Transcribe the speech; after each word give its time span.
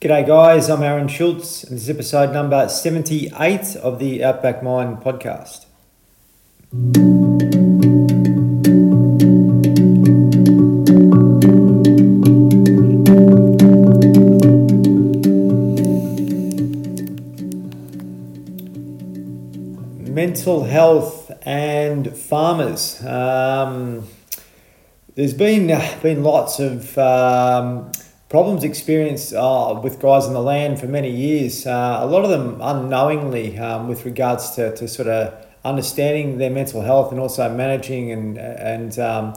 G'day, 0.00 0.24
guys. 0.24 0.70
I'm 0.70 0.84
Aaron 0.84 1.08
Schultz, 1.08 1.64
and 1.64 1.74
this 1.74 1.82
is 1.82 1.90
episode 1.90 2.32
number 2.32 2.68
78 2.68 3.74
of 3.74 3.98
the 3.98 4.22
Outback 4.22 4.62
Mind 4.62 4.98
podcast. 4.98 5.66
Mental 20.14 20.62
health 20.62 21.32
and 21.42 22.16
farmers. 22.16 23.04
Um, 23.04 24.06
there's 25.16 25.34
been 25.34 25.72
uh, 25.72 25.98
been 26.00 26.22
lots 26.22 26.60
of 26.60 26.96
um, 26.96 27.90
problems 28.28 28.62
experienced 28.62 29.32
uh, 29.32 29.78
with 29.82 30.00
guys 30.00 30.26
on 30.26 30.34
the 30.34 30.42
land 30.42 30.78
for 30.78 30.86
many 30.86 31.10
years. 31.10 31.66
Uh, 31.66 31.98
a 32.00 32.06
lot 32.06 32.24
of 32.24 32.30
them 32.30 32.58
unknowingly, 32.60 33.58
um, 33.58 33.88
with 33.88 34.04
regards 34.04 34.50
to, 34.50 34.74
to 34.76 34.86
sort 34.86 35.08
of 35.08 35.46
understanding 35.64 36.38
their 36.38 36.50
mental 36.50 36.82
health 36.82 37.10
and 37.10 37.20
also 37.20 37.48
managing 37.52 38.12
and 38.12 38.38
and 38.38 38.98
um, 38.98 39.34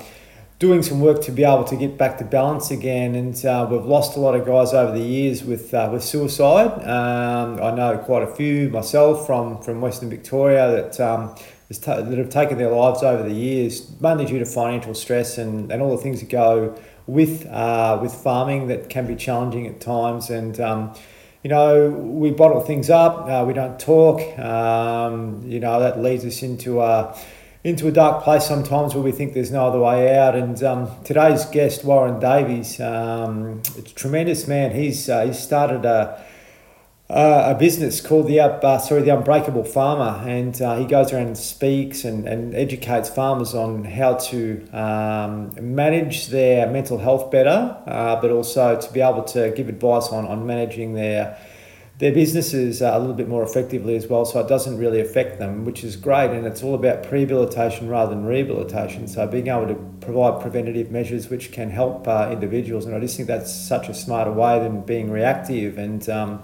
doing 0.60 0.84
some 0.84 1.02
work 1.02 1.22
to 1.24 1.32
be 1.32 1.44
able 1.44 1.64
to 1.64 1.76
get 1.76 1.98
back 1.98 2.18
to 2.20 2.24
balance 2.24 2.70
again. 2.70 3.16
And 3.16 3.46
uh, 3.46 3.68
we've 3.70 3.86
lost 3.86 4.16
a 4.16 4.20
lot 4.20 4.36
of 4.36 4.46
guys 4.46 4.74
over 4.74 4.92
the 4.92 5.04
years 5.04 5.44
with 5.44 5.74
uh, 5.74 5.90
with 5.92 6.04
suicide. 6.04 6.72
Um, 6.84 7.62
I 7.62 7.74
know 7.76 7.98
quite 7.98 8.24
a 8.24 8.36
few 8.36 8.70
myself 8.70 9.26
from 9.26 9.62
from 9.62 9.82
Western 9.82 10.10
Victoria 10.10 10.70
that. 10.72 11.00
Um, 11.00 11.36
that 11.86 12.18
have 12.18 12.30
taken 12.30 12.58
their 12.58 12.70
lives 12.70 13.02
over 13.02 13.24
the 13.24 13.34
years, 13.34 13.90
mainly 14.02 14.26
due 14.26 14.40
to 14.40 14.46
financial 14.46 14.94
stress 14.94 15.38
and, 15.38 15.72
and 15.72 15.82
all 15.82 15.96
the 15.96 16.04
things 16.04 16.20
that 16.20 16.28
go 16.28 16.78
with 17.08 17.46
uh, 17.48 18.00
with 18.02 18.14
farming 18.14 18.68
that 18.68 18.90
can 18.90 19.08
be 19.08 19.16
challenging 19.16 19.68
at 19.68 19.80
times. 19.80 20.30
And 20.30 20.60
um, 20.60 20.94
you 21.44 21.50
know, 21.50 21.90
we 21.90 22.32
bottle 22.32 22.62
things 22.62 22.90
up. 22.90 23.28
Uh, 23.28 23.44
we 23.46 23.54
don't 23.54 23.80
talk. 23.80 24.22
Um, 24.38 25.44
you 25.46 25.60
know, 25.60 25.80
that 25.80 26.00
leads 26.00 26.26
us 26.26 26.44
into 26.44 26.82
a 26.82 27.18
into 27.64 27.88
a 27.88 27.92
dark 27.92 28.24
place 28.24 28.46
sometimes 28.46 28.96
where 28.96 29.04
we 29.04 29.12
think 29.12 29.34
there's 29.34 29.52
no 29.52 29.68
other 29.68 29.80
way 29.80 30.18
out. 30.18 30.36
And 30.36 30.64
um, 30.64 30.90
today's 31.04 31.46
guest, 31.46 31.84
Warren 31.84 32.20
Davies, 32.20 32.80
um, 32.80 33.62
tremendous 33.96 34.48
man. 34.48 34.72
He's 34.72 35.10
uh, 35.10 35.26
he's 35.26 35.40
started 35.40 35.86
a 35.86 36.24
uh, 37.12 37.54
a 37.54 37.60
business 37.60 38.00
called 38.00 38.28
the 38.28 38.40
uh, 38.40 38.80
sorry 38.80 39.02
the 39.02 39.14
Unbreakable 39.14 39.66
Farmer, 39.66 40.26
and 40.30 40.60
uh, 40.62 40.78
he 40.78 40.86
goes 40.86 41.12
around 41.12 41.28
and 41.28 41.38
speaks 41.38 42.06
and, 42.06 42.26
and 42.26 42.56
educates 42.56 43.10
farmers 43.10 43.54
on 43.54 43.84
how 43.84 44.16
to 44.16 44.66
um, 44.72 45.52
manage 45.60 46.28
their 46.28 46.68
mental 46.68 46.98
health 46.98 47.30
better, 47.30 47.78
uh, 47.86 48.16
but 48.22 48.32
also 48.32 48.80
to 48.80 48.94
be 48.94 49.02
able 49.02 49.24
to 49.24 49.52
give 49.52 49.68
advice 49.68 50.08
on, 50.08 50.26
on 50.26 50.46
managing 50.46 50.94
their 50.94 51.38
their 52.00 52.14
businesses 52.14 52.82
a 52.82 52.98
little 52.98 53.14
bit 53.14 53.28
more 53.28 53.44
effectively 53.44 53.96
as 53.96 54.08
well, 54.08 54.26
so 54.26 54.40
it 54.40 54.48
doesn't 54.48 54.80
really 54.80 55.00
affect 55.00 55.38
them, 55.38 55.66
which 55.66 55.84
is 55.84 55.96
great. 55.96 56.32
And 56.32 56.48
it's 56.48 56.64
all 56.64 56.74
about 56.74 57.04
prehabilitation 57.04 57.88
rather 57.90 58.16
than 58.16 58.26
rehabilitation. 58.26 59.08
So 59.08 59.28
being 59.28 59.50
able 59.50 59.68
to 59.68 59.76
provide 60.00 60.42
preventative 60.42 60.90
measures 60.90 61.30
which 61.30 61.52
can 61.52 61.70
help 61.70 62.08
uh, 62.08 62.30
individuals, 62.32 62.86
and 62.86 62.96
I 62.96 63.00
just 63.00 63.18
think 63.18 63.28
that's 63.28 63.54
such 63.54 63.88
a 63.88 63.94
smarter 63.94 64.32
way 64.32 64.58
than 64.58 64.82
being 64.82 65.12
reactive 65.12 65.78
and 65.78 66.10
um, 66.10 66.42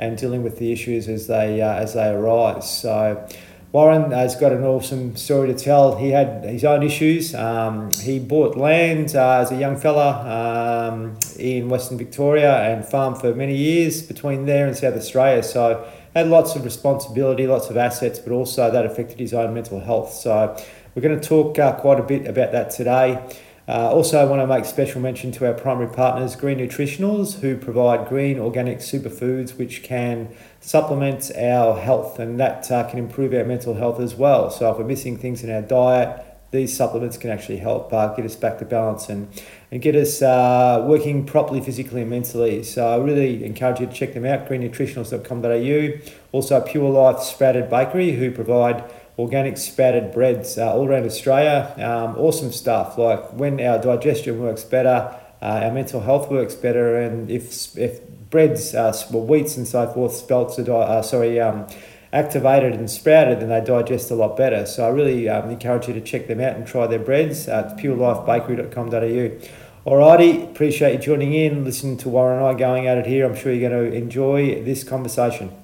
and 0.00 0.18
dealing 0.18 0.42
with 0.42 0.58
the 0.58 0.72
issues 0.72 1.08
as 1.08 1.28
they 1.28 1.60
uh, 1.60 1.74
as 1.74 1.94
they 1.94 2.08
arise. 2.08 2.68
So. 2.80 3.28
Warren 3.72 4.10
has 4.10 4.34
got 4.34 4.50
an 4.50 4.64
awesome 4.64 5.14
story 5.14 5.46
to 5.46 5.54
tell. 5.54 5.96
He 5.96 6.10
had 6.10 6.42
his 6.42 6.64
own 6.64 6.82
issues. 6.82 7.36
Um, 7.36 7.92
he 7.92 8.18
bought 8.18 8.56
land 8.56 9.14
uh, 9.14 9.42
as 9.42 9.52
a 9.52 9.56
young 9.56 9.76
fella 9.76 10.88
um, 10.90 11.16
in 11.38 11.68
Western 11.68 11.96
Victoria 11.96 12.52
and 12.64 12.84
farmed 12.84 13.18
for 13.18 13.32
many 13.32 13.56
years 13.56 14.02
between 14.02 14.44
there 14.44 14.66
and 14.66 14.76
South 14.76 14.96
Australia. 14.96 15.44
So 15.44 15.86
had 16.16 16.26
lots 16.26 16.56
of 16.56 16.64
responsibility, 16.64 17.46
lots 17.46 17.70
of 17.70 17.76
assets, 17.76 18.18
but 18.18 18.32
also 18.32 18.72
that 18.72 18.84
affected 18.84 19.20
his 19.20 19.32
own 19.32 19.54
mental 19.54 19.78
health. 19.78 20.12
So 20.14 20.60
we're 20.96 21.02
going 21.02 21.20
to 21.20 21.28
talk 21.28 21.56
uh, 21.56 21.74
quite 21.74 22.00
a 22.00 22.02
bit 22.02 22.26
about 22.26 22.50
that 22.50 22.70
today. 22.70 23.22
Uh, 23.68 23.90
also, 23.92 24.20
I 24.20 24.24
want 24.24 24.42
to 24.42 24.46
make 24.46 24.64
special 24.64 25.00
mention 25.00 25.30
to 25.32 25.46
our 25.46 25.54
primary 25.54 25.92
partners, 25.92 26.34
Green 26.34 26.58
Nutritionals, 26.58 27.40
who 27.40 27.56
provide 27.56 28.08
green 28.08 28.38
organic 28.38 28.78
superfoods 28.78 29.56
which 29.56 29.82
can 29.82 30.34
supplement 30.60 31.30
our 31.36 31.78
health 31.78 32.18
and 32.18 32.40
that 32.40 32.70
uh, 32.70 32.88
can 32.88 32.98
improve 32.98 33.32
our 33.32 33.44
mental 33.44 33.74
health 33.74 34.00
as 34.00 34.14
well. 34.14 34.50
So, 34.50 34.70
if 34.72 34.78
we're 34.78 34.84
missing 34.84 35.16
things 35.16 35.44
in 35.44 35.50
our 35.50 35.62
diet, 35.62 36.26
these 36.50 36.76
supplements 36.76 37.16
can 37.16 37.30
actually 37.30 37.58
help 37.58 37.92
uh, 37.92 38.12
get 38.14 38.24
us 38.24 38.34
back 38.34 38.58
to 38.58 38.64
balance 38.64 39.08
and, 39.08 39.28
and 39.70 39.80
get 39.80 39.94
us 39.94 40.20
uh, 40.20 40.84
working 40.86 41.24
properly 41.24 41.60
physically 41.60 42.00
and 42.00 42.10
mentally. 42.10 42.64
So 42.64 42.88
I 42.88 42.96
really 42.96 43.44
encourage 43.44 43.78
you 43.78 43.86
to 43.86 43.92
check 43.92 44.14
them 44.14 44.24
out, 44.24 44.48
greennutritionals.com.au. 44.48 46.12
Also, 46.32 46.60
Pure 46.60 46.90
Life 46.90 47.20
Sprouted 47.20 47.70
Bakery, 47.70 48.12
who 48.12 48.32
provide 48.32 48.82
organic 49.20 49.56
sprouted 49.56 50.12
breads 50.12 50.58
uh, 50.58 50.72
all 50.72 50.88
around 50.88 51.04
Australia. 51.04 51.72
Um, 51.76 52.16
awesome 52.18 52.52
stuff. 52.52 52.98
Like 52.98 53.32
when 53.32 53.60
our 53.60 53.80
digestion 53.80 54.40
works 54.40 54.64
better, 54.64 55.16
uh, 55.42 55.60
our 55.64 55.72
mental 55.72 56.00
health 56.00 56.30
works 56.30 56.54
better, 56.54 56.96
and 56.96 57.30
if 57.30 57.76
if 57.76 58.00
breads, 58.30 58.74
uh, 58.74 58.96
well, 59.10 59.24
wheats 59.24 59.56
and 59.56 59.66
so 59.66 59.90
forth, 59.92 60.14
spelts 60.14 60.58
are 60.58 60.64
di- 60.64 60.72
uh, 60.72 61.02
sorry. 61.02 61.40
Um, 61.40 61.66
activated 62.12 62.72
and 62.72 62.90
sprouted, 62.90 63.40
then 63.40 63.50
they 63.50 63.60
digest 63.60 64.10
a 64.10 64.14
lot 64.16 64.36
better. 64.36 64.66
So 64.66 64.84
I 64.84 64.88
really 64.88 65.28
um, 65.28 65.48
encourage 65.48 65.86
you 65.86 65.94
to 65.94 66.00
check 66.00 66.26
them 66.26 66.40
out 66.40 66.56
and 66.56 66.66
try 66.66 66.88
their 66.88 66.98
breads. 66.98 67.46
at 67.46 67.76
purelifebakery.com.au. 67.76 69.88
Alrighty, 69.88 70.50
appreciate 70.50 70.94
you 70.94 70.98
joining 70.98 71.34
in, 71.34 71.64
listening 71.64 71.96
to 71.98 72.08
Warren 72.08 72.38
and 72.38 72.46
I 72.46 72.54
going 72.54 72.86
at 72.86 72.98
it 72.98 73.06
here. 73.06 73.24
I'm 73.24 73.36
sure 73.36 73.52
you're 73.52 73.70
going 73.70 73.90
to 73.90 73.96
enjoy 73.96 74.62
this 74.62 74.84
conversation. 74.84 75.59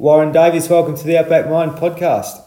Warren 0.00 0.32
Davies, 0.32 0.66
welcome 0.70 0.96
to 0.96 1.04
the 1.04 1.18
Outback 1.18 1.50
Mind 1.50 1.72
podcast. 1.72 2.42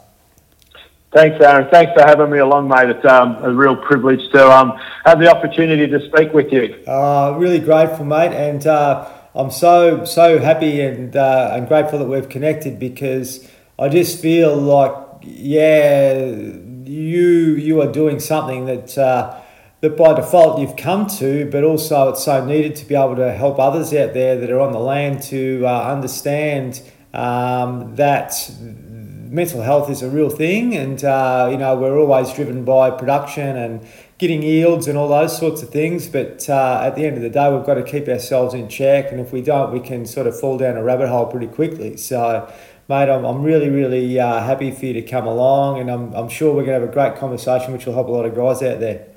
Thanks, 1.12 1.40
Aaron. 1.40 1.70
Thanks 1.70 1.94
for 1.94 2.02
having 2.02 2.32
me 2.32 2.40
along, 2.40 2.68
mate. 2.68 2.90
It's 2.90 3.06
um, 3.06 3.36
a 3.44 3.54
real 3.54 3.76
privilege 3.76 4.28
to 4.32 4.50
um, 4.50 4.72
have 5.06 5.20
the 5.20 5.30
opportunity 5.30 5.86
to 5.86 6.04
speak 6.08 6.34
with 6.34 6.52
you. 6.52 6.84
Uh, 6.88 7.36
really 7.38 7.60
grateful, 7.60 8.06
mate, 8.06 8.32
and 8.32 8.66
uh, 8.66 9.08
I'm 9.36 9.52
so 9.52 10.04
so 10.04 10.40
happy 10.40 10.82
and 10.82 11.16
uh, 11.16 11.52
and 11.54 11.68
grateful 11.68 12.00
that 12.00 12.08
we've 12.08 12.28
connected 12.28 12.80
because 12.80 13.48
I 13.78 13.88
just 13.88 14.20
feel 14.20 14.56
like 14.58 14.96
yeah, 15.22 16.24
you 16.24 17.54
you 17.54 17.82
are 17.84 17.92
doing 17.92 18.20
something 18.20 18.66
that 18.66 18.98
uh, 18.98 19.40
that 19.82 19.96
by 19.96 20.16
default 20.16 20.60
you've 20.60 20.76
come 20.76 21.06
to, 21.20 21.48
but 21.52 21.64
also 21.64 22.10
it's 22.10 22.24
so 22.24 22.44
needed 22.44 22.76
to 22.78 22.86
be 22.88 22.96
able 22.96 23.16
to 23.18 23.32
help 23.32 23.60
others 23.60 23.94
out 23.94 24.16
there 24.16 24.40
that 24.40 24.50
are 24.50 24.60
on 24.60 24.72
the 24.72 24.80
land 24.80 25.22
to 25.26 25.64
uh, 25.68 25.84
understand 25.84 26.82
um, 27.14 27.96
that 27.96 28.34
mental 28.62 29.62
health 29.62 29.90
is 29.90 30.02
a 30.02 30.10
real 30.10 30.30
thing, 30.30 30.76
and 30.76 31.04
uh, 31.04 31.50
you 31.52 31.58
know 31.58 31.76
we're 31.76 31.98
always 31.98 32.34
driven 32.34 32.64
by 32.64 32.90
production 32.92 33.56
and 33.56 33.86
getting 34.18 34.42
yields 34.42 34.88
and 34.88 34.98
all 34.98 35.08
those 35.08 35.38
sorts 35.38 35.62
of 35.62 35.70
things. 35.70 36.08
But 36.08 36.50
uh, 36.50 36.82
at 36.84 36.96
the 36.96 37.06
end 37.06 37.18
of 37.18 37.24
the 37.24 37.30
day, 37.30 37.52
we've 37.54 37.66
got 37.66 37.76
to 37.76 37.84
keep 37.84 38.08
ourselves 38.08 38.54
in 38.54 38.70
check, 38.70 39.12
and 39.12 39.20
if 39.20 39.32
we 39.32 39.42
don't, 39.42 39.72
we 39.72 39.80
can 39.80 40.06
sort 40.06 40.28
of 40.28 40.40
fall 40.40 40.58
down 40.58 40.78
a 40.78 40.84
rabbit 40.84 41.10
hole 41.10 41.26
pretty 41.28 41.48
quickly. 41.48 41.98
So. 41.98 42.52
Mate, 42.90 43.10
I'm, 43.10 43.24
I'm 43.24 43.42
really, 43.42 43.70
really 43.70 44.20
uh, 44.20 44.42
happy 44.42 44.70
for 44.70 44.86
you 44.88 44.92
to 44.92 45.02
come 45.02 45.26
along, 45.26 45.80
and 45.80 45.90
I'm, 45.90 46.14
I'm 46.14 46.28
sure 46.28 46.54
we're 46.54 46.66
going 46.66 46.82
to 46.82 46.86
have 46.86 46.90
a 46.90 46.92
great 46.92 47.16
conversation, 47.16 47.72
which 47.72 47.86
will 47.86 47.94
help 47.94 48.10
a 48.10 48.12
lot 48.12 48.26
of 48.26 48.36
guys 48.36 48.62
out 48.62 48.82
there. 48.82 49.08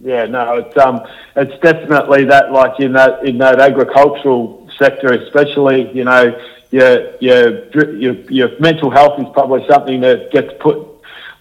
Yeah, 0.00 0.26
no, 0.26 0.58
it's 0.58 0.76
um, 0.76 1.00
it's 1.34 1.58
definitely 1.60 2.24
that, 2.26 2.52
like 2.52 2.78
in 2.78 2.92
that 2.92 3.26
in 3.26 3.38
that 3.38 3.60
agricultural 3.60 4.68
sector, 4.78 5.12
especially, 5.12 5.90
you 5.92 6.04
know, 6.04 6.38
your, 6.70 7.16
your, 7.18 7.94
your, 7.96 8.14
your 8.30 8.58
mental 8.60 8.90
health 8.90 9.20
is 9.20 9.26
probably 9.32 9.66
something 9.68 10.00
that 10.00 10.30
gets 10.30 10.52
put 10.60 10.78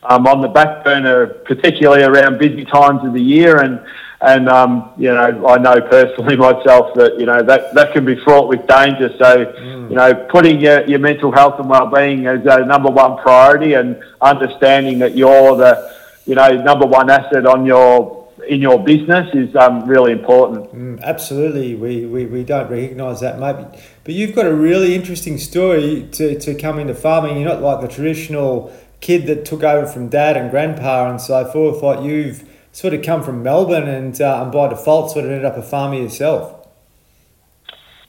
um, 0.03 0.27
on 0.27 0.41
the 0.41 0.47
back 0.47 0.83
burner, 0.83 1.27
particularly 1.27 2.03
around 2.03 2.37
busy 2.37 2.65
times 2.65 3.03
of 3.03 3.13
the 3.13 3.21
year. 3.21 3.57
And, 3.57 3.81
and 4.21 4.47
um, 4.47 4.91
you 4.97 5.13
know, 5.13 5.47
I 5.47 5.57
know 5.57 5.81
personally 5.81 6.35
myself 6.37 6.93
that, 6.95 7.19
you 7.19 7.25
know, 7.25 7.41
that, 7.43 7.73
that 7.73 7.93
can 7.93 8.05
be 8.05 8.15
fraught 8.23 8.47
with 8.47 8.65
danger. 8.67 9.13
So, 9.17 9.45
mm. 9.45 9.89
you 9.89 9.95
know, 9.95 10.13
putting 10.29 10.59
your, 10.59 10.85
your 10.85 10.99
mental 10.99 11.31
health 11.31 11.59
and 11.59 11.69
well-being 11.69 12.27
as 12.27 12.45
a 12.45 12.65
number 12.65 12.89
one 12.89 13.17
priority 13.17 13.73
and 13.73 14.01
understanding 14.21 14.99
that 14.99 15.15
you're 15.15 15.57
the, 15.57 15.95
you 16.25 16.35
know, 16.35 16.61
number 16.63 16.85
one 16.85 17.09
asset 17.09 17.45
on 17.45 17.65
your 17.65 18.24
in 18.47 18.61
your 18.61 18.83
business 18.83 19.33
is 19.33 19.55
um, 19.55 19.87
really 19.87 20.11
important. 20.11 20.73
Mm, 20.73 21.01
absolutely, 21.01 21.75
we, 21.75 22.05
we, 22.05 22.25
we 22.25 22.43
don't 22.43 22.69
recognise 22.69 23.21
that, 23.21 23.39
maybe. 23.39 23.65
But 24.03 24.13
you've 24.13 24.35
got 24.35 24.45
a 24.45 24.53
really 24.53 24.93
interesting 24.93 25.37
story 25.37 26.07
to, 26.13 26.37
to 26.39 26.55
come 26.55 26.79
into 26.79 26.93
farming. 26.93 27.37
You're 27.37 27.49
not 27.49 27.61
like 27.61 27.81
the 27.81 27.87
traditional 27.87 28.73
kid 29.01 29.27
that 29.27 29.45
took 29.45 29.63
over 29.63 29.87
from 29.87 30.09
dad 30.09 30.37
and 30.37 30.51
grandpa 30.51 31.09
and 31.09 31.21
so 31.21 31.45
forth. 31.45 31.81
Like 31.81 32.03
you've 32.03 32.47
sort 32.71 32.93
of 32.93 33.03
come 33.03 33.23
from 33.23 33.41
Melbourne 33.41 33.87
and, 33.87 34.19
uh, 34.19 34.43
and 34.43 34.51
by 34.51 34.67
default 34.67 35.11
sort 35.11 35.25
of 35.25 35.31
ended 35.31 35.45
up 35.45 35.57
a 35.57 35.61
farmer 35.61 35.95
yourself. 35.95 36.67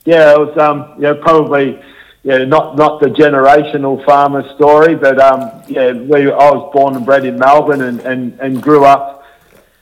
Yeah, 0.05 0.32
it 0.32 0.38
was 0.38 0.56
um, 0.58 0.94
yeah, 1.00 1.14
probably 1.20 1.81
yeah, 2.23 2.44
not 2.44 2.76
not 2.76 3.00
the 3.00 3.08
generational 3.08 4.05
farmer 4.05 4.43
story, 4.55 4.94
but 4.94 5.20
um, 5.20 5.62
yeah, 5.69 5.93
we, 5.93 6.31
I 6.31 6.50
was 6.50 6.70
born 6.73 6.96
and 6.96 7.05
bred 7.05 7.25
in 7.25 7.38
Melbourne 7.38 7.82
and, 7.82 8.00
and, 8.00 8.40
and 8.40 8.62
grew 8.62 8.84
up 8.84 9.25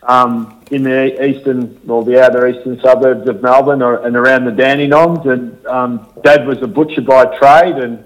um, 0.05 0.62
in 0.71 0.83
the 0.83 1.25
eastern 1.25 1.81
or 1.89 2.05
the 2.05 2.23
outer 2.23 2.47
eastern 2.47 2.81
suburbs 2.81 3.29
of 3.29 3.43
Melbourne 3.43 3.83
or, 3.83 4.06
and 4.06 4.17
around 4.17 4.45
the 4.45 4.51
Dandenongs. 4.51 5.27
And 5.27 5.67
um, 5.67 6.09
Dad 6.23 6.47
was 6.47 6.62
a 6.62 6.67
butcher 6.67 7.01
by 7.01 7.25
trade 7.39 7.77
and 7.77 8.05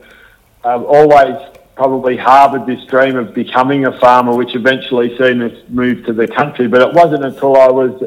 um, 0.65 0.85
always 0.87 1.37
probably 1.75 2.17
harboured 2.17 2.67
this 2.67 2.85
dream 2.87 3.17
of 3.17 3.33
becoming 3.35 3.87
a 3.87 3.99
farmer, 4.01 4.35
which 4.35 4.55
eventually 4.55 5.17
seen 5.17 5.41
us 5.43 5.57
move 5.69 6.05
to 6.07 6.13
the 6.13 6.27
country. 6.27 6.67
But 6.67 6.83
it 6.83 6.93
wasn't 6.93 7.25
until 7.25 7.57
I 7.57 7.69
was 7.69 8.03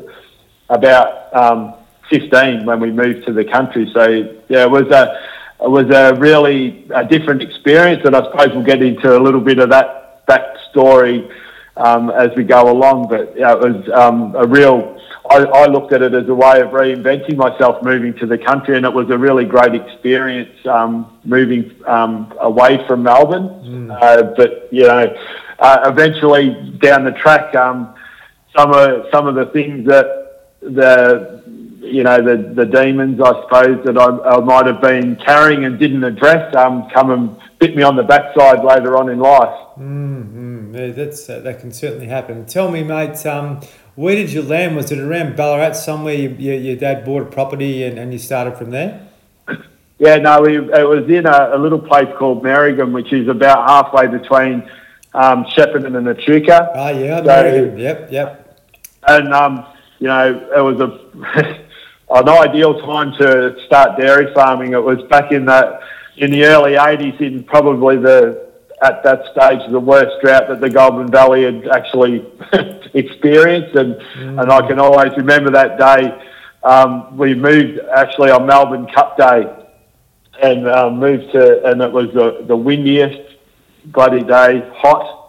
about 0.70 1.34
um, 1.34 1.76
15 2.10 2.66
when 2.66 2.80
we 2.80 2.92
moved 2.92 3.26
to 3.26 3.34
the 3.34 3.46
country. 3.46 3.90
So 3.94 4.08
yeah, 4.50 4.64
it 4.64 4.72
was 4.72 4.88
a 4.88 5.28
it 5.64 5.70
was 5.70 5.90
a 5.92 6.16
really 6.16 6.88
a 6.94 7.06
different 7.06 7.42
experience, 7.42 8.04
and 8.04 8.16
I 8.16 8.24
suppose 8.24 8.50
we'll 8.50 8.64
get 8.64 8.82
into 8.82 9.16
a 9.16 9.20
little 9.20 9.40
bit 9.40 9.60
of 9.60 9.70
that 9.70 10.26
backstory 10.28 11.32
um, 11.78 12.10
as 12.10 12.30
we 12.36 12.44
go 12.44 12.72
along. 12.72 13.08
But 13.10 13.38
yeah, 13.38 13.54
it 13.54 13.60
was 13.60 13.90
um, 13.94 14.36
a 14.36 14.46
real. 14.46 14.98
I, 15.30 15.44
I, 15.44 15.66
looked 15.68 15.94
at 15.94 16.02
it 16.02 16.14
as 16.14 16.28
a 16.28 16.34
way 16.34 16.62
of 16.62 16.70
reinventing 16.70 17.38
myself, 17.38 17.84
moving 17.84 18.14
to 18.16 18.26
the 18.26 18.38
country, 18.38 18.76
and 18.76 18.86
it 18.86 18.94
was 18.94 19.10
a 19.10 19.18
really 19.18 19.46
great 19.46 19.76
experience 19.76 20.66
um, 20.66 21.20
moving 21.24 21.72
um, 21.86 22.34
away 22.40 22.86
from 22.88 23.04
Melbourne. 23.04 23.48
Mm. 23.64 24.02
Uh, 24.02 24.24
but 24.36 24.68
you 24.72 24.84
know, 24.84 25.16
uh, 25.60 25.82
eventually 25.86 26.76
down 26.82 27.06
the 27.06 27.12
track, 27.12 27.56
um, 27.56 27.94
some 28.58 28.74
of 28.74 29.06
some 29.12 29.28
of 29.28 29.36
the 29.36 29.46
things 29.48 29.88
that 29.88 30.50
the 30.62 31.42
you 31.82 32.04
know 32.04 32.22
the 32.22 32.54
the 32.54 32.66
demons, 32.66 33.22
I 33.22 33.42
suppose, 33.44 33.86
that 33.86 33.98
I, 33.98 34.08
I 34.08 34.40
might 34.40 34.66
have 34.66 34.82
been 34.82 35.16
carrying 35.18 35.66
and 35.66 35.80
didn't 35.80 36.04
address, 36.04 36.56
um, 36.56 36.90
come 36.90 37.12
and 37.12 37.38
bit 37.62 37.76
me 37.76 37.84
on 37.84 37.96
the 37.96 38.04
backside 38.04 38.66
later 38.66 38.98
on 38.98 39.08
in 39.08 39.20
life. 39.20 39.56
Mm-hmm. 39.80 40.76
Yeah, 40.76 40.88
that's 40.88 41.30
uh, 41.30 41.40
that 41.42 41.60
can 41.60 41.72
certainly 41.72 42.08
happen. 42.08 42.46
Tell 42.48 42.72
me, 42.72 42.84
mate, 42.84 43.24
um, 43.26 43.62
where 43.96 44.16
did 44.16 44.34
you 44.34 44.42
land? 44.42 44.76
Was 44.76 44.92
it 44.92 45.00
around 45.00 45.36
Ballarat 45.38 45.74
somewhere? 45.74 46.16
You, 46.16 46.30
you, 46.30 46.54
your 46.54 46.76
dad 46.76 47.06
bought 47.06 47.22
a 47.22 47.26
property 47.26 47.84
and, 47.84 48.00
and 48.00 48.12
you 48.12 48.20
started 48.20 48.58
from 48.58 48.72
there. 48.72 49.08
Yeah, 50.04 50.16
no, 50.16 50.42
we, 50.42 50.58
it 50.58 50.88
was 50.88 51.08
in 51.10 51.28
a, 51.28 51.52
a, 51.54 51.60
little 51.60 51.78
place 51.78 52.08
called 52.18 52.42
Merrigum, 52.44 52.92
which 52.92 53.14
is 53.14 53.28
about 53.28 53.70
halfway 53.70 54.08
between 54.08 54.68
um, 55.14 55.46
Shepparton 55.46 55.96
and 55.96 56.08
Echuca. 56.08 56.72
Oh 56.74 56.90
yeah, 56.90 57.24
so, 57.24 57.76
Yep, 57.78 58.12
yep. 58.12 58.66
And 59.08 59.32
um, 59.32 59.64
you 60.00 60.08
know, 60.08 60.50
it 60.58 60.60
was 60.60 60.80
a 60.80 61.64
an 62.16 62.30
ideal 62.30 62.82
time 62.82 63.14
to 63.20 63.56
start 63.68 64.00
dairy 64.00 64.34
farming. 64.34 64.74
It 64.74 64.82
was 64.82 65.04
back 65.04 65.32
in 65.32 65.46
that 65.46 65.82
in 66.22 66.30
the 66.30 66.46
early 66.46 66.74
80s 66.74 67.20
in 67.20 67.44
probably 67.44 67.98
the 67.98 68.52
at 68.84 69.04
that 69.04 69.24
stage 69.32 69.60
the 69.72 69.80
worst 69.80 70.22
drought 70.22 70.48
that 70.48 70.62
the 70.62 70.70
Goulburn 70.70 71.12
Valley 71.12 71.44
had 71.44 71.68
actually 71.68 72.26
experienced 72.94 73.76
and 73.76 73.96
mm. 73.96 74.42
and 74.42 74.52
I 74.52 74.66
can 74.68 74.80
always 74.80 75.12
remember 75.18 75.52
that 75.52 75.78
day 75.78 76.30
um, 76.64 77.18
we 77.18 77.34
moved 77.34 77.80
actually 77.94 78.30
on 78.30 78.46
Melbourne 78.46 78.88
Cup 78.88 79.18
Day 79.18 79.52
and 80.42 80.68
um, 80.68 81.00
moved 81.00 81.32
to 81.34 81.66
and 81.66 81.82
it 81.82 81.92
was 81.92 82.14
the, 82.14 82.46
the 82.48 82.56
windiest 82.56 83.38
bloody 83.86 84.24
day 84.24 84.70
hot 84.76 85.21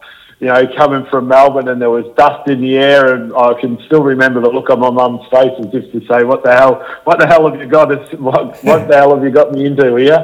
you 0.42 0.48
know, 0.48 0.66
coming 0.76 1.06
from 1.06 1.28
Melbourne 1.28 1.68
and 1.68 1.80
there 1.80 1.88
was 1.88 2.04
dust 2.16 2.48
in 2.48 2.60
the 2.60 2.76
air 2.76 3.14
and 3.14 3.32
I 3.32 3.54
can 3.60 3.80
still 3.86 4.02
remember 4.02 4.40
the 4.40 4.48
look 4.48 4.70
on 4.70 4.80
my 4.80 4.90
mum's 4.90 5.24
face 5.28 5.52
as 5.60 5.72
if 5.72 5.92
to 5.92 6.04
say, 6.08 6.24
what 6.24 6.42
the 6.42 6.50
hell, 6.52 6.84
what 7.04 7.20
the 7.20 7.28
hell 7.28 7.48
have 7.48 7.60
you 7.60 7.68
got 7.68 7.92
us, 7.92 8.12
what, 8.14 8.60
what 8.64 8.88
the 8.88 8.96
hell 8.96 9.14
have 9.14 9.22
you 9.22 9.30
got 9.30 9.52
me 9.52 9.66
into 9.66 9.94
here? 9.94 10.18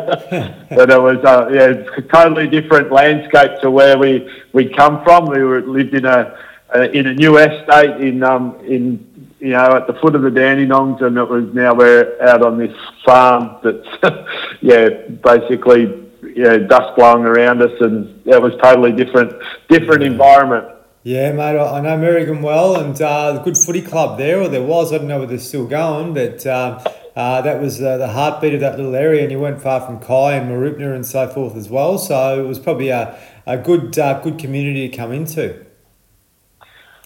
but 0.71 0.91
it 0.91 1.01
was, 1.01 1.25
uh, 1.25 1.49
yeah, 1.53 1.95
a 1.97 2.03
totally 2.03 2.49
different 2.49 2.91
landscape 2.91 3.61
to 3.61 3.71
where 3.71 3.97
we, 3.97 4.29
we 4.53 4.69
come 4.69 5.05
from. 5.05 5.27
We 5.27 5.45
were, 5.45 5.63
lived 5.63 5.95
in 5.95 6.05
a, 6.05 6.37
uh, 6.75 6.89
in 6.93 7.07
a 7.07 7.15
new 7.15 7.39
estate 7.39 8.01
in, 8.01 8.25
um, 8.25 8.59
in, 8.65 9.37
you 9.39 9.51
know, 9.51 9.77
at 9.77 9.87
the 9.87 9.95
foot 9.95 10.17
of 10.17 10.23
the 10.23 10.31
Dandenongs 10.31 11.01
and 11.01 11.17
it 11.17 11.29
was 11.29 11.55
now 11.55 11.75
we're 11.75 12.21
out 12.23 12.43
on 12.43 12.59
this 12.59 12.77
farm 13.05 13.57
that's, 13.63 13.87
yeah, 14.63 14.89
basically 15.23 16.08
you 16.39 16.45
know, 16.45 16.59
dust 16.67 16.95
blowing 16.95 17.25
around 17.25 17.61
us, 17.61 17.73
and 17.81 18.23
it 18.25 18.41
was 18.41 18.53
totally 18.63 18.93
different, 18.93 19.33
different 19.69 20.05
environment. 20.05 20.67
Yeah, 21.03 21.33
mate, 21.33 21.59
I 21.59 21.81
know 21.81 21.97
Merrigum 21.97 22.43
well, 22.43 22.77
and 22.77 23.01
uh, 23.03 23.43
good 23.43 23.57
footy 23.57 23.83
club 23.83 24.19
there, 24.19 24.41
or 24.43 24.49
there 24.49 24.63
was. 24.63 24.93
I 24.93 24.99
don't 24.99 25.09
know 25.09 25.19
whether 25.19 25.31
they're 25.31 25.39
still 25.39 25.67
going, 25.67 26.15
but 26.15 26.47
uh, 26.47 26.81
uh, 27.17 27.41
that 27.43 27.61
was 27.61 27.83
uh, 27.83 27.97
the 27.97 28.07
heartbeat 28.07 28.55
of 28.55 28.61
that 28.61 28.77
little 28.77 28.95
area, 28.95 29.23
and 29.23 29.33
you 29.33 29.41
weren't 29.41 29.61
far 29.61 29.81
from 29.81 29.99
Ky 29.99 30.37
and 30.39 30.49
Mooroopna 30.49 30.95
and 30.95 31.05
so 31.05 31.27
forth 31.27 31.57
as 31.57 31.69
well. 31.69 31.99
So 31.99 32.45
it 32.45 32.47
was 32.47 32.61
probably 32.61 32.91
a, 32.91 33.19
a 33.45 33.59
good 33.59 33.99
uh, 33.99 34.21
good 34.21 34.39
community 34.39 34.89
to 34.89 34.97
come 34.97 35.11
into. 35.11 35.67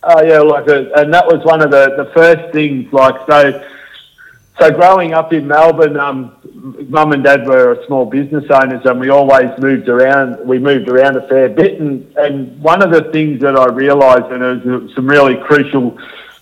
Oh 0.02 0.22
yeah, 0.22 0.40
like, 0.40 0.66
a, 0.66 0.92
uh, 0.92 1.02
and 1.02 1.14
that 1.14 1.26
was 1.26 1.42
one 1.44 1.62
of 1.62 1.70
the, 1.70 1.94
the 1.96 2.10
first 2.14 2.52
things. 2.52 2.92
Like, 2.92 3.14
so 3.26 3.64
so 4.62 4.70
growing 4.70 5.12
up 5.12 5.32
in 5.32 5.48
Melbourne, 5.48 5.96
um, 5.96 6.36
mum 6.88 7.10
and 7.10 7.24
dad 7.24 7.48
were 7.48 7.82
small 7.88 8.06
business 8.06 8.44
owners, 8.48 8.84
and 8.84 9.00
we 9.00 9.08
always 9.08 9.50
moved 9.58 9.88
around. 9.88 10.46
We 10.46 10.60
moved 10.60 10.88
around 10.88 11.16
a 11.16 11.26
fair 11.26 11.48
bit, 11.48 11.80
and, 11.80 12.16
and 12.16 12.62
one 12.62 12.80
of 12.80 12.92
the 12.92 13.10
things 13.10 13.40
that 13.40 13.56
I 13.56 13.66
realised, 13.66 14.26
and 14.26 14.40
it 14.40 14.64
was 14.64 14.94
some 14.94 15.08
really 15.08 15.36
crucial 15.36 15.98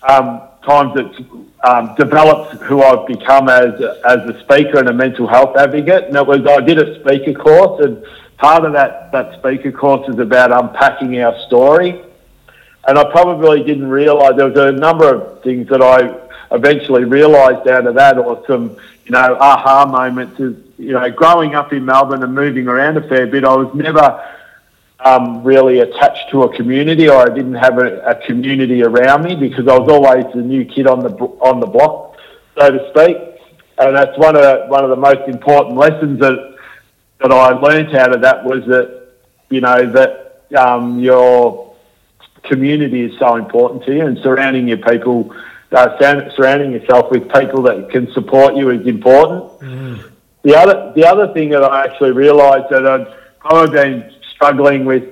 um, 0.07 0.41
times 0.63 0.93
that 0.93 1.25
um, 1.63 1.95
developed 1.95 2.61
who 2.61 2.83
I've 2.83 3.07
become 3.07 3.49
as 3.49 3.73
as 4.05 4.19
a 4.29 4.39
speaker 4.41 4.77
and 4.77 4.89
a 4.89 4.93
mental 4.93 5.25
health 5.25 5.57
advocate. 5.57 6.03
And 6.03 6.15
it 6.15 6.27
was 6.27 6.45
I 6.45 6.61
did 6.61 6.77
a 6.77 6.99
speaker 7.01 7.33
course, 7.33 7.83
and 7.83 8.05
part 8.37 8.65
of 8.65 8.73
that 8.73 9.11
that 9.13 9.39
speaker 9.39 9.71
course 9.71 10.07
is 10.07 10.19
about 10.19 10.51
unpacking 10.51 11.19
our 11.21 11.35
story. 11.47 11.99
And 12.87 12.99
I 12.99 13.11
probably 13.11 13.63
didn't 13.63 13.87
realise 13.87 14.35
there 14.37 14.47
was 14.47 14.57
a 14.57 14.71
number 14.71 15.11
of 15.11 15.41
things 15.41 15.67
that 15.69 15.81
I 15.81 16.20
eventually 16.51 17.03
realised 17.05 17.67
out 17.67 17.87
of 17.87 17.95
that, 17.95 18.17
or 18.17 18.43
some 18.47 18.77
you 19.05 19.11
know 19.11 19.37
aha 19.39 19.85
moments. 19.85 20.39
Is 20.39 20.55
you 20.77 20.93
know 20.93 21.09
growing 21.11 21.55
up 21.55 21.73
in 21.73 21.85
Melbourne 21.85 22.23
and 22.23 22.33
moving 22.33 22.67
around 22.67 22.97
a 22.97 23.07
fair 23.07 23.27
bit, 23.27 23.43
I 23.43 23.55
was 23.55 23.73
never 23.73 24.23
um, 24.99 25.43
really 25.43 25.79
attached 25.79 26.29
to 26.31 26.43
a 26.43 26.55
community, 26.55 27.09
or 27.09 27.31
I 27.31 27.33
didn't 27.33 27.55
have 27.55 27.77
a, 27.79 28.01
a, 28.01 28.15
community 28.27 28.83
around 28.83 29.23
me 29.23 29.35
because 29.35 29.67
I 29.67 29.77
was 29.77 29.89
always 29.89 30.25
the 30.33 30.41
new 30.41 30.65
kid 30.65 30.87
on 30.87 30.99
the 30.99 31.09
on 31.09 31.59
the 31.59 31.67
block, 31.67 32.17
so 32.57 32.71
to 32.71 32.89
speak. 32.91 33.17
And 33.77 33.95
that's 33.95 34.15
one 34.17 34.35
of 34.35 34.43
the, 34.43 34.65
one 34.67 34.83
of 34.83 34.91
the 34.91 34.95
most 34.95 35.27
important 35.27 35.75
lessons 35.77 36.19
that 36.19 36.55
that 37.19 37.31
I 37.31 37.51
learnt 37.51 37.95
out 37.95 38.13
of 38.13 38.21
that 38.21 38.43
was 38.43 38.65
that 38.65 39.13
you 39.49 39.61
know 39.61 39.91
that 39.91 40.43
um, 40.55 40.99
your 40.99 41.75
community 42.43 43.01
is 43.01 43.17
so 43.19 43.35
important 43.35 43.83
to 43.85 43.93
you 43.93 44.05
and 44.05 44.17
surrounding 44.19 44.67
your 44.67 44.77
people 44.77 45.33
uh, 45.71 46.29
surrounding 46.35 46.71
yourself 46.71 47.11
with 47.11 47.31
people 47.31 47.61
that 47.63 47.89
can 47.89 48.11
support 48.13 48.55
you 48.55 48.69
is 48.69 48.85
important. 48.87 49.43
Mm. 49.59 50.11
The 50.43 50.55
other 50.55 50.91
the 50.95 51.05
other 51.05 51.33
thing 51.33 51.49
that 51.49 51.63
I 51.63 51.85
actually 51.85 52.11
realised 52.11 52.65
that 52.71 52.85
I'd 52.85 53.07
probably 53.39 53.71
been 53.75 54.13
struggling 54.33 54.85
with 54.85 55.03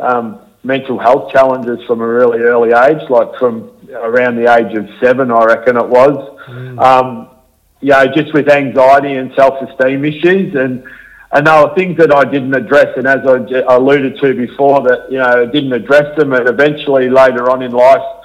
um, 0.00 0.40
mental 0.62 0.98
health 0.98 1.32
challenges 1.32 1.84
from 1.86 2.00
a 2.00 2.06
really 2.06 2.40
early 2.40 2.70
age, 2.70 3.08
like 3.10 3.34
from 3.38 3.70
around 3.92 4.36
the 4.36 4.52
age 4.54 4.76
of 4.76 4.88
seven, 5.00 5.30
I 5.30 5.44
reckon 5.44 5.76
it 5.76 5.88
was. 5.88 6.38
Mm. 6.46 6.78
Um, 6.80 7.28
you 7.80 7.90
know, 7.90 8.06
just 8.12 8.32
with 8.34 8.48
anxiety 8.48 9.14
and 9.14 9.32
self-esteem 9.34 10.04
issues, 10.04 10.54
and 10.54 10.84
and 11.32 11.46
there 11.46 11.62
were 11.62 11.74
things 11.74 11.96
that 11.98 12.14
I 12.14 12.24
didn't 12.24 12.54
address, 12.54 12.96
and 12.96 13.06
as 13.06 13.26
I 13.26 13.74
alluded 13.74 14.18
to 14.20 14.34
before, 14.34 14.82
that 14.82 15.10
you 15.10 15.18
know, 15.18 15.42
I 15.42 15.46
didn't 15.46 15.72
address 15.72 16.16
them, 16.16 16.32
and 16.32 16.48
eventually 16.48 17.08
later 17.10 17.50
on 17.50 17.62
in 17.62 17.72
life 17.72 18.17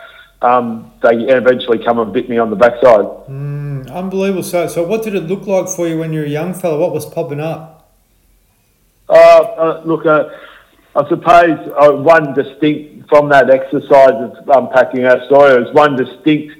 um, 0.43 0.91
they 1.01 1.15
eventually 1.29 1.83
come 1.83 1.99
and 1.99 2.11
bit 2.13 2.29
me 2.29 2.37
on 2.37 2.49
the 2.49 2.55
backside. 2.55 3.05
Mm, 3.29 3.89
unbelievable. 3.91 4.43
So, 4.43 4.67
so 4.67 4.83
what 4.83 5.03
did 5.03 5.15
it 5.15 5.23
look 5.23 5.47
like 5.47 5.69
for 5.69 5.87
you 5.87 5.97
when 5.97 6.11
you 6.11 6.19
were 6.19 6.25
a 6.25 6.29
young 6.29 6.53
fella? 6.53 6.77
What 6.77 6.91
was 6.91 7.05
popping 7.05 7.39
up? 7.39 7.89
Uh, 9.07 9.13
uh, 9.13 9.81
look, 9.85 10.05
uh, 10.05 10.29
I 10.95 11.07
suppose 11.07 11.71
uh, 11.77 11.91
one 11.93 12.33
distinct 12.33 13.09
from 13.09 13.29
that 13.29 13.49
exercise 13.49 14.11
of 14.11 14.49
unpacking 14.49 15.05
our 15.05 15.25
story 15.25 15.61
was 15.61 15.73
one 15.73 15.95
distinct 15.95 16.55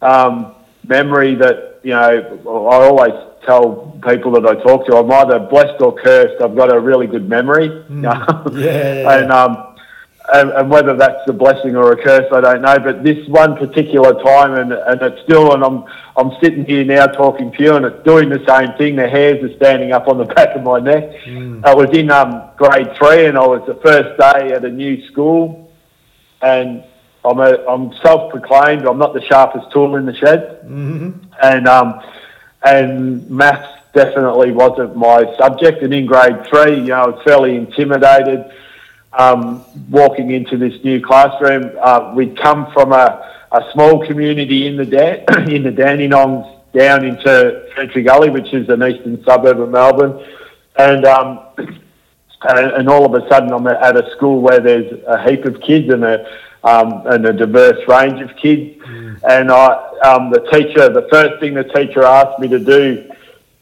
um, 0.00 0.54
memory 0.86 1.34
that 1.36 1.80
you 1.82 1.90
know 1.90 2.00
I 2.00 2.86
always 2.86 3.12
tell 3.44 3.98
people 4.06 4.32
that 4.32 4.46
I 4.46 4.54
talk 4.62 4.86
to 4.86 4.96
I'm 4.96 5.10
either 5.10 5.38
blessed 5.38 5.80
or 5.80 5.94
cursed. 5.94 6.42
I've 6.42 6.56
got 6.56 6.74
a 6.74 6.78
really 6.78 7.06
good 7.06 7.28
memory. 7.28 7.68
Mm. 7.68 8.02
yeah, 8.54 8.94
yeah, 8.94 9.10
and 9.18 9.32
um, 9.32 9.71
and, 10.32 10.50
and, 10.50 10.70
whether 10.70 10.96
that's 10.96 11.28
a 11.28 11.32
blessing 11.32 11.76
or 11.76 11.92
a 11.92 12.02
curse, 12.02 12.26
I 12.32 12.40
don't 12.40 12.62
know. 12.62 12.78
But 12.78 13.04
this 13.04 13.26
one 13.28 13.56
particular 13.56 14.14
time, 14.22 14.54
and, 14.54 14.72
and 14.72 15.02
it's 15.02 15.22
still, 15.22 15.52
and 15.52 15.62
I'm 15.62 15.84
I'm 16.16 16.32
sitting 16.42 16.64
here 16.64 16.84
now 16.84 17.06
talking 17.06 17.52
to 17.52 17.62
you, 17.62 17.74
and 17.74 17.84
it's 17.84 18.02
doing 18.04 18.28
the 18.28 18.42
same 18.46 18.76
thing. 18.78 18.96
The 18.96 19.08
hairs 19.08 19.42
are 19.42 19.54
standing 19.56 19.92
up 19.92 20.08
on 20.08 20.18
the 20.18 20.24
back 20.34 20.56
of 20.56 20.62
my 20.62 20.80
neck. 20.80 21.10
Mm. 21.24 21.64
I 21.64 21.74
was 21.74 21.90
in 21.90 22.10
um, 22.10 22.50
grade 22.56 22.96
three, 22.96 23.26
and 23.26 23.36
I 23.36 23.46
was 23.46 23.62
the 23.66 23.74
first 23.76 24.18
day 24.18 24.52
at 24.52 24.64
a 24.64 24.70
new 24.70 25.06
school, 25.08 25.70
and 26.40 26.84
I'm 27.24 27.38
a, 27.38 27.64
I'm 27.66 27.92
self-proclaimed. 28.02 28.86
I'm 28.86 28.98
not 28.98 29.14
the 29.14 29.22
sharpest 29.22 29.70
tool 29.70 29.96
in 29.96 30.06
the 30.06 30.14
shed, 30.14 30.62
mm-hmm. 30.64 31.10
and 31.42 31.68
um, 31.68 32.00
and 32.62 33.30
maths 33.30 33.80
definitely 33.92 34.52
wasn't 34.52 34.96
my 34.96 35.24
subject. 35.36 35.82
And 35.82 35.92
in 35.92 36.06
grade 36.06 36.46
three, 36.46 36.76
you 36.76 36.88
know, 36.88 37.02
I 37.02 37.06
was 37.08 37.22
fairly 37.22 37.56
intimidated 37.56 38.50
um, 39.12 39.64
walking 39.90 40.30
into 40.30 40.56
this 40.56 40.82
new 40.84 41.00
classroom. 41.00 41.76
Uh, 41.80 42.12
we'd 42.14 42.36
come 42.38 42.70
from 42.72 42.92
a, 42.92 43.32
a 43.52 43.70
small 43.72 44.06
community 44.06 44.66
in 44.66 44.76
the 44.76 44.86
Dan- 44.86 45.48
in 45.50 45.62
the 45.62 45.70
Dandenongs 45.72 46.60
down 46.72 47.04
into 47.04 47.68
Ferntree 47.76 48.04
Gully, 48.04 48.30
which 48.30 48.52
is 48.52 48.68
an 48.68 48.82
eastern 48.82 49.22
suburb 49.24 49.60
of 49.60 49.70
Melbourne, 49.70 50.24
and 50.76 51.04
um, 51.04 51.40
and 52.42 52.88
all 52.88 53.04
of 53.04 53.22
a 53.22 53.28
sudden 53.28 53.52
I'm 53.52 53.66
at 53.66 53.96
a 53.96 54.10
school 54.16 54.40
where 54.40 54.60
there's 54.60 55.00
a 55.06 55.22
heap 55.28 55.44
of 55.44 55.60
kids 55.60 55.92
and 55.92 56.04
a 56.04 56.26
um, 56.64 57.06
and 57.06 57.26
a 57.26 57.32
diverse 57.32 57.86
range 57.88 58.20
of 58.20 58.36
kids. 58.36 58.80
Mm. 58.82 59.20
And 59.28 59.50
I, 59.50 59.74
um, 60.04 60.30
the 60.30 60.40
teacher, 60.52 60.88
the 60.88 61.08
first 61.10 61.40
thing 61.40 61.54
the 61.54 61.64
teacher 61.64 62.04
asked 62.04 62.38
me 62.38 62.48
to 62.48 62.58
do 62.58 63.10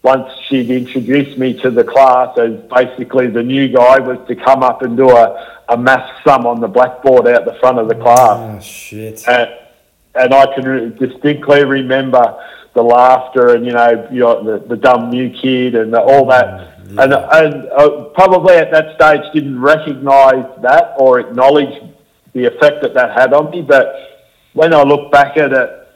once 0.03 0.33
she'd 0.49 0.71
introduced 0.71 1.37
me 1.37 1.53
to 1.61 1.71
the 1.71 1.85
class 1.85 2.37
as 2.39 2.59
basically 2.75 3.27
the 3.27 3.43
new 3.43 3.69
guy 3.69 3.99
was 3.99 4.19
to 4.29 4.35
come 4.35 4.63
up 4.63 4.83
and 4.83 4.97
do 4.97 5.11
a, 5.11 5.61
a 5.69 5.77
math 5.77 6.11
sum 6.25 6.47
on 6.47 6.61
the 6.61 6.69
blackboard 6.69 7.27
out 7.27 7.45
the 7.45 7.55
front 7.61 7.79
of 7.79 7.89
the 7.89 7.95
class. 7.95 8.57
Oh, 8.57 8.61
shit. 8.61 9.27
And, 9.29 9.51
and 10.15 10.35
I 10.35 10.55
can 10.55 10.65
re- 10.67 10.91
distinctly 10.91 11.65
remember 11.65 12.43
the 12.73 12.83
laughter 12.83 13.55
and, 13.55 13.67
you 13.67 13.73
know, 13.73 14.09
you 14.11 14.21
know 14.21 14.43
the, 14.43 14.67
the 14.67 14.77
dumb 14.77 15.11
new 15.11 15.31
kid 15.31 15.75
and 15.75 15.93
the, 15.93 16.01
all 16.01 16.25
that. 16.27 16.87
Mm, 16.87 16.97
yeah. 16.97 17.03
And, 17.03 17.13
and 17.13 17.71
uh, 17.71 18.05
probably 18.15 18.55
at 18.55 18.71
that 18.71 18.95
stage 18.95 19.21
didn't 19.35 19.61
recognise 19.61 20.47
that 20.63 20.95
or 20.99 21.21
acknowledge 21.21 21.83
the 22.33 22.47
effect 22.47 22.81
that 22.83 22.95
that 22.95 23.13
had 23.13 23.35
on 23.35 23.51
me. 23.51 23.61
But 23.61 23.95
when 24.55 24.73
I 24.73 24.83
look 24.83 25.13
back 25.13 25.37
at 25.37 25.53
it 25.53 25.89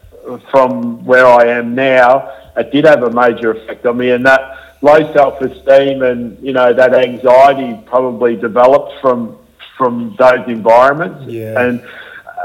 from 0.51 1.05
where 1.05 1.27
I 1.27 1.47
am 1.47 1.75
now, 1.75 2.44
it 2.57 2.73
did 2.73 2.85
have 2.85 3.03
a 3.03 3.11
major 3.11 3.51
effect 3.53 3.87
on 3.87 3.99
me, 3.99 4.11
and 4.11 4.25
that 4.27 4.59
low 4.83 5.13
self-esteem 5.13 6.03
and 6.03 6.39
you 6.45 6.53
know 6.53 6.73
that 6.73 6.95
anxiety 6.95 7.81
probably 7.87 8.37
developed 8.37 8.93
from 9.01 9.39
from 9.77 10.15
those 10.19 10.47
environments. 10.47 11.25
Yeah. 11.27 11.61
And 11.61 11.81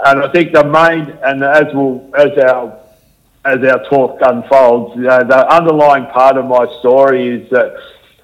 and 0.05 0.23
I 0.23 0.31
think 0.31 0.53
the 0.53 0.63
main 0.63 1.17
and 1.23 1.43
as 1.43 1.73
will 1.73 2.09
as 2.15 2.37
our 2.37 2.79
as 3.45 3.63
our 3.63 3.83
talk 3.85 4.19
unfolds, 4.21 4.95
you 4.95 5.03
know, 5.03 5.23
the 5.23 5.47
underlying 5.53 6.05
part 6.07 6.37
of 6.37 6.45
my 6.45 6.65
story 6.79 7.27
is 7.27 7.49
that 7.51 7.75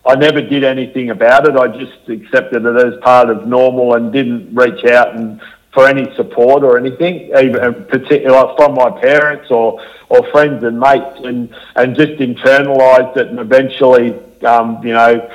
I 0.06 0.16
never 0.16 0.42
did 0.42 0.64
anything 0.64 1.10
about 1.10 1.48
it. 1.48 1.56
I 1.56 1.68
just 1.68 2.08
accepted 2.10 2.66
it 2.66 2.76
as 2.76 3.00
part 3.02 3.30
of 3.30 3.48
normal 3.48 3.96
and 3.96 4.12
didn't 4.12 4.54
reach 4.54 4.86
out 4.86 5.16
and 5.16 5.42
for 5.76 5.88
any 5.88 6.06
support 6.16 6.64
or 6.64 6.78
anything, 6.78 7.30
even 7.38 7.86
particular 7.86 8.56
from 8.58 8.74
my 8.74 8.90
parents 8.90 9.52
or, 9.52 9.80
or 10.10 10.20
friends 10.32 10.64
and 10.64 10.80
mates, 10.80 11.20
and, 11.24 11.54
and 11.76 11.96
just 11.96 12.14
internalised 12.14 13.16
it, 13.18 13.28
and 13.28 13.40
eventually, 13.40 14.18
um, 14.44 14.80
you 14.82 14.94
know, 14.94 15.30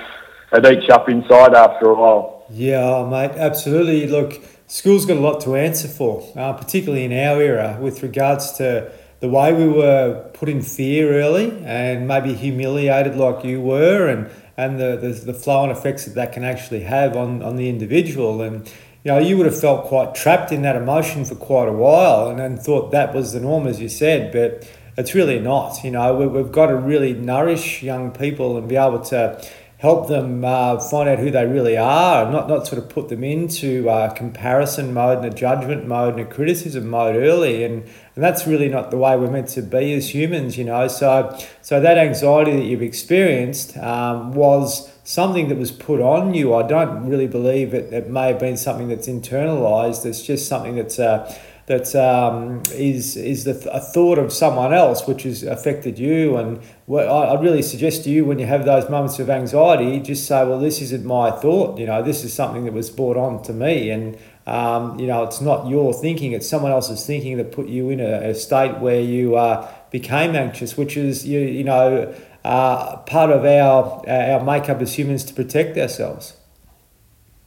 it 0.52 0.66
eats 0.66 0.90
up 0.90 1.08
inside 1.08 1.54
after 1.54 1.90
a 1.90 1.94
while. 1.94 2.46
Yeah, 2.50 3.06
mate, 3.08 3.36
absolutely. 3.36 4.08
Look, 4.08 4.40
school's 4.66 5.04
got 5.06 5.18
a 5.18 5.20
lot 5.20 5.40
to 5.42 5.54
answer 5.54 5.86
for, 5.86 6.26
uh, 6.34 6.54
particularly 6.54 7.04
in 7.04 7.12
our 7.12 7.40
era, 7.40 7.78
with 7.80 8.02
regards 8.02 8.52
to 8.52 8.90
the 9.20 9.28
way 9.28 9.52
we 9.52 9.68
were 9.68 10.30
put 10.32 10.48
in 10.48 10.62
fear 10.62 11.20
early 11.20 11.62
and 11.66 12.08
maybe 12.08 12.32
humiliated 12.32 13.14
like 13.14 13.44
you 13.44 13.60
were, 13.60 14.08
and 14.08 14.30
and 14.56 14.78
the, 14.78 14.96
the, 14.96 15.32
the 15.32 15.34
flow 15.34 15.62
and 15.62 15.72
effects 15.72 16.04
that 16.04 16.14
that 16.14 16.32
can 16.32 16.44
actually 16.44 16.80
have 16.80 17.16
on, 17.16 17.42
on 17.42 17.56
the 17.56 17.68
individual. 17.68 18.42
And 18.42 18.70
you 19.04 19.10
know, 19.10 19.18
you 19.18 19.36
would 19.36 19.46
have 19.46 19.58
felt 19.58 19.86
quite 19.86 20.14
trapped 20.14 20.52
in 20.52 20.62
that 20.62 20.76
emotion 20.76 21.24
for 21.24 21.34
quite 21.34 21.68
a 21.68 21.72
while 21.72 22.28
and 22.28 22.38
then 22.38 22.56
thought 22.56 22.90
that 22.90 23.14
was 23.14 23.32
the 23.32 23.40
norm, 23.40 23.66
as 23.66 23.80
you 23.80 23.88
said, 23.88 24.30
but 24.30 24.70
it's 24.96 25.14
really 25.14 25.38
not. 25.38 25.82
You 25.82 25.92
know, 25.92 26.14
we've 26.14 26.52
got 26.52 26.66
to 26.66 26.76
really 26.76 27.14
nourish 27.14 27.82
young 27.82 28.10
people 28.10 28.58
and 28.58 28.68
be 28.68 28.76
able 28.76 29.00
to 29.06 29.42
help 29.78 30.08
them 30.08 30.44
uh, 30.44 30.78
find 30.78 31.08
out 31.08 31.18
who 31.18 31.30
they 31.30 31.46
really 31.46 31.78
are, 31.78 32.30
not, 32.30 32.46
not 32.46 32.66
sort 32.66 32.82
of 32.82 32.90
put 32.90 33.08
them 33.08 33.24
into 33.24 33.88
uh, 33.88 34.12
comparison 34.12 34.92
mode 34.92 35.16
and 35.16 35.26
a 35.26 35.34
judgment 35.34 35.88
mode 35.88 36.18
and 36.18 36.28
a 36.28 36.30
criticism 36.30 36.86
mode 36.86 37.16
early. 37.16 37.64
And, 37.64 37.82
and 38.14 38.22
that's 38.22 38.46
really 38.46 38.68
not 38.68 38.90
the 38.90 38.98
way 38.98 39.16
we're 39.16 39.30
meant 39.30 39.48
to 39.48 39.62
be 39.62 39.94
as 39.94 40.14
humans, 40.14 40.58
you 40.58 40.64
know. 40.64 40.86
So, 40.86 41.34
so 41.62 41.80
that 41.80 41.96
anxiety 41.96 42.52
that 42.52 42.64
you've 42.64 42.82
experienced 42.82 43.78
um, 43.78 44.34
was 44.34 44.92
something 45.10 45.48
that 45.48 45.58
was 45.58 45.72
put 45.72 46.00
on 46.00 46.34
you. 46.34 46.54
I 46.54 46.62
don't 46.62 47.08
really 47.08 47.26
believe 47.26 47.74
it, 47.74 47.92
it 47.92 48.08
may 48.08 48.28
have 48.28 48.38
been 48.38 48.56
something 48.56 48.86
that's 48.86 49.08
internalized. 49.08 50.06
It's 50.06 50.22
just 50.22 50.46
something 50.46 50.76
that's 50.76 51.00
uh, 51.00 51.36
that 51.66 51.96
um, 51.96 52.62
is 52.72 53.16
is 53.16 53.42
the 53.42 53.54
th- 53.54 53.66
a 53.72 53.80
thought 53.80 54.18
of 54.18 54.32
someone 54.32 54.72
else 54.72 55.08
which 55.08 55.24
has 55.24 55.42
affected 55.42 55.98
you. 55.98 56.36
And 56.36 56.60
what 56.86 57.08
I, 57.08 57.34
I 57.34 57.40
really 57.40 57.62
suggest 57.62 58.04
to 58.04 58.10
you 58.10 58.24
when 58.24 58.38
you 58.38 58.46
have 58.46 58.64
those 58.64 58.88
moments 58.88 59.18
of 59.18 59.28
anxiety, 59.28 59.98
just 59.98 60.28
say, 60.28 60.44
well, 60.44 60.60
this 60.60 60.80
isn't 60.80 61.04
my 61.04 61.32
thought. 61.32 61.76
You 61.76 61.86
know, 61.86 62.02
this 62.04 62.22
is 62.22 62.32
something 62.32 62.64
that 62.66 62.72
was 62.72 62.88
brought 62.88 63.16
on 63.16 63.42
to 63.42 63.52
me, 63.52 63.90
and 63.90 64.16
um, 64.46 64.96
you 65.00 65.08
know, 65.08 65.24
it's 65.24 65.40
not 65.40 65.68
your 65.68 65.92
thinking; 65.92 66.30
it's 66.32 66.48
someone 66.48 66.70
else's 66.70 67.04
thinking 67.04 67.36
that 67.38 67.50
put 67.50 67.66
you 67.66 67.90
in 67.90 67.98
a, 67.98 68.30
a 68.30 68.34
state 68.34 68.78
where 68.78 69.00
you 69.00 69.34
uh, 69.34 69.68
became 69.90 70.36
anxious, 70.36 70.76
which 70.76 70.96
is 70.96 71.26
you 71.26 71.40
you 71.40 71.64
know 71.64 72.14
uh, 72.44 72.96
part 72.98 73.30
of 73.30 73.44
our 73.44 74.08
our 74.08 74.44
makeup 74.44 74.80
as 74.80 74.94
humans 74.94 75.24
to 75.24 75.34
protect 75.34 75.76
ourselves. 75.76 76.36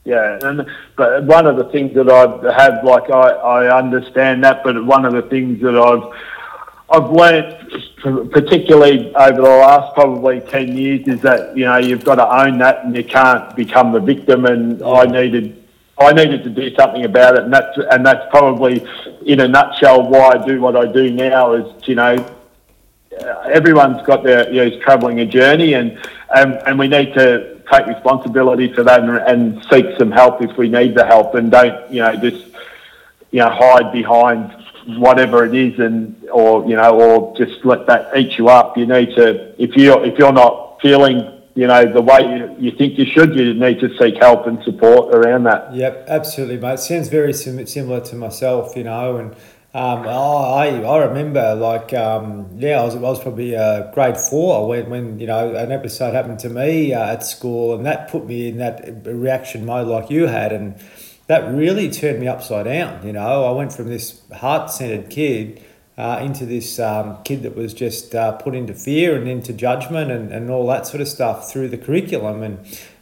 Yeah, 0.06 0.40
and 0.44 0.68
but 0.98 1.24
one 1.24 1.48
of 1.48 1.56
the 1.56 1.66
things 1.66 1.94
that 1.96 2.10
I've 2.10 2.44
had, 2.54 2.84
like 2.84 3.10
I, 3.10 3.30
I 3.30 3.78
understand 3.78 4.44
that, 4.44 4.64
but 4.64 4.84
one 4.86 5.06
of 5.06 5.14
the 5.14 5.22
things 5.22 5.62
that 5.62 5.78
I've 5.78 6.04
I've 6.90 7.10
learned, 7.10 8.32
particularly 8.32 9.16
over 9.16 9.42
the 9.42 9.42
last 9.42 9.96
probably 9.96 10.42
ten 10.42 10.76
years, 10.76 11.08
is 11.08 11.22
that 11.22 11.56
you 11.56 11.64
know 11.64 11.78
you've 11.78 12.04
got 12.04 12.16
to 12.16 12.44
own 12.44 12.58
that, 12.58 12.84
and 12.84 12.96
you 12.96 13.04
can't 13.04 13.56
become 13.56 13.94
the 13.94 14.02
victim. 14.02 14.46
And 14.46 14.80
yeah. 14.80 14.88
I 14.88 15.06
needed 15.06 15.64
I 15.98 16.12
needed 16.12 16.44
to 16.44 16.50
do 16.50 16.76
something 16.76 17.06
about 17.06 17.36
it, 17.36 17.44
and 17.44 17.54
that's 17.54 17.78
and 17.78 18.06
that's 18.06 18.30
probably 18.30 18.86
in 19.26 19.40
a 19.40 19.48
nutshell 19.48 20.10
why 20.10 20.32
I 20.32 20.46
do 20.46 20.60
what 20.60 20.76
I 20.76 20.92
do 20.92 21.12
now. 21.12 21.54
Is 21.54 21.88
you 21.88 21.96
know 21.96 22.16
Uh, 23.22 23.50
everyone's 23.52 24.02
got 24.04 24.24
their 24.24 24.50
you 24.50 24.58
know, 24.58 24.64
is 24.64 24.82
travelling 24.82 25.20
a 25.20 25.26
journey, 25.26 25.74
and, 25.74 25.98
and 26.36 26.54
and 26.66 26.80
we 26.80 26.88
need 26.88 27.14
to 27.14 27.62
take 27.72 27.86
responsibility 27.88 28.72
for 28.74 28.84
that 28.84 29.02
and, 29.02 29.18
and 29.18 29.66
seek 29.66 29.86
some 29.98 30.12
help 30.12 30.42
if 30.42 30.58
we 30.58 30.70
need 30.70 30.96
the 30.96 31.06
help, 31.06 31.36
and 31.36 31.52
don't 31.52 31.92
you 31.92 32.02
know 32.02 32.16
just 32.16 32.46
you 33.32 33.40
know 33.40 33.50
hide 33.50 33.92
behind 33.92 34.52
whatever 34.98 35.46
it 35.46 35.56
is, 35.56 35.80
and 35.80 36.16
or 36.32 36.66
you 36.68 36.76
know 36.76 37.00
or 37.00 37.36
just 37.38 37.64
let 37.66 37.86
that 37.88 38.16
eat 38.18 38.38
you 38.38 38.50
up. 38.50 38.78
You 38.78 38.86
need 38.86 39.16
to 39.16 39.62
if 39.62 39.76
you 39.76 40.04
if 40.04 40.18
you're 40.18 40.34
not 40.34 40.82
feeling 40.82 41.42
you 41.56 41.68
know 41.68 41.86
the 41.92 42.02
way 42.02 42.22
you, 42.22 42.56
you 42.60 42.72
think 42.72 42.98
you 42.98 43.06
should, 43.06 43.36
you 43.36 43.54
need 43.54 43.80
to 43.80 43.96
seek 43.98 44.18
help 44.18 44.48
and 44.48 44.62
support 44.64 45.14
around 45.14 45.44
that. 45.44 45.74
Yep, 45.74 46.06
absolutely, 46.08 46.58
mate. 46.58 46.80
Sounds 46.80 47.10
very 47.10 47.34
sim- 47.34 47.66
similar 47.68 48.02
to 48.02 48.16
myself, 48.16 48.76
you 48.76 48.84
know, 48.84 49.18
and 49.18 49.36
um, 49.76 50.06
oh, 50.06 50.54
I, 50.54 50.68
I 50.68 51.06
remember 51.06 51.56
like 51.56 51.94
um, 51.96 52.48
yeah 52.58 52.80
I 52.80 52.86
was, 52.86 52.96
I 52.96 53.00
was 53.00 53.20
probably 53.20 53.56
uh, 53.56 53.92
grade 53.92 54.18
four 54.18 54.68
when, 54.68 54.88
when 54.92 55.20
you 55.20 55.26
know 55.26 55.56
an 55.56 55.72
episode 55.72 56.14
happened 56.14 56.38
to 56.40 56.50
me 56.50 56.94
uh, 56.94 57.14
at 57.14 57.26
school 57.26 57.74
and 57.74 57.84
that 57.88 58.08
put 58.10 58.28
me 58.28 58.50
in 58.50 58.58
that 58.58 59.04
reaction 59.04 59.66
mode 59.66 59.88
like 59.88 60.12
you 60.12 60.28
had 60.28 60.52
and 60.52 60.76
that 61.26 61.52
really 61.52 61.90
turned 61.90 62.20
me 62.20 62.28
upside 62.28 62.66
down 62.66 63.04
you 63.06 63.14
know. 63.14 63.46
I 63.46 63.52
went 63.52 63.74
from 63.74 63.88
this 63.88 64.22
heart-centered 64.32 65.10
kid 65.10 65.64
uh, 65.98 66.20
into 66.22 66.46
this 66.46 66.80
um, 66.80 67.24
kid 67.24 67.42
that 67.42 67.56
was 67.56 67.74
just 67.74 68.14
uh, 68.14 68.34
put 68.34 68.54
into 68.54 68.76
fear 68.76 69.16
and 69.16 69.28
into 69.28 69.54
judgment 69.54 70.12
and, 70.12 70.32
and 70.32 70.52
all 70.52 70.68
that 70.68 70.86
sort 70.86 71.02
of 71.02 71.08
stuff 71.08 71.52
through 71.52 71.70
the 71.70 71.80
curriculum 71.80 72.44
and 72.44 72.60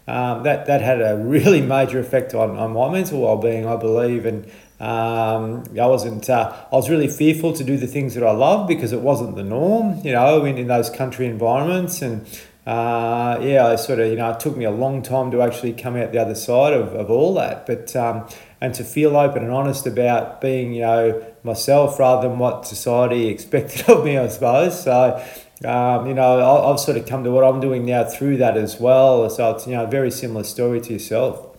um, 0.08 0.44
that, 0.44 0.68
that 0.68 0.82
had 0.82 1.01
a 1.01 1.18
really 1.18 1.62
major 1.62 2.00
effect 2.00 2.34
on, 2.34 2.58
on 2.58 2.72
my 2.72 2.90
mental 2.90 3.20
well-being 3.20 3.66
I 3.68 3.75
believe 3.75 4.25
and 4.25 4.50
um, 4.82 5.64
I 5.80 5.86
wasn't. 5.86 6.28
Uh, 6.28 6.52
I 6.72 6.76
was 6.76 6.90
really 6.90 7.08
fearful 7.08 7.54
to 7.54 7.64
do 7.64 7.78
the 7.78 7.86
things 7.86 8.16
that 8.16 8.24
I 8.24 8.32
love 8.32 8.68
because 8.68 8.92
it 8.92 9.02
wasn't 9.02 9.36
the 9.36 9.44
norm, 9.44 10.02
you 10.04 10.12
know, 10.12 10.44
in, 10.44 10.58
in 10.58 10.66
those 10.66 10.90
country 10.90 11.28
environments. 11.28 12.02
And 12.02 12.26
uh, 12.66 13.38
yeah, 13.44 13.68
I 13.68 13.76
sort 13.76 14.00
of, 14.00 14.10
you 14.10 14.16
know, 14.16 14.32
it 14.32 14.40
took 14.40 14.58
me 14.58 14.66
a 14.66 14.72
long 14.72 15.04
time 15.04 15.30
to 15.32 15.44
actually 15.44 15.74
come 15.74 15.96
out 15.96 16.12
the 16.12 16.18
other 16.18 16.34
side 16.34 16.74
of, 16.74 16.96
of 16.96 17.12
all 17.12 17.36
that. 17.36 17.68
But 17.68 17.96
um, 17.96 18.28
and 18.60 18.74
to 18.74 18.84
feel 18.84 19.16
open 19.16 19.44
and 19.44 19.52
honest 19.52 19.86
about 19.86 20.42
being, 20.42 20.74
you 20.74 20.82
know, 20.82 21.26
myself 21.44 22.00
rather 22.00 22.28
than 22.28 22.40
what 22.40 22.66
society 22.66 23.28
expected 23.28 23.88
of 23.88 24.04
me, 24.04 24.18
I 24.18 24.28
suppose. 24.28 24.84
So. 24.84 25.24
Um, 25.64 26.08
you 26.08 26.16
know, 26.16 26.72
I've 26.72 26.80
sort 26.80 26.98
of 26.98 27.06
come 27.06 27.24
to 27.24 27.30
what 27.30 27.44
I'm 27.44 27.60
doing 27.60 27.86
now 27.86 28.04
through 28.04 28.38
that 28.38 28.58
as 28.58 28.80
well. 28.80 29.30
So 29.30 29.52
it's, 29.52 29.68
you 29.68 29.74
know, 29.74 29.84
a 29.84 29.88
very 29.88 30.10
similar 30.10 30.44
story 30.44 30.82
to 30.82 30.94
yourself. 30.94 31.50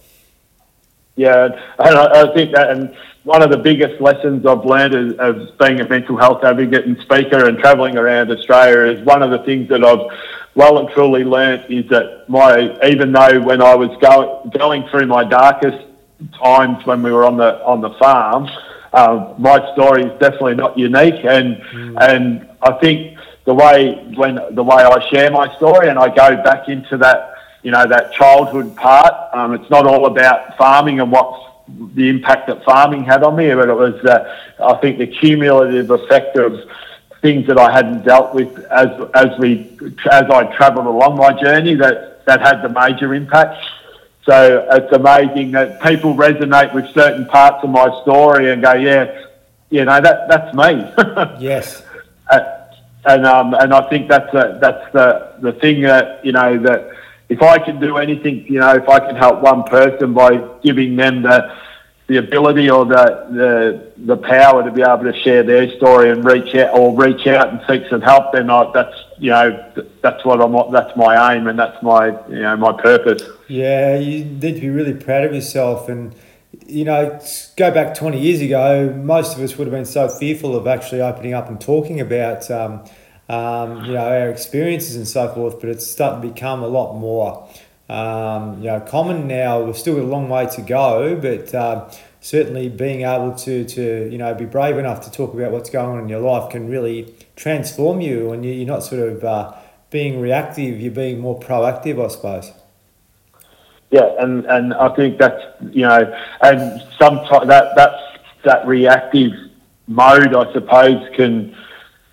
Yeah, 1.16 1.48
and 1.78 1.96
I, 1.96 2.22
I 2.22 2.34
think 2.34 2.54
that, 2.54 2.70
and 2.70 2.94
one 3.24 3.42
of 3.42 3.50
the 3.50 3.58
biggest 3.58 4.00
lessons 4.00 4.46
I've 4.46 4.64
learned 4.64 4.94
as, 4.94 5.18
as 5.18 5.50
being 5.52 5.80
a 5.80 5.88
mental 5.88 6.16
health 6.16 6.42
advocate 6.42 6.86
and 6.86 6.98
speaker 7.00 7.46
and 7.46 7.58
travelling 7.58 7.96
around 7.96 8.30
Australia 8.30 8.92
is 8.92 9.04
one 9.04 9.22
of 9.22 9.30
the 9.30 9.38
things 9.40 9.68
that 9.68 9.84
I've 9.84 10.10
well 10.54 10.78
and 10.78 10.88
truly 10.90 11.24
learnt 11.24 11.70
is 11.70 11.88
that 11.88 12.28
my 12.28 12.76
even 12.86 13.12
though 13.12 13.40
when 13.40 13.62
I 13.62 13.74
was 13.74 13.90
go, 14.00 14.50
going 14.52 14.86
through 14.88 15.06
my 15.06 15.24
darkest 15.24 15.86
times 16.42 16.84
when 16.84 17.02
we 17.02 17.10
were 17.10 17.24
on 17.24 17.36
the 17.36 17.64
on 17.64 17.80
the 17.80 17.90
farm, 17.90 18.48
um, 18.92 19.34
my 19.38 19.72
story 19.72 20.04
is 20.04 20.18
definitely 20.18 20.54
not 20.54 20.76
unique, 20.78 21.24
and 21.24 21.56
mm. 21.56 21.96
and 22.00 22.48
I 22.60 22.72
think 22.80 23.18
the 23.44 23.54
way 23.54 23.94
when 24.14 24.38
the 24.54 24.62
way 24.62 24.82
I 24.82 25.08
share 25.08 25.30
my 25.30 25.54
story 25.56 25.88
and 25.88 25.98
I 25.98 26.08
go 26.08 26.42
back 26.42 26.68
into 26.68 26.96
that 26.98 27.31
you 27.62 27.70
know 27.70 27.86
that 27.86 28.12
childhood 28.12 28.74
part, 28.76 29.14
um, 29.32 29.54
it's 29.54 29.70
not 29.70 29.86
all 29.86 30.06
about 30.06 30.56
farming 30.56 31.00
and 31.00 31.10
what's 31.10 31.38
the 31.94 32.08
impact 32.08 32.48
that 32.48 32.64
farming 32.64 33.04
had 33.04 33.22
on 33.22 33.36
me, 33.36 33.54
but 33.54 33.68
it 33.68 33.74
was, 33.74 33.94
uh, 34.04 34.36
I 34.62 34.74
think, 34.80 34.98
the 34.98 35.06
cumulative 35.06 35.90
effect 35.90 36.36
of 36.36 36.60
things 37.20 37.46
that 37.46 37.56
I 37.58 37.72
hadn't 37.72 38.04
dealt 38.04 38.34
with 38.34 38.58
as 38.66 38.88
as 39.14 39.38
we 39.38 39.78
as 40.10 40.24
I 40.24 40.54
travelled 40.56 40.86
along 40.86 41.16
my 41.16 41.32
journey 41.40 41.74
that 41.76 42.24
that 42.26 42.40
had 42.40 42.62
the 42.62 42.68
major 42.68 43.14
impact. 43.14 43.64
So 44.24 44.66
it's 44.70 44.92
amazing 44.92 45.52
that 45.52 45.82
people 45.82 46.14
resonate 46.14 46.72
with 46.74 46.92
certain 46.92 47.26
parts 47.26 47.64
of 47.64 47.70
my 47.70 47.88
story 48.02 48.52
and 48.52 48.62
go, 48.62 48.72
yeah, 48.74 49.24
you 49.70 49.84
know 49.84 50.00
that 50.00 50.28
that's 50.28 50.54
me. 50.54 51.40
yes. 51.40 51.84
Uh, 52.28 52.40
and 53.04 53.26
um, 53.26 53.54
and 53.54 53.72
I 53.72 53.88
think 53.88 54.08
that's 54.08 54.32
a, 54.34 54.58
that's 54.60 54.92
the 54.92 55.36
the 55.40 55.52
thing 55.52 55.82
that 55.82 56.24
you 56.24 56.32
know 56.32 56.58
that 56.58 56.90
if 57.32 57.40
I 57.40 57.58
can 57.58 57.80
do 57.80 57.96
anything, 57.96 58.44
you 58.46 58.60
know, 58.60 58.74
if 58.74 58.86
I 58.88 58.98
can 59.00 59.16
help 59.16 59.40
one 59.40 59.62
person 59.64 60.12
by 60.12 60.30
giving 60.62 60.96
them 60.96 61.22
the 61.22 61.38
the 62.08 62.18
ability 62.18 62.68
or 62.68 62.84
the, 62.84 63.04
the 63.40 63.92
the 64.14 64.16
power 64.18 64.62
to 64.62 64.70
be 64.70 64.82
able 64.82 65.04
to 65.10 65.18
share 65.20 65.42
their 65.42 65.74
story 65.78 66.10
and 66.10 66.22
reach 66.24 66.54
out 66.54 66.76
or 66.76 66.94
reach 66.94 67.26
out 67.26 67.48
and 67.48 67.60
seek 67.66 67.88
some 67.88 68.02
help, 68.02 68.32
then 68.32 68.50
I, 68.50 68.70
that's 68.74 68.96
you 69.18 69.30
know 69.30 69.72
that's 70.02 70.22
what 70.26 70.42
I'm 70.42 70.72
that's 70.72 70.94
my 70.94 71.34
aim 71.34 71.46
and 71.46 71.58
that's 71.58 71.82
my 71.82 72.08
you 72.28 72.42
know 72.42 72.56
my 72.56 72.72
purpose. 72.72 73.22
Yeah, 73.48 73.96
you 73.96 74.26
need 74.26 74.56
to 74.56 74.60
be 74.60 74.68
really 74.68 74.94
proud 74.94 75.24
of 75.24 75.34
yourself 75.34 75.88
and 75.88 76.14
you 76.66 76.84
know, 76.84 77.18
go 77.56 77.70
back 77.70 77.94
20 77.94 78.20
years 78.20 78.42
ago, 78.42 78.92
most 78.94 79.36
of 79.36 79.42
us 79.42 79.56
would 79.56 79.66
have 79.66 79.72
been 79.72 79.86
so 79.86 80.06
fearful 80.08 80.54
of 80.54 80.66
actually 80.66 81.00
opening 81.00 81.32
up 81.32 81.48
and 81.48 81.58
talking 81.58 81.98
about, 81.98 82.50
um, 82.50 82.84
um, 83.28 83.84
you 83.84 83.92
know, 83.92 84.06
our 84.06 84.30
experiences 84.30 84.96
and 84.96 85.06
so 85.06 85.32
forth, 85.34 85.60
but 85.60 85.70
it's 85.70 85.86
starting 85.86 86.22
to 86.22 86.34
become 86.34 86.62
a 86.62 86.68
lot 86.68 86.98
more, 86.98 87.48
um, 87.88 88.58
you 88.58 88.66
know, 88.66 88.80
common 88.80 89.26
now. 89.26 89.62
We've 89.62 89.76
still 89.76 89.96
got 89.96 90.02
a 90.02 90.06
long 90.06 90.28
way 90.28 90.46
to 90.46 90.62
go, 90.62 91.16
but 91.16 91.54
uh, 91.54 91.90
certainly 92.20 92.68
being 92.68 93.02
able 93.02 93.34
to, 93.36 93.64
to, 93.64 94.08
you 94.10 94.18
know, 94.18 94.34
be 94.34 94.44
brave 94.44 94.78
enough 94.78 95.00
to 95.02 95.10
talk 95.10 95.34
about 95.34 95.52
what's 95.52 95.70
going 95.70 95.98
on 95.98 96.02
in 96.02 96.08
your 96.08 96.20
life 96.20 96.50
can 96.50 96.68
really 96.68 97.14
transform 97.36 98.00
you 98.00 98.32
and 98.32 98.44
you're 98.44 98.66
not 98.66 98.82
sort 98.82 99.08
of 99.08 99.24
uh, 99.24 99.54
being 99.90 100.20
reactive, 100.20 100.80
you're 100.80 100.92
being 100.92 101.20
more 101.20 101.38
proactive, 101.38 102.04
I 102.04 102.08
suppose 102.08 102.52
yeah, 103.92 104.10
and, 104.18 104.46
and 104.46 104.72
I 104.74 104.88
think 104.96 105.18
that's 105.18 105.44
you 105.70 105.82
know, 105.82 106.18
and 106.40 106.82
sometimes 106.98 107.46
that 107.48 107.76
that's 107.76 108.02
that 108.42 108.66
reactive 108.66 109.32
mode, 109.86 110.34
I 110.34 110.50
suppose, 110.52 111.14
can 111.14 111.54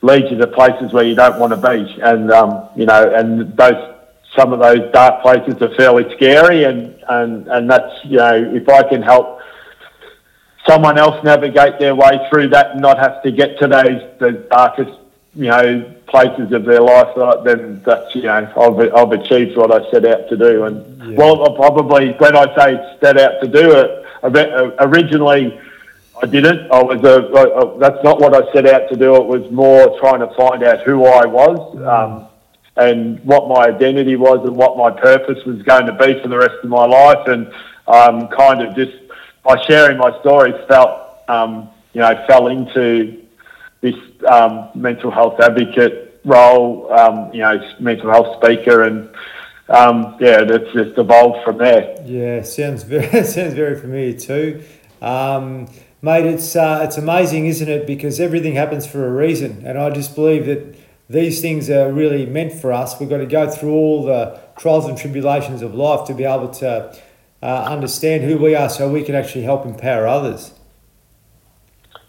lead 0.01 0.31
you 0.31 0.37
to 0.37 0.47
places 0.47 0.93
where 0.93 1.03
you 1.03 1.15
don't 1.15 1.39
want 1.39 1.51
to 1.51 1.57
be, 1.57 2.01
and 2.01 2.31
um, 2.31 2.69
you 2.75 2.85
know, 2.85 3.13
and 3.13 3.55
those 3.55 3.95
some 4.35 4.53
of 4.53 4.59
those 4.59 4.91
dark 4.91 5.21
places 5.21 5.61
are 5.61 5.73
fairly 5.75 6.05
scary, 6.15 6.63
and 6.63 6.95
and 7.09 7.47
and 7.47 7.69
that's 7.69 8.05
you 8.05 8.17
know, 8.17 8.35
if 8.53 8.67
I 8.69 8.83
can 8.83 9.01
help 9.01 9.39
someone 10.67 10.97
else 10.97 11.23
navigate 11.23 11.79
their 11.79 11.95
way 11.95 12.27
through 12.29 12.49
that 12.49 12.71
and 12.71 12.81
not 12.81 12.99
have 12.99 13.21
to 13.23 13.31
get 13.31 13.57
to 13.59 13.67
those 13.67 14.01
the 14.19 14.31
darkest 14.51 14.91
you 15.35 15.47
know 15.47 15.95
places 16.07 16.51
of 16.51 16.65
their 16.65 16.81
life, 16.81 17.15
then 17.43 17.81
that's 17.85 18.15
you 18.15 18.23
know 18.23 18.51
I've, 18.57 18.93
I've 18.93 19.11
achieved 19.11 19.57
what 19.57 19.71
I 19.71 19.89
set 19.91 20.05
out 20.05 20.29
to 20.29 20.37
do. 20.37 20.65
And 20.65 21.11
yeah. 21.11 21.17
well, 21.17 21.43
I 21.43 21.55
probably 21.55 22.11
when 22.13 22.35
I 22.35 22.55
say 22.55 22.97
set 23.01 23.19
out 23.19 23.41
to 23.41 23.47
do 23.47 23.71
it, 23.77 24.05
uh, 24.23 24.71
originally 24.79 25.59
I 26.21 26.25
didn't. 26.25 26.71
I 26.71 26.81
was 26.83 26.99
a, 27.03 27.79
that's 27.79 28.03
not 28.03 28.19
what 28.19 28.35
I 28.35 28.51
set 28.53 28.67
out 28.67 28.89
to 28.89 28.95
do. 28.95 29.15
It 29.15 29.25
was 29.25 29.49
more 29.51 29.97
trying 29.99 30.19
to 30.19 30.33
find 30.35 30.63
out 30.63 30.81
who 30.81 31.05
I 31.05 31.25
was. 31.25 31.77
Um, 31.85 32.27
and 32.79 33.19
what 33.25 33.49
my 33.49 33.65
identity 33.65 34.15
was 34.15 34.45
and 34.47 34.55
what 34.55 34.77
my 34.77 34.89
purpose 34.89 35.43
was 35.45 35.61
going 35.63 35.85
to 35.85 35.93
be 35.93 36.19
for 36.21 36.29
the 36.29 36.37
rest 36.37 36.55
of 36.63 36.69
my 36.69 36.85
life, 36.85 37.27
and 37.27 37.51
um, 37.87 38.29
kind 38.29 38.61
of 38.61 38.75
just 38.75 38.93
by 39.43 39.61
sharing 39.67 39.97
my 39.97 40.17
stories, 40.21 40.55
felt 40.67 41.19
um, 41.27 41.69
you 41.93 42.01
know 42.01 42.25
fell 42.27 42.47
into 42.47 43.21
this 43.81 43.95
um, 44.27 44.69
mental 44.75 45.11
health 45.11 45.39
advocate 45.39 46.19
role, 46.25 46.91
um, 46.91 47.33
you 47.33 47.39
know, 47.39 47.59
mental 47.79 48.09
health 48.11 48.41
speaker, 48.41 48.83
and 48.83 49.09
um, 49.69 50.15
yeah, 50.19 50.43
that's 50.43 50.71
just 50.73 50.97
evolved 50.97 51.43
from 51.43 51.57
there. 51.57 51.95
Yeah, 52.05 52.41
sounds 52.43 52.83
very 52.83 53.23
sounds 53.23 53.53
very 53.53 53.79
familiar 53.79 54.17
too, 54.17 54.63
mate. 56.01 56.25
It's 56.25 56.55
uh, 56.55 56.81
it's 56.83 56.97
amazing, 56.97 57.45
isn't 57.47 57.69
it? 57.69 57.87
Because 57.87 58.19
everything 58.19 58.55
happens 58.55 58.85
for 58.85 59.05
a 59.05 59.11
reason, 59.11 59.63
and 59.65 59.77
I 59.77 59.89
just 59.89 60.15
believe 60.15 60.45
that 60.45 60.75
these 61.09 61.41
things 61.41 61.69
are 61.69 61.91
really 61.91 62.25
meant 62.25 62.53
for 62.53 62.71
us. 62.71 62.99
We've 62.99 63.09
got 63.09 63.17
to 63.17 63.25
go 63.25 63.49
through 63.49 63.73
all 63.73 64.05
the 64.05 64.39
trials 64.57 64.85
and 64.85 64.97
tribulations 64.97 65.61
of 65.61 65.73
life 65.73 66.07
to 66.07 66.13
be 66.13 66.23
able 66.23 66.49
to 66.49 66.95
uh, 67.41 67.45
understand 67.45 68.23
who 68.23 68.37
we 68.37 68.55
are, 68.55 68.69
so 68.69 68.89
we 68.89 69.03
can 69.03 69.15
actually 69.15 69.43
help 69.43 69.65
empower 69.65 70.07
others. 70.07 70.53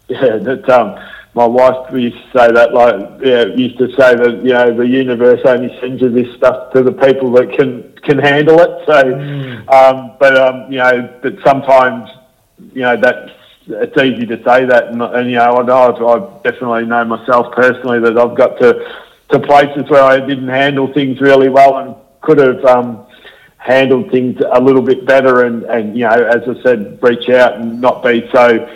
Yeah, 0.09 0.38
that 0.38 0.68
um, 0.68 0.98
my 1.35 1.46
wife 1.46 1.92
used 1.94 2.16
to 2.16 2.38
say 2.38 2.53
that, 2.53 2.74
like, 2.74 3.20
yeah, 3.22 3.44
used 3.55 3.79
to 3.79 3.88
say 3.90 4.16
that, 4.16 4.40
you 4.42 4.53
know, 4.53 4.76
the 4.76 4.87
universe 4.87 5.40
only 5.44 5.79
sends 5.81 6.03
you 6.03 6.11
this 6.11 6.35
stuff 6.37 6.72
to 6.72 6.83
the 6.83 6.92
people 6.92 7.31
that 7.33 7.53
can 7.53 7.92
can 8.03 8.18
handle 8.18 8.59
it. 8.61 8.87
So, 8.87 9.05
mm. 9.05 9.72
um, 9.72 10.16
but 10.18 10.37
um, 10.37 10.72
you 10.72 10.79
know, 10.79 11.18
but 11.22 11.35
sometimes, 11.44 12.11
you 12.72 12.83
know, 12.83 12.96
that's 12.96 13.31
it's 13.71 13.97
easy 14.03 14.27
to 14.27 14.37
say 14.45 14.65
that, 14.67 14.89
and, 14.89 15.03
and 15.03 15.31
you 15.31 15.37
know, 15.37 15.57
I 15.57 15.63
know 15.63 16.09
I 16.09 16.43
definitely 16.43 16.87
know 16.87 17.05
myself 17.05 17.53
personally 17.55 18.01
that 18.01 18.19
I've 18.19 18.37
got 18.37 18.59
to 18.59 18.97
to 19.31 19.39
places 19.39 19.89
where 19.89 20.03
I 20.03 20.19
didn't 20.19 20.49
handle 20.49 20.93
things 20.93 21.21
really 21.21 21.49
well 21.49 21.79
and 21.79 21.95
could 22.21 22.39
have. 22.39 22.65
Um, 22.65 23.07
handled 23.61 24.11
things 24.11 24.41
a 24.53 24.61
little 24.61 24.81
bit 24.81 25.05
better 25.05 25.45
and, 25.45 25.65
and 25.65 25.95
you 25.95 26.05
know 26.05 26.11
as 26.11 26.43
I 26.49 26.63
said 26.63 26.99
reach 27.03 27.29
out 27.29 27.61
and 27.61 27.79
not 27.79 28.03
be 28.03 28.27
so 28.33 28.67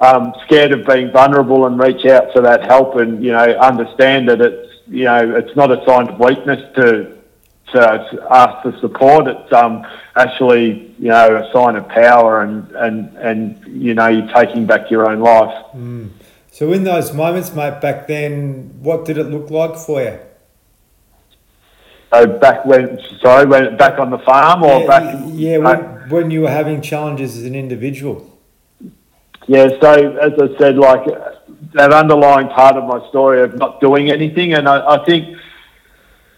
um, 0.00 0.34
scared 0.44 0.72
of 0.72 0.84
being 0.84 1.12
vulnerable 1.12 1.66
and 1.66 1.78
reach 1.78 2.04
out 2.06 2.32
for 2.32 2.42
that 2.42 2.66
help 2.66 2.96
and 2.96 3.24
you 3.24 3.30
know 3.30 3.44
understand 3.58 4.28
that 4.28 4.40
it's 4.40 4.72
you 4.88 5.04
know 5.04 5.36
it's 5.36 5.54
not 5.54 5.70
a 5.70 5.84
sign 5.86 6.08
of 6.08 6.18
weakness 6.18 6.60
to 6.74 7.16
to 7.74 8.26
ask 8.30 8.62
for 8.62 8.78
support. 8.80 9.28
It's 9.28 9.52
um, 9.52 9.86
actually 10.16 10.94
you 10.98 11.08
know 11.08 11.36
a 11.36 11.52
sign 11.52 11.76
of 11.76 11.88
power 11.88 12.42
and 12.42 12.70
and 12.72 13.16
and 13.18 13.38
you 13.66 13.94
know 13.94 14.08
you're 14.08 14.32
taking 14.32 14.66
back 14.66 14.90
your 14.90 15.10
own 15.10 15.20
life. 15.20 15.54
Mm. 15.74 16.10
So 16.50 16.72
in 16.72 16.84
those 16.84 17.12
moments, 17.12 17.52
mate, 17.52 17.80
back 17.80 18.06
then, 18.06 18.78
what 18.80 19.04
did 19.04 19.18
it 19.18 19.24
look 19.24 19.50
like 19.50 19.74
for 19.76 20.00
you? 20.00 20.20
So 22.12 22.26
back 22.38 22.64
when, 22.64 23.00
sorry, 23.20 23.44
when 23.44 23.76
back 23.76 23.98
on 23.98 24.10
the 24.10 24.18
farm 24.18 24.62
or 24.62 24.80
yeah, 24.82 24.86
back? 24.86 25.24
Yeah, 25.32 25.58
when, 25.58 26.08
when 26.10 26.30
you 26.30 26.42
were 26.42 26.50
having 26.50 26.80
challenges 26.80 27.36
as 27.36 27.42
an 27.42 27.56
individual. 27.56 28.38
Yeah, 29.48 29.68
so 29.80 30.16
as 30.18 30.32
I 30.38 30.56
said, 30.56 30.76
like 30.76 31.04
that 31.72 31.92
underlying 31.92 32.48
part 32.48 32.76
of 32.76 32.84
my 32.84 33.06
story 33.08 33.42
of 33.42 33.56
not 33.56 33.80
doing 33.80 34.12
anything, 34.12 34.54
and 34.54 34.68
I, 34.68 34.94
I 34.94 35.04
think, 35.04 35.33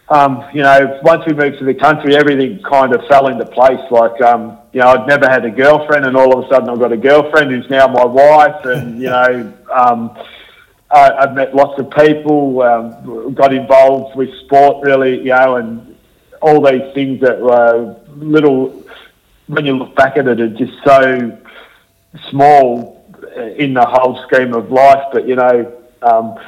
um, 0.09 0.45
you 0.55 0.63
know, 0.63 1.01
once 1.03 1.25
we 1.27 1.33
moved 1.33 1.59
to 1.59 1.65
the 1.65 1.75
country, 1.75 2.15
everything 2.15 2.63
kind 2.63 2.95
of 2.95 3.05
fell 3.07 3.27
into 3.27 3.45
place. 3.45 3.81
Like, 3.91 4.21
um, 4.23 4.59
you 4.73 4.81
know, 4.81 4.89
I'd 4.89 5.07
never 5.07 5.29
had 5.29 5.45
a 5.45 5.51
girlfriend, 5.51 6.07
and 6.07 6.17
all 6.17 6.39
of 6.39 6.45
a 6.45 6.49
sudden 6.49 6.71
I've 6.71 6.79
got 6.79 6.93
a 6.93 6.97
girlfriend 6.97 7.51
who's 7.51 7.69
now 7.69 7.89
my 7.89 8.05
wife, 8.05 8.65
and 8.65 9.01
you 9.01 9.09
know, 9.09 9.53
um, 9.75 10.17
I, 10.91 11.11
I've 11.11 11.35
met 11.35 11.57
lots 11.57 11.81
of 11.81 11.91
people, 11.91 12.63
um, 12.63 13.35
got 13.35 13.53
involved 13.53 14.17
with 14.17 14.33
sport, 14.45 14.85
really, 14.85 15.19
you 15.19 15.31
know, 15.31 15.57
and 15.57 15.97
all 16.41 16.61
these 16.63 16.95
things 16.95 17.21
that 17.23 17.41
were 17.41 17.97
little. 18.17 18.85
When 19.49 19.65
you 19.65 19.77
look 19.77 19.95
back 19.95 20.17
at 20.17 20.27
it, 20.27 20.41
are 20.41 20.49
just 20.49 20.73
so 20.85 21.37
small 22.31 23.05
in 23.57 23.75
the 23.75 23.85
whole 23.85 24.23
scheme 24.27 24.55
of 24.55 24.71
life. 24.71 25.05
But 25.13 25.27
you 25.27 25.37
know, 25.37 25.73
um, 26.03 26.39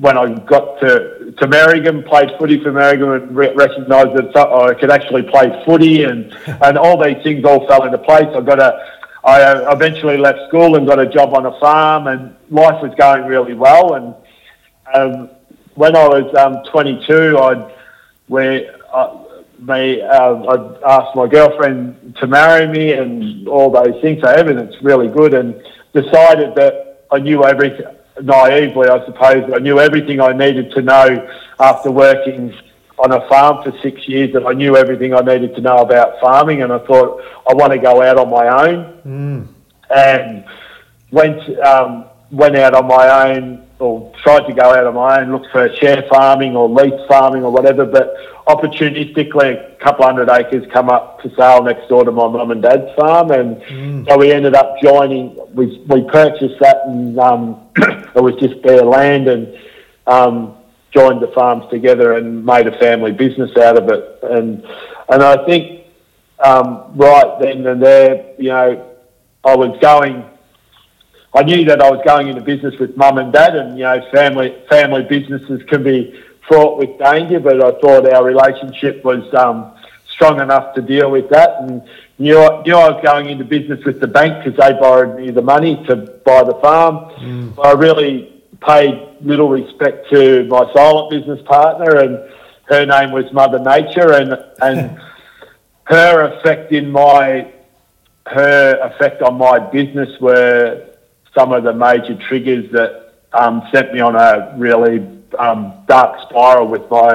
when 0.00 0.18
I 0.18 0.32
got 0.40 0.80
to 0.80 1.15
to 1.38 1.46
Merrigum, 1.46 2.06
played 2.06 2.30
footy 2.38 2.62
for 2.62 2.72
Merrigum, 2.72 3.22
and 3.22 3.36
re- 3.36 3.52
recognised 3.54 4.16
that 4.16 4.36
I 4.36 4.74
could 4.74 4.90
actually 4.90 5.22
play 5.22 5.62
footy, 5.64 6.04
and 6.04 6.32
and 6.62 6.78
all 6.78 7.02
these 7.02 7.22
things 7.22 7.44
all 7.44 7.66
fell 7.66 7.84
into 7.84 7.98
place. 7.98 8.28
I 8.34 8.40
got 8.40 8.60
a 8.60 8.96
I 9.24 9.42
uh, 9.42 9.72
eventually 9.74 10.16
left 10.18 10.38
school 10.48 10.76
and 10.76 10.86
got 10.86 11.00
a 11.00 11.06
job 11.06 11.34
on 11.34 11.46
a 11.46 11.58
farm, 11.58 12.06
and 12.06 12.36
life 12.48 12.80
was 12.80 12.94
going 12.96 13.24
really 13.24 13.54
well. 13.54 13.94
And 13.94 14.14
um, 14.94 15.30
when 15.74 15.96
I 15.96 16.06
was 16.06 16.34
um, 16.36 16.62
22, 16.70 17.36
I'd 17.36 17.72
where 18.28 18.76
uh, 18.92 19.18
me, 19.58 20.00
uh, 20.00 20.34
I 20.34 20.96
asked 20.96 21.16
my 21.16 21.26
girlfriend 21.26 22.16
to 22.20 22.26
marry 22.26 22.68
me, 22.68 22.92
and 22.92 23.48
all 23.48 23.70
those 23.70 24.00
things. 24.00 24.22
So 24.22 24.28
everything's 24.28 24.80
really 24.82 25.08
good, 25.08 25.34
and 25.34 25.60
decided 25.92 26.54
that 26.54 27.04
I 27.10 27.18
knew 27.18 27.44
everything, 27.44 27.95
naively, 28.22 28.88
I 28.88 29.04
suppose, 29.04 29.50
I 29.54 29.58
knew 29.58 29.78
everything 29.78 30.20
I 30.20 30.32
needed 30.32 30.70
to 30.72 30.82
know 30.82 31.30
after 31.58 31.90
working 31.90 32.54
on 32.98 33.12
a 33.12 33.28
farm 33.28 33.62
for 33.62 33.78
six 33.80 34.08
years 34.08 34.32
that 34.32 34.46
I 34.46 34.52
knew 34.52 34.76
everything 34.76 35.14
I 35.14 35.20
needed 35.20 35.54
to 35.56 35.60
know 35.60 35.78
about 35.78 36.18
farming 36.20 36.62
and 36.62 36.72
I 36.72 36.78
thought 36.78 37.22
I 37.48 37.54
want 37.54 37.72
to 37.72 37.78
go 37.78 38.02
out 38.02 38.18
on 38.18 38.30
my 38.30 38.68
own 38.68 39.00
mm. 39.04 39.48
and 39.94 40.44
went 41.10 41.58
um, 41.60 42.06
went 42.30 42.56
out 42.56 42.74
on 42.74 42.86
my 42.86 43.30
own 43.30 43.65
or 43.78 44.12
tried 44.22 44.46
to 44.46 44.54
go 44.54 44.74
out 44.74 44.86
on 44.86 44.94
my 44.94 45.20
own, 45.20 45.32
look 45.32 45.50
for 45.52 45.74
share 45.76 46.02
farming 46.08 46.56
or 46.56 46.68
lease 46.68 47.00
farming 47.08 47.44
or 47.44 47.50
whatever, 47.50 47.84
but 47.84 48.16
opportunistically 48.46 49.72
a 49.72 49.76
couple 49.76 50.04
hundred 50.04 50.30
acres 50.30 50.64
come 50.72 50.88
up 50.88 51.20
for 51.20 51.28
sale 51.30 51.64
next 51.64 51.88
door 51.88 52.04
to 52.04 52.12
my 52.12 52.28
mum 52.28 52.52
and 52.52 52.62
dad's 52.62 52.94
farm 52.94 53.32
and 53.32 53.56
mm. 53.62 54.08
so 54.08 54.16
we 54.16 54.30
ended 54.30 54.54
up 54.54 54.76
joining 54.80 55.36
we, 55.52 55.78
we 55.88 56.02
purchased 56.04 56.54
that 56.60 56.82
and 56.86 57.18
um, 57.18 57.60
it 57.76 58.22
was 58.22 58.36
just 58.36 58.62
bare 58.62 58.84
land 58.84 59.26
and 59.26 59.58
um, 60.06 60.54
joined 60.92 61.20
the 61.20 61.26
farms 61.34 61.64
together 61.70 62.12
and 62.12 62.46
made 62.46 62.68
a 62.68 62.78
family 62.78 63.10
business 63.10 63.50
out 63.56 63.76
of 63.76 63.88
it 63.88 64.18
and 64.22 64.64
and 65.08 65.22
I 65.22 65.44
think 65.44 65.84
um, 66.38 66.92
right 66.94 67.38
then 67.40 67.66
and 67.66 67.82
there 67.82 68.32
you 68.38 68.50
know 68.50 68.96
I 69.44 69.56
was 69.56 69.76
going 69.80 70.24
I 71.36 71.42
knew 71.42 71.66
that 71.66 71.82
I 71.82 71.90
was 71.90 72.00
going 72.02 72.28
into 72.28 72.40
business 72.40 72.74
with 72.80 72.96
mum 72.96 73.18
and 73.18 73.30
dad 73.30 73.54
and 73.56 73.76
you 73.76 73.84
know 73.84 74.00
family 74.10 74.56
family 74.70 75.02
businesses 75.02 75.62
can 75.68 75.82
be 75.82 76.18
fraught 76.48 76.78
with 76.78 76.98
danger, 76.98 77.40
but 77.40 77.62
I 77.62 77.78
thought 77.80 78.10
our 78.10 78.24
relationship 78.24 79.04
was 79.04 79.22
um, 79.34 79.74
strong 80.08 80.40
enough 80.40 80.74
to 80.76 80.80
deal 80.80 81.10
with 81.10 81.28
that. 81.28 81.60
And 81.60 81.82
knew 82.18 82.38
I, 82.38 82.62
knew 82.62 82.74
I 82.74 82.90
was 82.90 83.02
going 83.04 83.28
into 83.28 83.44
business 83.44 83.84
with 83.84 84.00
the 84.00 84.06
bank 84.06 84.44
because 84.44 84.58
they 84.58 84.72
borrowed 84.80 85.20
me 85.20 85.30
the 85.30 85.42
money 85.42 85.84
to 85.88 85.96
buy 86.24 86.42
the 86.42 86.54
farm. 86.62 87.10
Mm. 87.20 87.64
I 87.64 87.72
really 87.72 88.42
paid 88.66 89.18
little 89.20 89.50
respect 89.50 90.08
to 90.10 90.44
my 90.46 90.72
silent 90.72 91.10
business 91.10 91.42
partner, 91.46 91.96
and 91.96 92.30
her 92.64 92.86
name 92.86 93.12
was 93.12 93.30
Mother 93.34 93.58
Nature, 93.58 94.12
and 94.12 94.42
and 94.62 94.98
her 95.84 96.32
effect 96.32 96.72
in 96.72 96.90
my 96.90 97.52
her 98.26 98.78
effect 98.80 99.20
on 99.20 99.36
my 99.36 99.58
business 99.58 100.08
were 100.18 100.95
some 101.36 101.52
of 101.52 101.64
the 101.64 101.72
major 101.72 102.16
triggers 102.28 102.70
that 102.72 103.14
um, 103.32 103.62
sent 103.72 103.92
me 103.92 104.00
on 104.00 104.16
a 104.16 104.54
really 104.56 105.06
um, 105.38 105.72
dark 105.86 106.18
spiral 106.28 106.66
with 106.66 106.90
my 106.90 107.12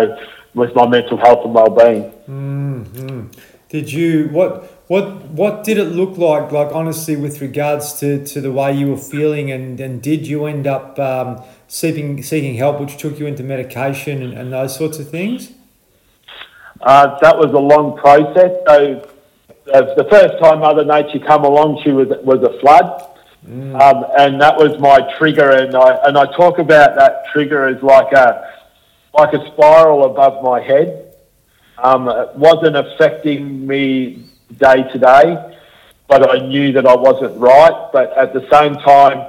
with 0.53 0.75
my 0.75 0.85
mental 0.85 1.17
health 1.17 1.45
and 1.45 1.53
well-being. 1.53 2.11
Mm-hmm. 2.29 3.27
Did 3.69 3.91
you 3.91 4.27
what 4.31 4.65
what 4.87 5.05
what 5.29 5.63
did 5.63 5.77
it 5.77 5.85
look 5.85 6.17
like? 6.17 6.51
Like 6.51 6.73
honestly, 6.73 7.15
with 7.15 7.41
regards 7.41 7.93
to, 8.01 8.23
to 8.25 8.41
the 8.41 8.51
way 8.51 8.73
you 8.73 8.87
were 8.87 8.97
feeling, 8.97 9.49
and, 9.49 9.79
and 9.79 10.01
did 10.01 10.27
you 10.27 10.45
end 10.45 10.67
up 10.67 10.99
um, 10.99 11.41
seeking 11.67 12.21
seeking 12.21 12.55
help, 12.55 12.79
which 12.79 12.97
took 12.97 13.17
you 13.17 13.25
into 13.25 13.43
medication 13.43 14.21
and, 14.21 14.33
and 14.33 14.53
those 14.53 14.75
sorts 14.75 14.99
of 14.99 15.09
things? 15.09 15.51
Uh, 16.81 17.17
that 17.19 17.37
was 17.37 17.53
a 17.53 17.59
long 17.59 17.97
process. 17.97 18.51
So 18.67 19.09
uh, 19.73 19.95
the 19.95 20.07
first 20.09 20.37
time 20.43 20.59
Mother 20.59 20.83
Nature 20.83 21.19
come 21.25 21.45
along, 21.45 21.81
she 21.83 21.91
was 21.91 22.09
was 22.23 22.43
a 22.43 22.59
flood. 22.59 23.07
Mm. 23.47 23.79
Um, 23.81 24.05
and 24.17 24.41
that 24.41 24.55
was 24.55 24.79
my 24.79 25.01
trigger, 25.17 25.49
and 25.49 25.75
I 25.75 25.97
and 26.05 26.17
I 26.17 26.25
talk 26.35 26.59
about 26.59 26.95
that 26.95 27.25
trigger 27.31 27.67
as 27.67 27.81
like 27.81 28.11
a 28.13 28.53
like 29.13 29.33
a 29.33 29.45
spiral 29.51 30.05
above 30.05 30.43
my 30.43 30.61
head. 30.61 31.15
Um, 31.77 32.07
it 32.07 32.35
wasn't 32.35 32.75
affecting 32.75 33.65
me 33.65 34.25
day 34.57 34.83
to 34.91 34.97
day, 34.99 35.55
but 36.07 36.29
I 36.29 36.45
knew 36.47 36.71
that 36.73 36.85
I 36.85 36.95
wasn't 36.95 37.37
right. 37.39 37.89
But 37.91 38.15
at 38.15 38.33
the 38.33 38.47
same 38.51 38.75
time, 38.75 39.27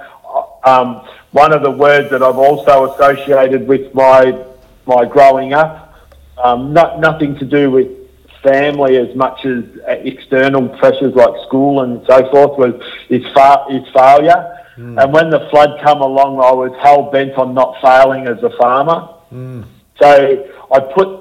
um, 0.64 1.08
one 1.30 1.54
of 1.54 1.62
the 1.62 1.70
words 1.70 2.10
that 2.10 2.22
I've 2.22 2.36
also 2.36 2.92
associated 2.92 3.66
with 3.66 3.94
my 3.94 4.44
my 4.84 5.06
growing 5.06 5.54
up, 5.54 5.94
um, 6.42 6.74
not, 6.74 7.00
nothing 7.00 7.38
to 7.38 7.46
do 7.46 7.70
with 7.70 8.01
family 8.42 8.96
as 8.96 9.14
much 9.14 9.44
as 9.44 9.64
external 9.86 10.68
pressures 10.78 11.14
like 11.14 11.34
school 11.46 11.82
and 11.82 12.04
so 12.06 12.30
forth 12.30 12.58
was 12.58 12.74
is, 13.08 13.24
fa- 13.32 13.66
is 13.70 13.86
failure. 13.92 14.58
Mm. 14.76 15.02
And 15.02 15.12
when 15.12 15.30
the 15.30 15.48
flood 15.50 15.80
come 15.82 16.00
along, 16.00 16.40
I 16.40 16.52
was 16.52 16.72
hell 16.82 17.10
bent 17.10 17.34
on 17.34 17.54
not 17.54 17.80
failing 17.80 18.26
as 18.26 18.42
a 18.42 18.50
farmer. 18.56 19.08
Mm. 19.32 19.64
So 20.00 20.50
I 20.72 20.80
put 20.80 21.20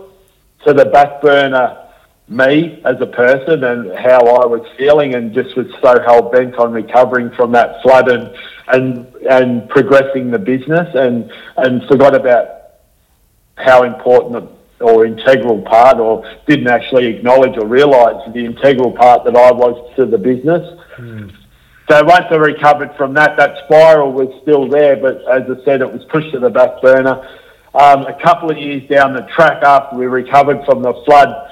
to 0.66 0.74
the 0.74 0.86
back 0.86 1.22
burner 1.22 1.78
me 2.28 2.82
as 2.86 2.96
a 3.02 3.06
person 3.06 3.64
and 3.64 3.92
how 3.98 4.26
I 4.26 4.46
was 4.46 4.66
feeling, 4.78 5.16
and 5.16 5.34
just 5.34 5.56
was 5.58 5.68
so 5.82 6.00
hell 6.02 6.30
bent 6.30 6.56
on 6.56 6.72
recovering 6.72 7.30
from 7.32 7.52
that 7.52 7.82
flood 7.82 8.10
and 8.10 8.34
and 8.70 9.06
and 9.30 9.70
progressing 9.70 10.32
the 10.32 10.40
business, 10.40 10.88
and 10.96 11.30
and 11.58 11.84
forgot 11.88 12.16
about 12.16 12.48
how 13.56 13.84
important 13.84 14.50
or 14.82 15.06
integral 15.06 15.62
part 15.62 15.98
or 15.98 16.24
didn't 16.48 16.68
actually 16.68 17.06
acknowledge 17.08 17.58
or 17.58 17.66
realise 17.66 18.18
the 18.34 18.46
integral 18.46 18.92
part 18.92 19.24
that 19.26 19.36
I 19.36 19.52
was 19.52 19.94
to 19.96 20.06
the 20.06 20.18
business. 20.18 20.80
Mm. 20.98 21.36
So 21.90 22.04
once 22.06 22.26
I 22.30 22.36
recovered 22.36 22.96
from 22.96 23.14
that, 23.16 23.38
that 23.38 23.66
spiral 23.66 24.14
was 24.14 24.30
still 24.42 24.68
there, 24.70 24.96
but 24.96 25.18
as 25.28 25.44
I 25.50 25.64
said, 25.66 25.82
it 25.82 25.92
was 25.92 26.04
pushed 26.06 26.32
to 26.32 26.40
the 26.40 26.50
back 26.50 26.82
burner. 26.82 27.28
Um, 27.74 28.06
a 28.06 28.18
couple 28.22 28.50
of 28.52 28.58
years 28.58 28.88
down 28.90 29.14
the 29.14 29.28
track 29.36 29.64
after 29.64 29.98
we 29.98 30.06
recovered 30.06 30.64
from 30.66 30.82
the 30.82 30.94
flood, 31.06 31.50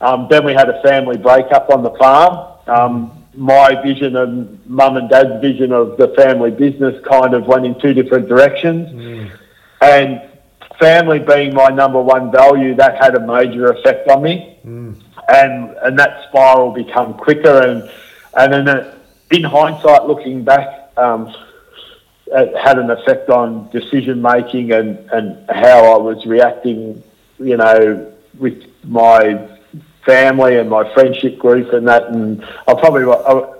um, 0.00 0.26
then 0.30 0.44
we 0.44 0.52
had 0.52 0.68
a 0.68 0.80
family 0.82 1.16
breakup 1.16 1.70
on 1.70 1.82
the 1.82 1.90
farm. 1.92 2.58
Um, 2.66 3.24
my 3.34 3.80
vision 3.82 4.16
and 4.16 4.60
mum 4.66 4.96
and 4.96 5.08
dad's 5.08 5.40
vision 5.40 5.72
of 5.72 5.96
the 5.96 6.08
family 6.16 6.50
business 6.50 7.02
kind 7.06 7.34
of 7.34 7.46
went 7.46 7.64
in 7.64 7.78
two 7.80 7.94
different 7.94 8.28
directions. 8.28 8.88
Mm. 8.88 9.38
And 9.80 10.27
family 10.78 11.18
being 11.18 11.54
my 11.54 11.68
number 11.68 12.00
one 12.00 12.30
value, 12.30 12.74
that 12.76 13.02
had 13.02 13.14
a 13.14 13.20
major 13.20 13.70
effect 13.72 14.08
on 14.08 14.22
me, 14.22 14.56
mm. 14.64 14.94
and 15.28 15.76
and 15.82 15.98
that 15.98 16.28
spiral 16.28 16.72
become 16.72 17.14
quicker 17.14 17.62
and 17.62 17.90
and 18.34 18.52
then 18.52 18.68
uh, 18.68 18.94
in 19.30 19.44
hindsight, 19.44 20.06
looking 20.06 20.44
back, 20.44 20.90
um, 20.96 21.34
it 22.26 22.56
had 22.56 22.78
an 22.78 22.90
effect 22.90 23.28
on 23.30 23.68
decision 23.70 24.22
making 24.22 24.72
and 24.72 24.98
and 25.10 25.48
how 25.50 25.94
I 25.94 25.98
was 25.98 26.24
reacting, 26.26 27.02
you 27.38 27.56
know, 27.56 28.12
with 28.38 28.64
my 28.84 29.48
family 30.04 30.56
and 30.56 30.70
my 30.70 30.92
friendship 30.94 31.38
group 31.38 31.72
and 31.72 31.86
that, 31.88 32.08
and 32.08 32.44
I 32.66 32.74
probably 32.74 33.04
I, 33.04 33.54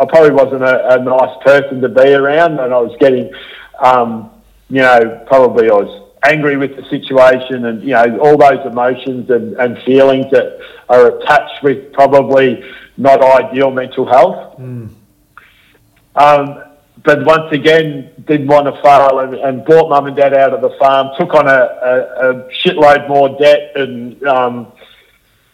I 0.00 0.04
probably 0.06 0.30
wasn't 0.30 0.62
a, 0.62 0.94
a 0.94 1.04
nice 1.04 1.36
person 1.42 1.80
to 1.82 1.88
be 1.88 2.12
around, 2.14 2.58
and 2.58 2.72
I 2.72 2.80
was 2.80 2.96
getting, 2.98 3.32
um, 3.78 4.30
you 4.68 4.80
know, 4.80 5.22
probably 5.26 5.68
I 5.68 5.74
was 5.74 6.03
angry 6.24 6.56
with 6.56 6.76
the 6.76 6.82
situation 6.88 7.66
and, 7.66 7.82
you 7.82 7.90
know, 7.90 8.18
all 8.18 8.36
those 8.36 8.64
emotions 8.66 9.30
and, 9.30 9.54
and 9.54 9.78
feelings 9.84 10.26
that 10.30 10.58
are 10.88 11.18
attached 11.18 11.62
with 11.62 11.92
probably 11.92 12.64
not 12.96 13.22
ideal 13.22 13.70
mental 13.70 14.06
health. 14.06 14.58
Mm. 14.58 14.88
Um, 16.16 16.64
but 17.02 17.24
once 17.26 17.52
again, 17.52 18.10
didn't 18.26 18.46
want 18.46 18.66
to 18.66 18.82
fail 18.82 19.18
and, 19.18 19.34
and 19.34 19.64
brought 19.64 19.90
mum 19.90 20.06
and 20.06 20.16
dad 20.16 20.32
out 20.32 20.54
of 20.54 20.62
the 20.62 20.74
farm, 20.78 21.08
took 21.18 21.34
on 21.34 21.46
a, 21.46 21.50
a, 21.50 22.30
a 22.30 22.50
shitload 22.52 23.08
more 23.08 23.36
debt 23.38 23.72
and, 23.74 24.22
um, 24.26 24.72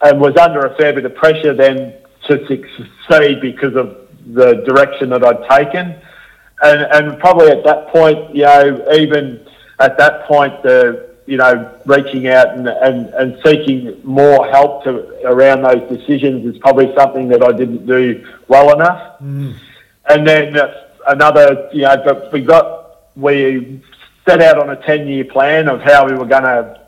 and 0.02 0.20
was 0.20 0.36
under 0.36 0.60
a 0.60 0.76
fair 0.76 0.92
bit 0.92 1.04
of 1.04 1.14
pressure 1.14 1.54
then 1.54 1.94
to 2.26 2.46
succeed 2.46 3.40
because 3.40 3.74
of 3.74 3.96
the 4.34 4.62
direction 4.66 5.10
that 5.10 5.24
I'd 5.24 5.48
taken. 5.48 5.96
And, 6.62 6.82
and 6.92 7.18
probably 7.18 7.50
at 7.50 7.64
that 7.64 7.88
point, 7.88 8.36
you 8.36 8.42
know, 8.42 8.92
even 8.92 9.46
at 9.80 9.98
that 9.98 10.24
point, 10.26 10.62
the 10.62 11.10
you 11.30 11.36
know, 11.36 11.72
reaching 11.86 12.26
out 12.26 12.48
and, 12.56 12.66
and, 12.66 13.06
and 13.14 13.38
seeking 13.44 14.00
more 14.02 14.48
help 14.48 14.82
to 14.82 15.24
around 15.24 15.62
those 15.62 15.88
decisions 15.88 16.44
is 16.44 16.60
probably 16.60 16.92
something 16.96 17.28
that 17.28 17.40
I 17.40 17.52
didn't 17.52 17.86
do 17.86 18.26
well 18.48 18.74
enough. 18.74 19.20
Mm. 19.20 19.54
And 20.08 20.26
then 20.26 20.56
another, 21.06 21.68
you 21.72 21.82
know, 21.82 21.96
but 22.04 22.32
we 22.32 22.40
got 22.40 23.12
we 23.14 23.80
set 24.26 24.42
out 24.42 24.58
on 24.58 24.70
a 24.70 24.76
ten 24.84 25.06
year 25.06 25.24
plan 25.24 25.68
of 25.68 25.80
how 25.80 26.04
we 26.04 26.14
were 26.14 26.26
going 26.26 26.42
to, 26.42 26.80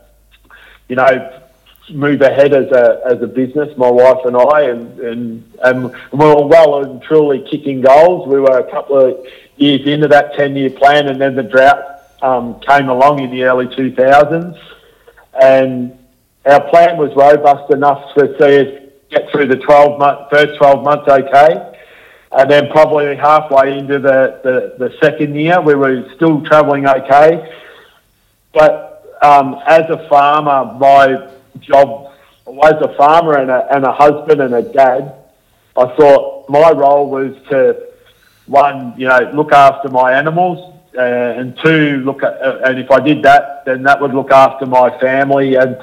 you 0.89 0.97
know, 0.97 1.41
move 1.91 2.21
ahead 2.21 2.53
as 2.53 2.69
a 2.71 3.01
as 3.05 3.21
a 3.21 3.27
business, 3.27 3.77
my 3.77 3.89
wife 3.89 4.25
and 4.25 4.35
I, 4.35 4.61
and 4.63 4.99
and, 4.99 5.53
and 5.63 5.83
we 6.11 6.25
were 6.25 6.45
well 6.45 6.83
and 6.83 7.01
truly 7.01 7.45
kicking 7.49 7.79
goals. 7.79 8.27
We 8.27 8.41
were 8.41 8.59
a 8.59 8.69
couple 8.69 8.97
of 8.97 9.25
years 9.55 9.87
into 9.87 10.09
that 10.09 10.33
ten 10.33 10.53
year 10.57 10.69
plan, 10.69 11.07
and 11.07 11.21
then 11.21 11.35
the 11.35 11.43
drought 11.43 11.92
um, 12.23 12.59
came 12.61 12.89
along 12.89 13.19
in 13.19 13.29
the 13.29 13.43
early 13.43 13.67
2000s, 13.67 14.57
and 15.39 15.97
our 16.45 16.69
plan 16.69 16.97
was 16.97 17.13
robust 17.15 17.71
enough 17.71 18.13
to 18.15 18.35
see 18.39 18.59
us 18.59 18.83
get 19.09 19.29
through 19.29 19.47
the 19.47 19.57
12 19.57 19.99
month, 19.99 20.29
first 20.31 20.57
12 20.57 20.83
months 20.83 21.07
okay. 21.07 21.69
And 22.31 22.49
then 22.49 22.69
probably 22.71 23.15
halfway 23.15 23.77
into 23.77 23.99
the, 23.99 24.39
the, 24.43 24.87
the 24.87 24.97
second 24.99 25.35
year, 25.35 25.61
we 25.61 25.75
were 25.75 26.11
still 26.15 26.41
travelling 26.41 26.87
okay. 26.87 27.53
But 28.53 29.17
um, 29.21 29.59
as 29.67 29.87
a 29.89 30.07
farmer, 30.09 30.73
my 30.79 31.29
job, 31.59 32.11
as 32.63 32.81
a 32.81 32.95
farmer 32.97 33.37
and 33.37 33.51
a, 33.51 33.67
and 33.75 33.85
a 33.85 33.91
husband 33.91 34.41
and 34.41 34.55
a 34.55 34.63
dad, 34.63 35.13
I 35.77 35.85
thought 35.95 36.49
my 36.49 36.71
role 36.71 37.09
was 37.09 37.35
to, 37.49 37.89
one, 38.47 38.93
you 38.97 39.07
know, 39.07 39.31
look 39.33 39.51
after 39.51 39.89
my 39.89 40.13
animals, 40.13 40.72
uh, 40.97 41.01
and 41.39 41.57
two, 41.63 42.01
look 42.05 42.23
at, 42.23 42.41
uh, 42.41 42.59
and 42.65 42.79
if 42.79 42.91
I 42.91 42.99
did 42.99 43.23
that, 43.23 43.65
then 43.65 43.83
that 43.83 43.99
would 43.99 44.13
look 44.13 44.31
after 44.31 44.65
my 44.65 44.97
family, 44.99 45.55
and 45.55 45.77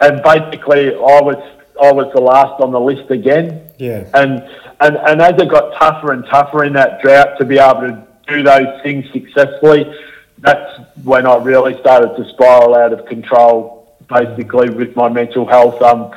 and 0.00 0.22
basically 0.22 0.88
I 0.94 1.20
was 1.20 1.36
I 1.80 1.92
was 1.92 2.12
the 2.14 2.20
last 2.20 2.60
on 2.60 2.72
the 2.72 2.80
list 2.80 3.10
again. 3.10 3.60
Yeah. 3.78 4.08
And 4.14 4.42
and 4.80 4.96
and 4.96 5.20
as 5.22 5.40
it 5.40 5.48
got 5.48 5.74
tougher 5.78 6.12
and 6.12 6.24
tougher 6.26 6.64
in 6.64 6.72
that 6.74 7.02
drought 7.02 7.38
to 7.38 7.44
be 7.44 7.58
able 7.58 7.80
to 7.82 8.06
do 8.26 8.42
those 8.42 8.82
things 8.82 9.04
successfully, 9.12 9.92
that's 10.38 10.80
when 11.04 11.26
I 11.26 11.36
really 11.36 11.78
started 11.80 12.16
to 12.16 12.28
spiral 12.30 12.74
out 12.74 12.92
of 12.92 13.06
control, 13.06 13.96
basically 14.08 14.70
with 14.70 14.96
my 14.96 15.08
mental 15.08 15.46
health. 15.46 15.80
Um, 15.82 16.10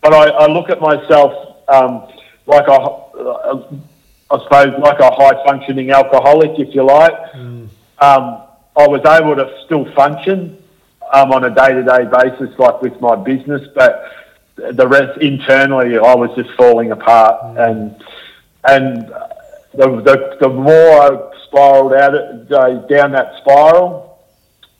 but 0.00 0.12
I, 0.12 0.30
I 0.30 0.46
look 0.46 0.70
at 0.70 0.80
myself 0.80 1.56
um, 1.68 2.08
like 2.46 2.66
a, 2.66 3.62
I 4.32 4.42
suppose, 4.44 4.80
like 4.80 4.98
a 5.00 5.10
high 5.10 5.44
functioning 5.44 5.90
alcoholic, 5.90 6.58
if 6.58 6.74
you 6.74 6.84
like. 6.84 7.12
Mm. 7.34 7.68
Um, 7.98 8.42
I 8.74 8.88
was 8.88 9.04
able 9.04 9.36
to 9.36 9.62
still 9.66 9.84
function 9.94 10.56
um, 11.12 11.32
on 11.32 11.44
a 11.44 11.54
day 11.54 11.74
to 11.74 11.82
day 11.82 12.04
basis, 12.06 12.58
like 12.58 12.80
with 12.80 12.98
my 13.00 13.14
business, 13.14 13.68
but 13.74 14.10
the 14.56 14.88
rest 14.88 15.20
internally, 15.20 15.98
I 15.98 16.14
was 16.14 16.30
just 16.34 16.50
falling 16.56 16.92
apart, 16.92 17.42
mm. 17.42 17.70
and 17.70 18.04
and 18.64 19.08
the, 19.74 20.00
the 20.00 20.36
the 20.40 20.48
more 20.48 21.02
I 21.02 21.30
spiraled 21.44 21.92
out 21.92 22.14
uh, 22.14 22.86
down 22.86 23.12
that 23.12 23.36
spiral, 23.42 24.18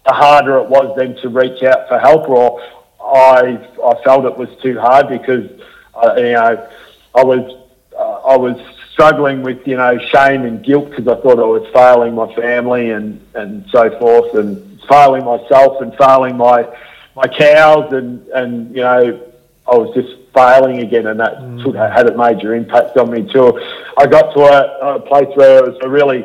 the 0.07 0.13
harder 0.13 0.59
it 0.59 0.69
was 0.69 0.95
then 0.97 1.17
to 1.17 1.29
reach 1.29 1.63
out 1.63 1.89
for 1.89 1.99
help, 1.99 2.29
or 2.29 2.63
I 3.01 3.59
I 3.85 4.03
felt 4.03 4.25
it 4.25 4.37
was 4.37 4.49
too 4.63 4.81
hard 4.81 5.09
because 5.09 5.51
uh, 5.95 6.15
you 6.17 6.33
know 6.33 6.69
I 7.15 7.25
was 7.25 7.67
uh, 7.99 8.29
I 8.29 8.37
was 8.37 8.59
struggling 9.03 9.43
with 9.43 9.67
you 9.67 9.77
know 9.77 9.99
shame 9.99 10.45
and 10.45 10.65
guilt 10.65 10.91
because 10.91 11.09
I 11.09 11.21
thought 11.21 11.41
I 11.41 11.43
was 11.43 11.69
failing 11.75 12.15
my 12.15 12.33
family 12.35 12.91
and 12.91 13.21
and 13.35 13.65
so 13.73 13.91
forth 13.99 14.33
and 14.35 14.81
failing 14.89 15.25
myself 15.25 15.83
and 15.83 15.93
failing 15.97 16.37
my 16.37 16.69
my 17.17 17.27
cows 17.27 17.93
and 17.93 18.25
and 18.29 18.71
you 18.71 18.83
know 18.83 19.21
I 19.67 19.75
was 19.75 19.93
just 19.93 20.15
failing 20.33 20.79
again 20.83 21.09
and 21.09 21.19
that 21.19 21.35
mm. 21.39 21.93
had 21.93 22.09
a 22.09 22.17
major 22.17 22.55
impact 22.55 22.97
on 22.97 23.11
me 23.11 23.31
too. 23.33 23.61
I 23.99 24.07
got 24.07 24.33
to 24.35 24.41
a, 24.41 24.97
a 24.97 25.01
place 25.01 25.37
where 25.37 25.59
it 25.59 25.73
was 25.73 25.79
a 25.83 25.89
really 25.89 26.21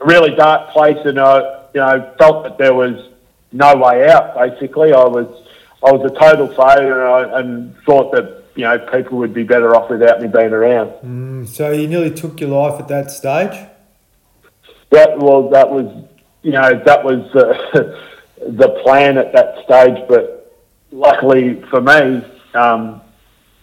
a 0.00 0.04
really 0.04 0.34
dark 0.34 0.70
place 0.70 0.98
and 1.04 1.20
I 1.20 1.38
you 1.74 1.80
know 1.80 2.12
felt 2.18 2.42
that 2.42 2.58
there 2.58 2.74
was 2.74 3.08
no 3.52 3.76
way 3.76 4.08
out 4.10 4.34
basically. 4.34 4.92
I 4.92 5.04
was 5.04 5.28
I 5.80 5.92
was 5.92 6.10
a 6.10 6.14
total 6.18 6.48
failure 6.48 7.06
and, 7.06 7.32
I, 7.34 7.40
and 7.40 7.76
thought 7.84 8.10
that 8.16 8.45
you 8.56 8.64
know, 8.64 8.78
people 8.78 9.18
would 9.18 9.34
be 9.34 9.42
better 9.42 9.76
off 9.76 9.90
without 9.90 10.20
me 10.20 10.28
being 10.28 10.52
around. 10.52 10.90
Mm, 11.04 11.46
so 11.46 11.72
you 11.72 11.86
nearly 11.86 12.10
took 12.10 12.40
your 12.40 12.50
life 12.50 12.80
at 12.80 12.88
that 12.88 13.10
stage. 13.10 13.68
That 14.90 15.18
well, 15.18 15.50
that 15.50 15.70
was 15.70 16.04
you 16.42 16.52
know 16.52 16.82
that 16.84 17.04
was 17.04 17.20
uh, 17.34 18.00
the 18.48 18.80
plan 18.82 19.18
at 19.18 19.32
that 19.32 19.62
stage, 19.64 20.02
but 20.08 20.56
luckily 20.90 21.62
for 21.68 21.82
me, 21.82 22.24
um, 22.54 23.02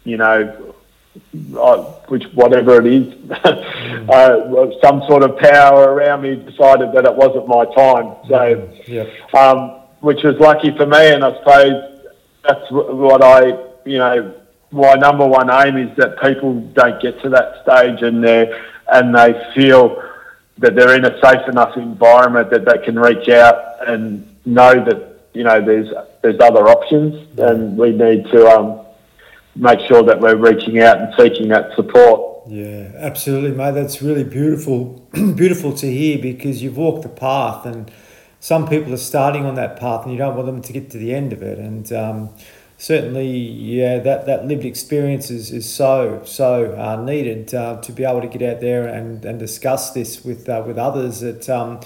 you 0.04 0.18
know, 0.18 0.76
I, 1.58 1.76
which 2.08 2.26
whatever 2.34 2.80
it 2.80 2.94
is, 2.94 3.14
mm. 3.14 4.10
uh, 4.10 4.80
some 4.82 5.02
sort 5.08 5.24
of 5.24 5.38
power 5.40 5.92
around 5.92 6.22
me 6.22 6.36
decided 6.36 6.94
that 6.94 7.06
it 7.06 7.16
wasn't 7.16 7.48
my 7.48 7.66
time. 7.74 8.16
So, 8.28 8.56
mm, 8.56 8.88
yeah. 8.88 9.40
um, 9.40 9.82
which 10.02 10.22
was 10.24 10.36
lucky 10.36 10.76
for 10.76 10.86
me, 10.86 11.14
and 11.14 11.24
I 11.24 11.34
suppose 11.40 12.02
that's 12.44 12.70
what 12.70 13.24
I, 13.24 13.58
you 13.86 13.98
know, 13.98 14.43
my 14.74 14.96
number 14.96 15.26
one 15.26 15.50
aim 15.50 15.78
is 15.78 15.96
that 15.98 16.20
people 16.20 16.60
don't 16.60 17.02
get 17.02 17.22
to 17.22 17.30
that 17.30 17.62
stage 17.64 18.02
and 18.02 18.24
they 18.24 18.60
and 18.92 19.16
they 19.16 19.52
feel 19.56 20.04
that 20.58 20.76
they're 20.76 20.96
in 20.96 21.06
a 21.06 21.22
safe 21.22 21.48
enough 21.48 21.78
environment 21.78 22.50
that 22.50 22.66
they 22.66 22.84
can 22.84 23.00
reach 23.00 23.30
out 23.30 23.88
and 23.88 24.28
know 24.46 24.74
that 24.84 25.22
you 25.34 25.44
know 25.44 25.64
there's 25.64 25.94
there's 26.22 26.40
other 26.40 26.68
options 26.68 27.40
and 27.40 27.78
we 27.78 27.92
need 27.92 28.26
to 28.26 28.48
um, 28.48 28.84
make 29.56 29.80
sure 29.82 30.04
that 30.04 30.20
we're 30.20 30.36
reaching 30.36 30.80
out 30.80 31.00
and 31.00 31.14
seeking 31.18 31.50
that 31.50 31.76
support. 31.76 32.48
Yeah, 32.48 32.92
absolutely, 32.96 33.52
mate. 33.52 33.72
That's 33.72 34.02
really 34.02 34.24
beautiful, 34.24 35.08
beautiful 35.12 35.74
to 35.76 35.90
hear 35.90 36.18
because 36.18 36.62
you've 36.62 36.78
walked 36.78 37.04
the 37.04 37.10
path, 37.10 37.66
and 37.66 37.90
some 38.40 38.68
people 38.68 38.94
are 38.94 38.98
starting 38.98 39.46
on 39.46 39.56
that 39.56 39.80
path, 39.80 40.04
and 40.04 40.12
you 40.12 40.18
don't 40.18 40.36
want 40.36 40.48
them 40.48 40.62
to 40.62 40.74
get 40.74 40.90
to 40.92 40.98
the 40.98 41.14
end 41.14 41.32
of 41.32 41.42
it. 41.42 41.58
And 41.58 41.92
um, 41.94 42.30
certainly, 42.78 43.28
yeah, 43.28 44.00
that, 44.00 44.26
that 44.26 44.46
lived 44.46 44.66
experience 44.66 45.30
is, 45.30 45.52
is 45.52 45.72
so, 45.72 46.22
so 46.26 46.74
uh, 46.76 47.02
needed 47.02 47.54
uh, 47.54 47.82
to 47.82 47.92
be 47.92 48.04
able 48.04 48.22
to 48.22 48.28
get 48.28 48.42
out 48.42 48.62
there 48.62 48.88
and, 48.88 49.24
and 49.26 49.40
discuss 49.40 49.92
this 49.92 50.24
with, 50.26 50.50
uh, 50.50 50.64
with 50.66 50.78
others 50.78 51.22
that, 51.22 51.50
um, 51.50 51.80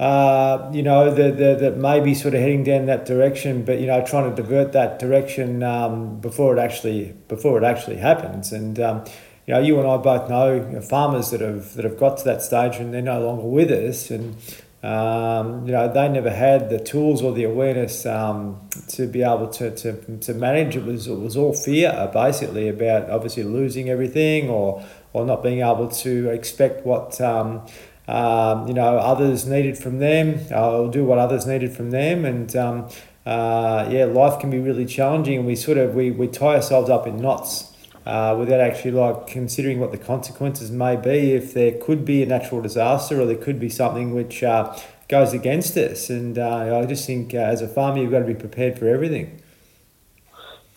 uh, 0.00 0.70
you 0.72 0.82
know, 0.82 1.12
that, 1.12 1.38
that, 1.38 1.58
that 1.58 1.76
may 1.76 2.00
be 2.00 2.14
sort 2.14 2.34
of 2.34 2.40
heading 2.40 2.64
down 2.64 2.86
that 2.86 3.04
direction, 3.04 3.64
but, 3.64 3.80
you 3.80 3.86
know, 3.86 4.04
trying 4.04 4.30
to 4.30 4.42
divert 4.42 4.72
that 4.72 4.98
direction 4.98 5.62
um, 5.62 6.20
before 6.20 6.56
it 6.56 6.60
actually, 6.60 7.14
before 7.26 7.58
it 7.58 7.64
actually 7.64 7.96
happens. 7.96 8.52
And, 8.52 8.78
um, 8.78 9.04
you 9.46 9.54
know, 9.54 9.60
you 9.60 9.78
and 9.78 9.88
I 9.88 9.96
both 9.96 10.30
know, 10.30 10.54
you 10.54 10.60
know, 10.60 10.80
farmers 10.80 11.30
that 11.30 11.40
have, 11.40 11.74
that 11.74 11.84
have 11.84 11.98
got 11.98 12.18
to 12.18 12.24
that 12.24 12.42
stage 12.42 12.76
and 12.76 12.94
they're 12.94 13.02
no 13.02 13.20
longer 13.20 13.46
with 13.46 13.70
us. 13.70 14.10
And, 14.10 14.36
um, 14.82 15.66
you 15.66 15.72
know, 15.72 15.92
they 15.92 16.08
never 16.08 16.30
had 16.30 16.70
the 16.70 16.78
tools 16.78 17.20
or 17.20 17.32
the 17.32 17.42
awareness 17.44 18.06
um, 18.06 18.60
to 18.88 19.08
be 19.08 19.22
able 19.22 19.48
to, 19.48 19.74
to, 19.74 20.18
to 20.18 20.34
manage. 20.34 20.76
It 20.76 20.84
was 20.84 21.08
it 21.08 21.18
was 21.18 21.36
all 21.36 21.52
fear, 21.52 22.08
basically, 22.12 22.68
about 22.68 23.10
obviously 23.10 23.42
losing 23.42 23.90
everything 23.90 24.48
or 24.48 24.84
or 25.12 25.26
not 25.26 25.42
being 25.42 25.60
able 25.60 25.88
to 25.88 26.28
expect 26.28 26.86
what 26.86 27.20
um, 27.20 27.66
um, 28.06 28.68
you 28.68 28.74
know 28.74 28.98
others 28.98 29.46
needed 29.46 29.76
from 29.76 29.98
them 29.98 30.40
or 30.54 30.88
do 30.90 31.04
what 31.04 31.18
others 31.18 31.44
needed 31.44 31.72
from 31.72 31.90
them, 31.90 32.24
and 32.24 32.54
um, 32.54 32.88
uh, 33.26 33.88
yeah, 33.90 34.04
life 34.04 34.38
can 34.38 34.48
be 34.48 34.60
really 34.60 34.86
challenging, 34.86 35.38
and 35.38 35.46
we 35.46 35.56
sort 35.56 35.76
of 35.76 35.96
we, 35.96 36.12
we 36.12 36.28
tie 36.28 36.54
ourselves 36.54 36.88
up 36.88 37.04
in 37.04 37.20
knots 37.20 37.72
uh, 38.08 38.34
without 38.38 38.58
actually 38.58 38.92
like 38.92 39.26
considering 39.26 39.78
what 39.78 39.92
the 39.92 39.98
consequences 39.98 40.70
may 40.70 40.96
be 40.96 41.34
if 41.34 41.52
there 41.52 41.72
could 41.72 42.06
be 42.06 42.22
a 42.22 42.26
natural 42.26 42.62
disaster 42.62 43.20
or 43.20 43.26
there 43.26 43.36
could 43.36 43.60
be 43.60 43.68
something 43.68 44.14
which 44.14 44.42
uh, 44.42 44.74
goes 45.08 45.34
against 45.34 45.76
us. 45.76 46.08
And 46.08 46.38
uh, 46.38 46.80
I 46.80 46.86
just 46.86 47.06
think 47.06 47.34
uh, 47.34 47.38
as 47.38 47.60
a 47.60 47.68
farmer, 47.68 48.00
you've 48.00 48.10
got 48.10 48.20
to 48.20 48.24
be 48.24 48.34
prepared 48.34 48.78
for 48.78 48.88
everything. 48.88 49.42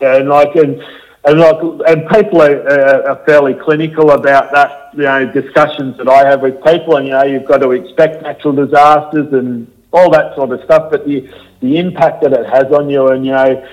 Yeah, 0.00 0.16
and 0.16 0.28
like 0.28 0.54
and. 0.54 0.84
And 1.24 1.38
like, 1.38 1.62
and 1.86 2.08
people 2.08 2.42
are, 2.42 3.06
are 3.06 3.24
fairly 3.24 3.54
clinical 3.54 4.10
about 4.10 4.50
that. 4.50 4.92
You 4.92 5.04
know, 5.04 5.32
discussions 5.32 5.96
that 5.98 6.08
I 6.08 6.28
have 6.28 6.40
with 6.42 6.56
people, 6.64 6.96
and 6.96 7.06
you 7.06 7.12
know, 7.12 7.22
you've 7.22 7.44
got 7.44 7.58
to 7.58 7.70
expect 7.70 8.24
natural 8.24 8.52
disasters 8.54 9.32
and 9.32 9.72
all 9.92 10.10
that 10.10 10.34
sort 10.34 10.50
of 10.50 10.60
stuff. 10.64 10.90
But 10.90 11.06
the 11.06 11.30
the 11.60 11.78
impact 11.78 12.22
that 12.22 12.32
it 12.32 12.44
has 12.46 12.72
on 12.72 12.90
you, 12.90 13.06
and 13.06 13.24
you 13.24 13.30
know, 13.30 13.64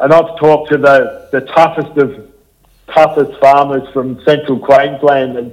and 0.00 0.12
I've 0.12 0.36
talked 0.36 0.70
to 0.70 0.78
the 0.78 1.28
the 1.30 1.42
toughest 1.42 1.96
of 1.96 2.25
toughest 2.88 3.38
farmers 3.40 3.88
from 3.92 4.22
central 4.24 4.58
Queensland. 4.58 5.36
And, 5.36 5.52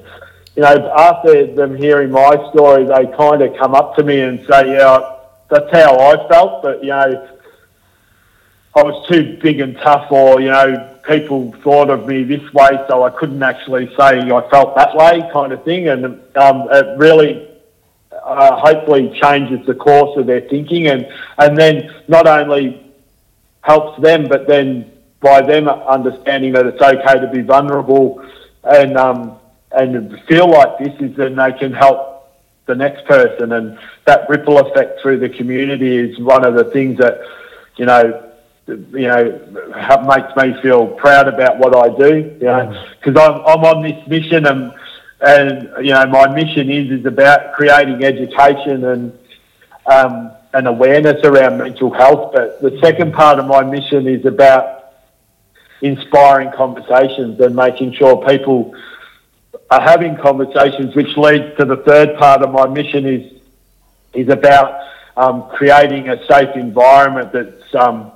you 0.55 0.63
know, 0.63 0.93
after 0.95 1.53
them 1.53 1.75
hearing 1.75 2.11
my 2.11 2.35
story, 2.51 2.85
they 2.85 3.15
kind 3.17 3.41
of 3.41 3.57
come 3.57 3.75
up 3.75 3.95
to 3.95 4.03
me 4.03 4.21
and 4.21 4.39
say, 4.45 4.73
yeah, 4.73 5.17
that's 5.49 5.71
how 5.71 5.99
I 5.99 6.27
felt, 6.29 6.63
but, 6.63 6.83
you 6.83 6.89
know, 6.89 7.29
I 8.75 8.81
was 8.81 9.07
too 9.07 9.37
big 9.41 9.59
and 9.59 9.77
tough 9.77 10.11
or, 10.11 10.41
you 10.41 10.49
know, 10.49 10.89
people 11.03 11.53
thought 11.63 11.89
of 11.89 12.07
me 12.07 12.23
this 12.23 12.53
way, 12.53 12.69
so 12.87 13.03
I 13.03 13.11
couldn't 13.11 13.43
actually 13.43 13.87
say 13.95 14.19
I 14.21 14.49
felt 14.49 14.75
that 14.75 14.95
way 14.95 15.29
kind 15.31 15.51
of 15.53 15.63
thing. 15.63 15.89
And 15.89 16.05
um, 16.35 16.67
it 16.71 16.97
really 16.97 17.47
uh, 18.11 18.55
hopefully 18.59 19.17
changes 19.21 19.65
the 19.67 19.75
course 19.75 20.17
of 20.17 20.25
their 20.25 20.41
thinking 20.41 20.87
and, 20.87 21.07
and 21.37 21.57
then 21.57 21.93
not 22.07 22.25
only 22.25 22.91
helps 23.61 24.01
them, 24.01 24.27
but 24.27 24.47
then 24.47 24.91
by 25.23 25.41
them 25.41 25.67
understanding 25.67 26.51
that 26.53 26.67
it's 26.67 26.81
okay 26.81 27.19
to 27.19 27.29
be 27.31 27.41
vulnerable 27.41 28.23
and 28.63 28.97
um, 28.97 29.39
and 29.71 30.21
feel 30.27 30.49
like 30.49 30.77
this 30.77 30.93
is 30.99 31.15
then 31.15 31.35
they 31.35 31.53
can 31.53 31.73
help 31.73 32.29
the 32.65 32.75
next 32.75 33.05
person. 33.05 33.53
And 33.53 33.79
that 34.05 34.29
ripple 34.29 34.59
effect 34.59 35.01
through 35.01 35.19
the 35.19 35.29
community 35.29 35.97
is 35.97 36.19
one 36.19 36.45
of 36.45 36.53
the 36.55 36.65
things 36.65 36.97
that 36.99 37.21
you 37.77 37.85
know 37.85 38.29
you 38.67 39.07
know 39.07 40.03
makes 40.07 40.35
me 40.37 40.61
feel 40.61 40.87
proud 40.87 41.27
about 41.27 41.57
what 41.57 41.75
I 41.75 41.89
do 41.97 42.37
you 42.39 42.45
know 42.45 42.87
because 42.97 43.19
I'm, 43.19 43.41
I'm 43.45 43.65
on 43.65 43.83
this 43.83 44.07
mission 44.07 44.45
and 44.45 44.73
and 45.19 45.85
you 45.85 45.91
know 45.93 46.05
my 46.05 46.33
mission 46.33 46.69
is 46.69 46.99
is 46.99 47.05
about 47.05 47.53
creating 47.53 48.03
education 48.03 48.85
and 48.85 49.19
um, 49.85 50.31
and 50.53 50.67
awareness 50.67 51.19
around 51.25 51.57
mental 51.57 51.91
health. 51.91 52.31
But 52.33 52.61
the 52.61 52.79
second 52.81 53.13
part 53.13 53.39
of 53.39 53.47
my 53.47 53.63
mission 53.63 54.07
is 54.07 54.25
about 54.25 54.82
inspiring 55.83 56.49
conversations 56.53 57.39
and 57.39 57.55
making 57.55 57.93
sure 57.93 58.25
people 58.25 58.73
are 59.69 59.81
having 59.81 60.15
conversations, 60.17 60.95
which 60.95 61.15
leads 61.17 61.55
to 61.57 61.65
the 61.65 61.77
third 61.77 62.17
part 62.17 62.41
of 62.41 62.51
my 62.51 62.67
mission 62.67 63.05
is 63.05 63.31
is 64.13 64.29
about 64.29 64.79
um, 65.17 65.49
creating 65.49 66.09
a 66.09 66.25
safe 66.27 66.55
environment 66.55 67.33
that's 67.33 67.75
um, 67.75 68.11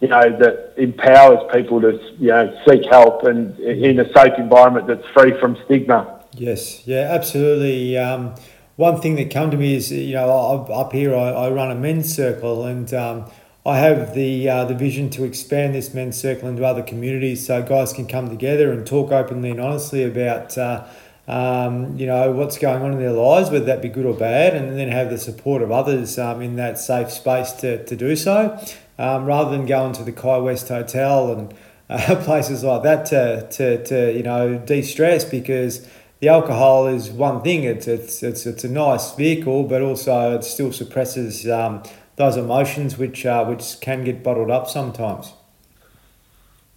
you 0.00 0.08
know 0.08 0.36
that 0.38 0.74
empowers 0.76 1.40
people 1.52 1.80
to 1.80 2.00
you 2.18 2.28
know 2.28 2.60
seek 2.66 2.84
help 2.90 3.22
and 3.24 3.58
in 3.60 4.00
a 4.00 4.12
safe 4.12 4.34
environment 4.36 4.86
that's 4.86 5.06
free 5.08 5.38
from 5.38 5.56
stigma. 5.64 6.24
Yes, 6.34 6.86
yeah, 6.86 7.08
absolutely. 7.10 7.96
Um, 7.96 8.34
one 8.76 9.00
thing 9.00 9.16
that 9.16 9.30
come 9.30 9.50
to 9.50 9.56
me 9.56 9.76
is 9.76 9.92
you 9.92 10.14
know 10.14 10.66
up 10.70 10.92
here 10.92 11.14
I, 11.14 11.30
I 11.30 11.50
run 11.50 11.70
a 11.70 11.74
men's 11.76 12.12
circle 12.12 12.64
and 12.64 12.92
um, 12.92 13.30
I 13.66 13.78
have 13.78 14.14
the 14.14 14.48
uh, 14.48 14.64
the 14.64 14.74
vision 14.74 15.10
to 15.10 15.24
expand 15.24 15.74
this 15.74 15.92
men's 15.92 16.18
circle 16.18 16.48
into 16.48 16.64
other 16.64 16.82
communities 16.82 17.46
so 17.46 17.62
guys 17.62 17.92
can 17.92 18.06
come 18.06 18.30
together 18.30 18.72
and 18.72 18.86
talk 18.86 19.12
openly 19.12 19.50
and 19.50 19.60
honestly 19.60 20.04
about 20.04 20.56
uh, 20.56 20.86
um, 21.28 21.98
you 21.98 22.06
know, 22.06 22.32
what's 22.32 22.56
going 22.56 22.82
on 22.82 22.92
in 22.92 22.98
their 22.98 23.12
lives, 23.12 23.50
whether 23.50 23.66
that 23.66 23.82
be 23.82 23.90
good 23.90 24.06
or 24.06 24.14
bad, 24.14 24.54
and 24.54 24.78
then 24.78 24.88
have 24.88 25.10
the 25.10 25.18
support 25.18 25.60
of 25.60 25.70
others 25.70 26.18
um, 26.18 26.40
in 26.40 26.56
that 26.56 26.78
safe 26.78 27.10
space 27.10 27.52
to, 27.52 27.84
to 27.84 27.94
do 27.94 28.16
so, 28.16 28.58
um, 28.98 29.26
rather 29.26 29.50
than 29.50 29.66
going 29.66 29.92
to 29.92 30.02
the 30.02 30.12
Kai 30.12 30.38
West 30.38 30.68
Hotel 30.68 31.30
and 31.30 31.54
uh, 31.90 32.16
places 32.24 32.64
like 32.64 32.82
that 32.82 33.04
to, 33.06 33.46
to, 33.50 33.84
to 33.84 34.16
you 34.16 34.22
know, 34.22 34.58
de-stress 34.58 35.24
because 35.24 35.86
the 36.20 36.28
alcohol 36.28 36.86
is 36.86 37.10
one 37.10 37.42
thing. 37.42 37.64
It's, 37.64 37.86
it's, 37.86 38.22
it's, 38.22 38.46
it's 38.46 38.64
a 38.64 38.68
nice 38.68 39.14
vehicle, 39.14 39.64
but 39.64 39.82
also 39.82 40.34
it 40.36 40.44
still 40.44 40.72
suppresses 40.72 41.48
um, 41.48 41.82
those 42.18 42.36
emotions 42.36 42.98
which, 42.98 43.24
uh, 43.24 43.44
which 43.46 43.80
can 43.80 44.04
get 44.04 44.22
bottled 44.22 44.50
up 44.50 44.68
sometimes. 44.68 45.32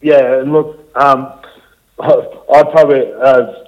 Yeah, 0.01 0.43
look, 0.45 0.79
um, 0.95 1.33
I 1.99 2.63
probably... 2.63 3.11
Uh, 3.11 3.67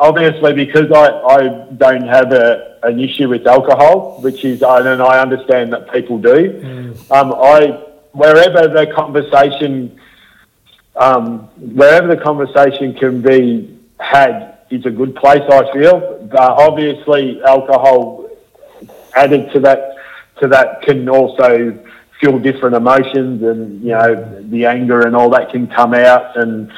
obviously 0.00 0.52
because 0.54 0.90
I, 0.90 1.10
I 1.10 1.48
don't 1.76 2.06
have 2.06 2.32
a, 2.32 2.78
an 2.82 3.00
issue 3.00 3.28
with 3.28 3.46
alcohol, 3.46 4.20
which 4.20 4.44
is, 4.44 4.62
and 4.62 5.02
I 5.02 5.20
understand 5.20 5.72
that 5.72 5.92
people 5.92 6.18
do. 6.18 6.60
Mm. 6.60 7.10
Um, 7.10 7.34
I 7.34 7.84
wherever 8.12 8.68
the 8.68 8.90
conversation, 8.94 9.98
um, 10.96 11.40
wherever 11.58 12.08
the 12.14 12.20
conversation 12.20 12.94
can 12.94 13.20
be 13.20 13.78
had, 14.00 14.58
is 14.70 14.86
a 14.86 14.90
good 14.90 15.14
place. 15.16 15.42
I 15.50 15.70
feel, 15.72 16.28
but 16.30 16.40
obviously 16.40 17.42
alcohol 17.42 18.28
added 19.14 19.52
to 19.52 19.60
that 19.60 19.96
to 20.40 20.48
that 20.48 20.82
can 20.82 21.08
also 21.08 21.78
feel 22.20 22.38
different 22.38 22.76
emotions, 22.76 23.42
and 23.42 23.82
you 23.82 23.90
know 23.90 24.42
the 24.48 24.66
anger 24.66 25.06
and 25.06 25.14
all 25.14 25.30
that 25.30 25.50
can 25.50 25.66
come 25.66 25.94
out 25.94 26.36
and 26.36 26.70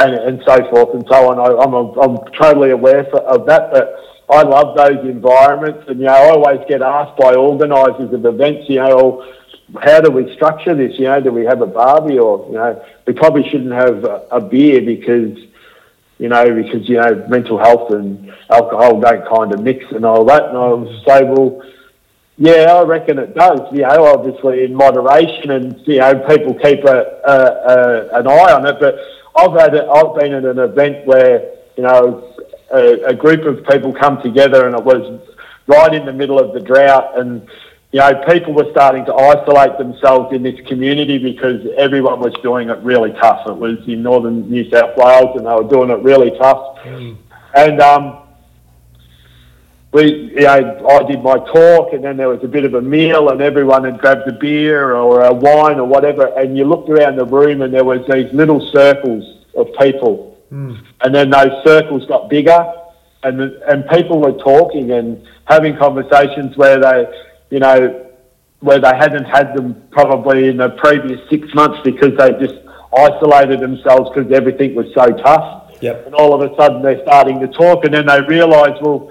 and, 0.00 0.14
and 0.14 0.42
so 0.46 0.56
forth 0.70 0.94
and 0.94 1.04
so 1.10 1.30
on. 1.30 1.38
I, 1.38 1.62
am 1.62 1.74
I'm, 1.74 1.98
I'm 1.98 2.32
totally 2.32 2.70
aware 2.70 3.04
for, 3.04 3.20
of 3.20 3.46
that, 3.46 3.70
but 3.72 3.98
I 4.30 4.42
love 4.42 4.76
those 4.76 5.04
environments. 5.04 5.88
And, 5.88 6.00
you 6.00 6.06
know, 6.06 6.12
I 6.12 6.30
always 6.30 6.60
get 6.68 6.82
asked 6.82 7.16
by 7.16 7.34
organisers 7.34 8.12
of 8.12 8.24
events, 8.24 8.68
you 8.68 8.76
know, 8.76 8.90
oh, 8.90 9.34
how 9.80 10.00
do 10.00 10.10
we 10.10 10.32
structure 10.34 10.74
this? 10.74 10.98
You 10.98 11.06
know, 11.06 11.20
do 11.20 11.30
we 11.30 11.44
have 11.44 11.60
a 11.60 11.66
barbie 11.66 12.18
or, 12.18 12.46
you 12.46 12.54
know, 12.54 12.84
we 13.06 13.12
probably 13.12 13.48
shouldn't 13.48 13.72
have 13.72 14.04
a, 14.04 14.26
a 14.30 14.40
beer 14.40 14.80
because, 14.80 15.38
you 16.18 16.28
know, 16.28 16.54
because, 16.54 16.88
you 16.88 16.96
know, 16.96 17.26
mental 17.28 17.58
health 17.58 17.90
and 17.90 18.32
alcohol 18.50 19.00
don't 19.00 19.26
kind 19.28 19.52
of 19.52 19.60
mix 19.60 19.84
and 19.92 20.04
all 20.04 20.24
that. 20.26 20.44
And 20.44 20.56
I 20.56 20.68
was 20.68 21.04
say, 21.06 21.24
well, 21.24 21.62
yeah, 22.38 22.72
I 22.72 22.84
reckon 22.84 23.18
it 23.18 23.34
does. 23.34 23.60
You 23.72 23.82
know, 23.82 24.06
obviously 24.06 24.64
in 24.64 24.74
moderation, 24.74 25.50
and 25.50 25.86
you 25.86 25.98
know, 25.98 26.14
people 26.28 26.54
keep 26.54 26.84
a, 26.84 27.20
a, 27.26 27.34
a, 27.34 28.20
an 28.20 28.28
eye 28.28 28.52
on 28.52 28.64
it. 28.64 28.76
But 28.78 28.96
I've 29.36 29.58
had 29.58 29.74
a, 29.74 29.88
I've 29.88 30.14
been 30.14 30.32
at 30.32 30.44
an 30.44 30.60
event 30.60 31.04
where 31.04 31.52
you 31.76 31.82
know 31.82 32.32
a, 32.72 33.08
a, 33.08 33.14
group 33.14 33.44
of 33.44 33.66
people 33.66 33.92
come 33.92 34.22
together, 34.22 34.66
and 34.66 34.76
it 34.76 34.84
was 34.84 35.20
right 35.66 35.92
in 35.92 36.06
the 36.06 36.12
middle 36.12 36.38
of 36.38 36.54
the 36.54 36.60
drought, 36.60 37.18
and 37.18 37.48
you 37.90 37.98
know 37.98 38.22
people 38.28 38.54
were 38.54 38.70
starting 38.70 39.04
to 39.06 39.14
isolate 39.14 39.76
themselves 39.76 40.32
in 40.32 40.44
this 40.44 40.60
community 40.68 41.18
because 41.18 41.66
everyone 41.76 42.20
was 42.20 42.34
doing 42.40 42.70
it 42.70 42.78
really 42.84 43.10
tough. 43.14 43.48
It 43.48 43.56
was 43.56 43.78
in 43.88 44.04
northern 44.04 44.48
New 44.48 44.70
South 44.70 44.96
Wales, 44.96 45.36
and 45.36 45.44
they 45.44 45.54
were 45.54 45.68
doing 45.68 45.90
it 45.90 46.04
really 46.04 46.30
tough, 46.38 46.78
mm. 46.84 47.16
and 47.56 47.80
um, 47.80 48.27
we, 49.92 50.12
you 50.12 50.40
know, 50.42 50.86
I 50.88 51.02
did 51.04 51.22
my 51.22 51.38
talk, 51.38 51.94
and 51.94 52.04
then 52.04 52.16
there 52.18 52.28
was 52.28 52.44
a 52.44 52.48
bit 52.48 52.64
of 52.64 52.74
a 52.74 52.82
meal, 52.82 53.30
and 53.30 53.40
everyone 53.40 53.84
had 53.84 53.98
grabbed 53.98 54.28
a 54.28 54.32
beer 54.32 54.94
or 54.94 55.22
a 55.22 55.32
wine 55.32 55.78
or 55.78 55.86
whatever, 55.86 56.26
and 56.38 56.58
you 56.58 56.64
looked 56.64 56.90
around 56.90 57.16
the 57.16 57.24
room, 57.24 57.62
and 57.62 57.72
there 57.72 57.84
was 57.84 58.00
these 58.08 58.30
little 58.34 58.60
circles 58.70 59.46
of 59.56 59.68
people, 59.78 60.38
mm. 60.52 60.78
and 61.00 61.14
then 61.14 61.30
those 61.30 61.64
circles 61.64 62.04
got 62.06 62.28
bigger, 62.28 62.70
and 63.22 63.40
and 63.40 63.88
people 63.88 64.20
were 64.20 64.32
talking 64.32 64.92
and 64.92 65.26
having 65.46 65.76
conversations 65.76 66.54
where 66.58 66.78
they, 66.78 67.06
you 67.50 67.58
know, 67.58 68.10
where 68.60 68.78
they 68.78 68.94
hadn't 68.94 69.24
had 69.24 69.56
them 69.56 69.82
probably 69.90 70.48
in 70.48 70.58
the 70.58 70.68
previous 70.70 71.18
six 71.30 71.52
months 71.54 71.80
because 71.82 72.14
they 72.18 72.30
just 72.46 72.60
isolated 72.94 73.60
themselves 73.60 74.10
because 74.14 74.30
everything 74.32 74.74
was 74.74 74.86
so 74.94 75.06
tough. 75.16 75.72
Yep. 75.80 76.06
And 76.06 76.14
all 76.14 76.34
of 76.34 76.52
a 76.52 76.54
sudden 76.56 76.82
they're 76.82 77.00
starting 77.02 77.40
to 77.40 77.48
talk, 77.48 77.86
and 77.86 77.94
then 77.94 78.06
they 78.06 78.20
realise, 78.20 78.78
well 78.82 79.10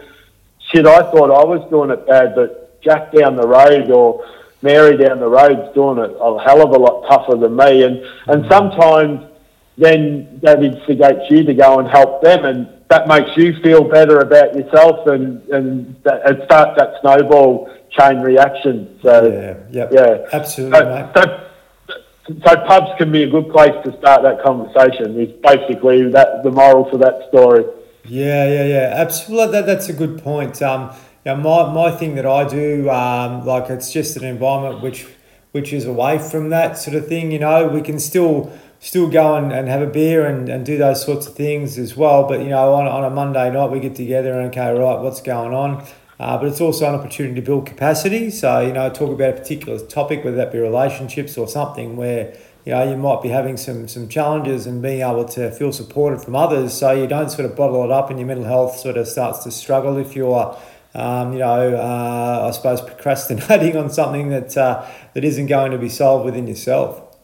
shit, 0.72 0.86
I 0.86 1.00
thought 1.12 1.32
I 1.32 1.44
was 1.44 1.68
doing 1.70 1.92
it 1.92 2.08
bad, 2.08 2.36
but 2.36 2.82
Jack 2.82 3.12
down 3.12 3.36
the 3.36 3.48
road 3.48 3.90
or 3.92 4.26
Mary 4.62 4.98
down 4.98 5.20
the 5.20 5.28
road's 5.28 5.74
doing 5.74 5.98
it 6.00 6.12
a 6.20 6.40
hell 6.44 6.62
of 6.62 6.70
a 6.72 6.78
lot 6.78 7.08
tougher 7.08 7.38
than 7.38 7.56
me. 7.56 7.84
And, 7.84 7.98
and 8.28 8.44
mm. 8.44 8.50
sometimes 8.50 9.30
then 9.78 10.40
that 10.42 10.64
instigates 10.64 11.30
you 11.30 11.44
to 11.44 11.54
go 11.54 11.80
and 11.80 11.88
help 11.88 12.22
them 12.22 12.46
and 12.46 12.70
that 12.90 13.08
makes 13.08 13.36
you 13.36 13.54
feel 13.62 13.84
better 13.84 14.20
about 14.20 14.56
yourself 14.56 15.08
and, 15.08 15.42
and 15.50 15.96
that, 16.04 16.22
it 16.26 16.46
starts 16.46 16.80
that 16.80 16.94
snowball 17.02 17.70
chain 17.92 18.22
reaction. 18.22 18.98
So, 19.02 19.28
yeah, 19.28 19.58
yep. 19.70 19.92
yeah. 19.92 20.28
absolutely. 20.32 20.80
So, 20.80 21.12
so, 21.16 22.34
so, 22.46 22.56
pubs 22.66 22.92
can 22.98 23.12
be 23.12 23.24
a 23.24 23.30
good 23.30 23.50
place 23.50 23.74
to 23.84 23.98
start 24.00 24.24
that 24.24 24.42
conversation. 24.44 25.20
Is 25.20 25.32
basically 25.42 26.10
that 26.12 26.44
the 26.44 26.52
moral 26.52 26.90
for 26.90 26.98
that 26.98 27.28
story. 27.30 27.66
Yeah, 28.08 28.48
yeah, 28.48 28.64
yeah. 28.66 28.94
Absolutely. 28.96 29.52
That, 29.54 29.66
that's 29.66 29.90
a 29.90 29.94
good 29.94 30.22
point. 30.24 30.62
Um, 30.62 30.96
my, 31.26 31.72
my 31.74 31.92
thing 31.92 32.16
that 32.16 32.26
I 32.26 32.48
do, 32.48 32.90
um, 32.90 33.46
like 33.46 33.70
it's 33.70 33.92
just 33.92 34.16
an 34.18 34.24
environment 34.24 34.82
which 34.82 35.08
which 35.54 35.74
is 35.74 35.86
away 35.86 36.20
from 36.20 36.50
that 36.50 36.78
sort 36.78 36.96
of 36.96 37.08
thing. 37.08 37.32
You 37.32 37.40
know, 37.40 37.68
we 37.68 37.82
can 37.82 38.00
still 38.00 38.52
still 38.80 39.10
go 39.10 39.36
and, 39.36 39.52
and 39.52 39.68
have 39.68 39.82
a 39.82 39.88
beer 39.88 40.26
and, 40.26 40.48
and 40.48 40.66
do 40.66 40.78
those 40.78 41.04
sorts 41.04 41.28
of 41.28 41.36
things 41.36 41.78
as 41.78 41.98
well. 41.98 42.28
But 42.28 42.42
you 42.42 42.50
know, 42.50 42.74
on, 42.76 42.88
on 42.88 43.04
a 43.04 43.10
Monday 43.10 43.52
night 43.52 43.72
we 43.72 43.80
get 43.80 43.96
together 43.96 44.40
and 44.40 44.50
okay, 44.52 44.72
right, 44.72 45.02
what's 45.02 45.22
going 45.22 45.54
on? 45.54 45.86
Uh, 46.20 46.38
but 46.38 46.48
it's 46.48 46.62
also 46.62 46.88
an 46.88 46.96
opportunity 46.96 47.36
to 47.36 47.42
build 47.42 47.66
capacity. 47.66 48.30
So 48.30 48.62
you 48.62 48.72
know, 48.74 48.90
talk 48.90 49.12
about 49.12 49.32
a 49.32 49.38
particular 49.38 49.80
topic, 49.80 50.24
whether 50.24 50.38
that 50.38 50.52
be 50.54 50.60
relationships 50.60 51.38
or 51.38 51.48
something 51.48 51.98
where 51.98 52.34
you 52.68 52.74
know, 52.74 52.84
you 52.84 52.98
might 52.98 53.22
be 53.22 53.30
having 53.30 53.56
some 53.56 53.88
some 53.88 54.10
challenges 54.10 54.68
and 54.68 54.82
being 54.82 55.00
able 55.00 55.24
to 55.24 55.52
feel 55.52 55.72
supported 55.72 56.22
from 56.22 56.36
others, 56.36 56.74
so 56.74 56.92
you 56.92 57.08
don't 57.08 57.32
sort 57.32 57.50
of 57.50 57.56
bottle 57.56 57.82
it 57.86 57.92
up 57.92 58.10
and 58.10 58.20
your 58.20 58.28
mental 58.28 58.44
health 58.44 58.78
sort 58.78 58.98
of 58.98 59.08
starts 59.08 59.46
to 59.46 59.52
struggle 59.52 59.96
if 59.96 60.18
you're, 60.18 60.58
um, 60.94 61.32
you 61.32 61.40
know, 61.40 61.78
uh, 61.78 62.46
I 62.46 62.52
suppose 62.52 62.82
procrastinating 62.82 63.78
on 63.82 63.90
something 63.90 64.32
that 64.32 64.58
uh, 64.58 64.86
that 65.14 65.24
isn't 65.24 65.46
going 65.46 65.72
to 65.72 65.78
be 65.78 65.88
solved 65.88 66.26
within 66.26 66.46
yourself. 66.46 67.18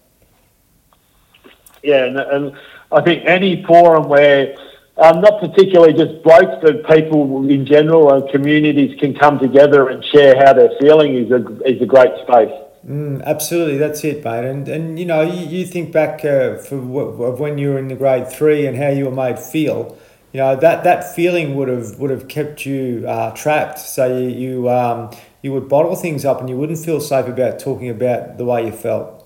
Yeah, 1.83 2.05
and, 2.05 2.17
and 2.17 2.57
I 2.93 3.01
think 3.01 3.25
any 3.25 3.65
forum 3.65 4.07
where 4.07 4.55
um, 4.95 5.19
not 5.19 5.41
particularly 5.41 5.91
just 5.91 6.23
blokes, 6.23 6.55
but 6.61 6.87
people 6.87 7.49
in 7.49 7.65
general 7.65 8.13
and 8.13 8.29
communities 8.31 8.97
can 8.97 9.13
come 9.13 9.39
together 9.39 9.89
and 9.89 10.05
share 10.05 10.37
how 10.37 10.53
they're 10.53 10.77
feeling 10.79 11.15
is 11.15 11.31
a 11.31 11.69
is 11.69 11.81
a 11.81 11.85
great 11.85 12.13
space. 12.21 12.63
Mm, 12.85 13.23
absolutely, 13.23 13.77
that's 13.77 14.03
it, 14.03 14.23
mate. 14.25 14.43
And 14.43 14.67
and 14.67 14.99
you 14.99 15.05
know, 15.05 15.21
you, 15.21 15.45
you 15.47 15.65
think 15.65 15.93
back 15.93 16.25
uh, 16.25 16.57
for 16.57 16.77
w- 16.77 17.23
of 17.23 17.39
when 17.39 17.57
you 17.57 17.69
were 17.69 17.79
in 17.79 17.87
the 17.87 17.95
grade 17.95 18.27
three 18.29 18.65
and 18.67 18.77
how 18.77 18.89
you 18.89 19.05
were 19.05 19.11
made 19.11 19.39
feel. 19.39 19.97
You 20.33 20.39
know 20.39 20.55
that 20.57 20.83
that 20.83 21.15
feeling 21.15 21.55
would 21.55 21.69
have 21.69 21.97
would 21.99 22.09
have 22.09 22.27
kept 22.27 22.65
you 22.65 23.05
uh, 23.07 23.31
trapped. 23.31 23.79
So 23.79 24.17
you 24.17 24.27
you, 24.27 24.69
um, 24.69 25.11
you 25.41 25.53
would 25.53 25.69
bottle 25.69 25.95
things 25.95 26.25
up 26.25 26.41
and 26.41 26.49
you 26.49 26.57
wouldn't 26.57 26.79
feel 26.79 26.99
safe 26.99 27.27
about 27.27 27.59
talking 27.59 27.89
about 27.89 28.37
the 28.37 28.43
way 28.43 28.65
you 28.65 28.73
felt. 28.73 29.25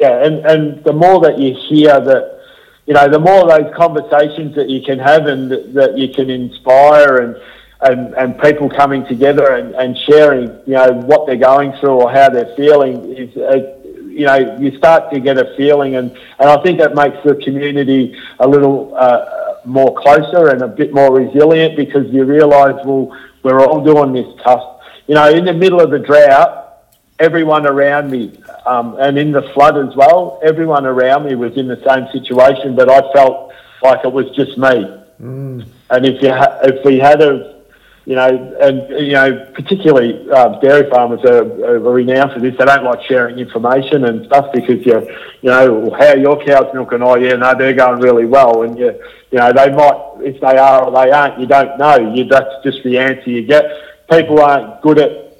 Yeah, 0.00 0.24
and 0.24 0.44
and 0.44 0.84
the 0.84 0.92
more 0.92 1.20
that 1.20 1.38
you 1.38 1.54
hear 1.68 2.00
that, 2.00 2.40
you 2.86 2.94
know, 2.94 3.08
the 3.08 3.20
more 3.20 3.46
those 3.46 3.72
conversations 3.76 4.56
that 4.56 4.68
you 4.68 4.82
can 4.82 4.98
have 4.98 5.26
and 5.26 5.52
that, 5.52 5.74
that 5.74 5.98
you 5.98 6.08
can 6.12 6.30
inspire 6.30 7.18
and 7.18 7.36
and, 7.82 8.14
and 8.14 8.40
people 8.40 8.70
coming 8.70 9.04
together 9.06 9.56
and, 9.56 9.74
and 9.74 9.96
sharing, 9.98 10.48
you 10.66 10.74
know, 10.74 10.92
what 10.92 11.26
they're 11.26 11.36
going 11.36 11.72
through 11.78 12.02
or 12.02 12.12
how 12.12 12.28
they're 12.28 12.54
feeling 12.56 13.12
is, 13.16 13.36
uh, 13.36 13.78
you 14.08 14.26
know, 14.26 14.58
you 14.58 14.76
start 14.76 15.12
to 15.12 15.20
get 15.20 15.38
a 15.38 15.54
feeling, 15.56 15.96
and, 15.96 16.10
and 16.38 16.48
I 16.48 16.62
think 16.62 16.78
that 16.78 16.94
makes 16.94 17.16
the 17.24 17.34
community 17.36 18.14
a 18.38 18.46
little 18.46 18.94
uh, 18.94 19.56
more 19.64 19.94
closer 19.94 20.48
and 20.48 20.62
a 20.62 20.68
bit 20.68 20.92
more 20.92 21.12
resilient 21.14 21.76
because 21.76 22.06
you 22.12 22.24
realise, 22.24 22.76
well, 22.84 23.16
we're 23.42 23.60
all 23.60 23.82
doing 23.82 24.12
this 24.12 24.42
tough. 24.42 24.80
You 25.06 25.14
know, 25.14 25.28
in 25.30 25.44
the 25.44 25.54
middle 25.54 25.80
of 25.80 25.90
the 25.90 25.98
drought, 25.98 26.84
everyone 27.18 27.66
around 27.66 28.10
me, 28.10 28.38
um, 28.66 28.96
and 29.00 29.18
in 29.18 29.32
the 29.32 29.42
flood 29.54 29.78
as 29.78 29.96
well, 29.96 30.40
everyone 30.44 30.86
around 30.86 31.24
me 31.24 31.34
was 31.34 31.56
in 31.56 31.66
the 31.66 31.82
same 31.86 32.06
situation, 32.12 32.76
but 32.76 32.90
I 32.90 33.00
felt 33.12 33.52
like 33.82 34.04
it 34.04 34.12
was 34.12 34.30
just 34.36 34.58
me. 34.58 34.98
Mm. 35.20 35.66
And 35.90 36.06
if 36.06 36.22
you 36.22 36.32
ha- 36.32 36.58
if 36.64 36.84
we 36.84 36.98
had 36.98 37.22
a 37.22 37.61
you 38.04 38.16
know, 38.16 38.56
and 38.60 39.06
you 39.06 39.12
know, 39.12 39.46
particularly 39.54 40.28
uh, 40.30 40.58
dairy 40.60 40.90
farmers 40.90 41.20
are, 41.24 41.44
are, 41.64 41.78
renowned 41.78 42.32
for 42.32 42.40
this. 42.40 42.56
They 42.58 42.64
don't 42.64 42.84
like 42.84 43.02
sharing 43.06 43.38
information 43.38 44.04
and 44.04 44.26
stuff 44.26 44.52
because 44.52 44.84
you, 44.84 45.00
you 45.40 45.50
know, 45.50 45.94
how 45.96 46.14
your 46.14 46.44
cow's 46.44 46.72
milking? 46.74 47.02
Oh, 47.02 47.16
yeah, 47.16 47.34
no, 47.34 47.54
they're 47.56 47.74
going 47.74 48.00
really 48.00 48.26
well, 48.26 48.62
and 48.62 48.76
you, 48.76 49.00
you 49.30 49.38
know, 49.38 49.52
they 49.52 49.70
might 49.70 50.14
if 50.20 50.40
they 50.40 50.56
are 50.58 50.84
or 50.84 50.90
they 50.90 51.12
aren't. 51.12 51.38
You 51.38 51.46
don't 51.46 51.78
know. 51.78 52.12
You 52.12 52.24
that's 52.24 52.62
just 52.64 52.82
the 52.82 52.98
answer 52.98 53.30
you 53.30 53.46
get. 53.46 53.64
People 54.10 54.40
aren't 54.40 54.82
good 54.82 54.98
at 54.98 55.38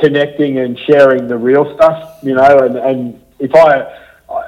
connecting 0.00 0.58
and 0.58 0.78
sharing 0.78 1.28
the 1.28 1.36
real 1.36 1.72
stuff, 1.76 2.18
you 2.22 2.34
know, 2.34 2.58
and 2.58 2.76
and 2.76 3.22
if 3.38 3.54
I 3.54 3.82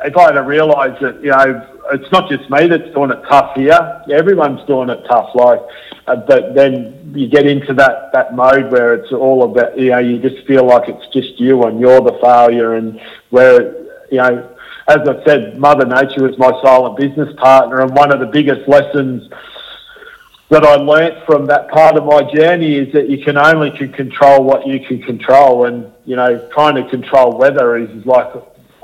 if 0.05 0.17
I 0.17 0.23
had 0.23 0.33
to 0.33 0.43
realise 0.43 1.01
that 1.01 1.23
you 1.23 1.31
know 1.31 1.78
it's 1.93 2.11
not 2.13 2.31
just 2.31 2.49
me 2.51 2.67
that's 2.67 2.93
doing 2.95 3.11
it 3.11 3.23
tough 3.29 3.55
here. 3.57 4.03
Everyone's 4.11 4.65
doing 4.67 4.91
it 4.91 5.05
tough. 5.09 5.31
Like, 5.35 5.61
uh, 6.07 6.17
but 6.17 6.55
then 6.55 7.13
you 7.15 7.29
get 7.29 7.47
into 7.47 7.75
that 7.75 8.13
that 8.13 8.35
mode 8.35 8.71
where 8.71 8.95
it's 8.95 9.13
all 9.13 9.45
about 9.45 9.79
you 9.79 9.91
know 9.91 9.99
you 9.99 10.19
just 10.19 10.47
feel 10.47 10.65
like 10.65 10.89
it's 10.89 11.07
just 11.13 11.39
you 11.41 11.63
and 11.65 11.81
you're 11.81 12.01
the 12.01 12.19
failure, 12.23 12.75
and 12.75 13.01
where 13.31 13.75
you 14.11 14.19
know. 14.19 14.55
As 14.89 15.07
I 15.07 15.23
said, 15.23 15.59
Mother 15.59 15.85
Nature 15.85 16.23
was 16.23 16.39
my 16.39 16.51
silent 16.63 16.97
business 16.97 17.31
partner, 17.37 17.83
and 17.83 17.95
one 17.95 18.11
of 18.11 18.21
the 18.21 18.27
biggest 18.27 18.67
lessons 18.67 19.31
that 20.49 20.65
I 20.65 20.77
learnt 20.77 21.27
from 21.27 21.47
that 21.47 21.69
part 21.69 21.97
of 21.97 22.05
my 22.07 22.23
journey 22.33 22.77
is 22.77 22.93
that 22.95 23.11
you 23.11 23.23
can 23.23 23.37
only 23.37 23.71
can 23.71 23.93
control 23.93 24.43
what 24.45 24.67
you 24.67 24.81
can 24.81 25.03
control, 25.03 25.67
and 25.67 25.93
you 26.07 26.17
know, 26.17 26.49
trying 26.53 26.77
to 26.77 26.89
control 26.89 27.37
weather 27.37 27.77
is 27.77 28.07
like, 28.07 28.33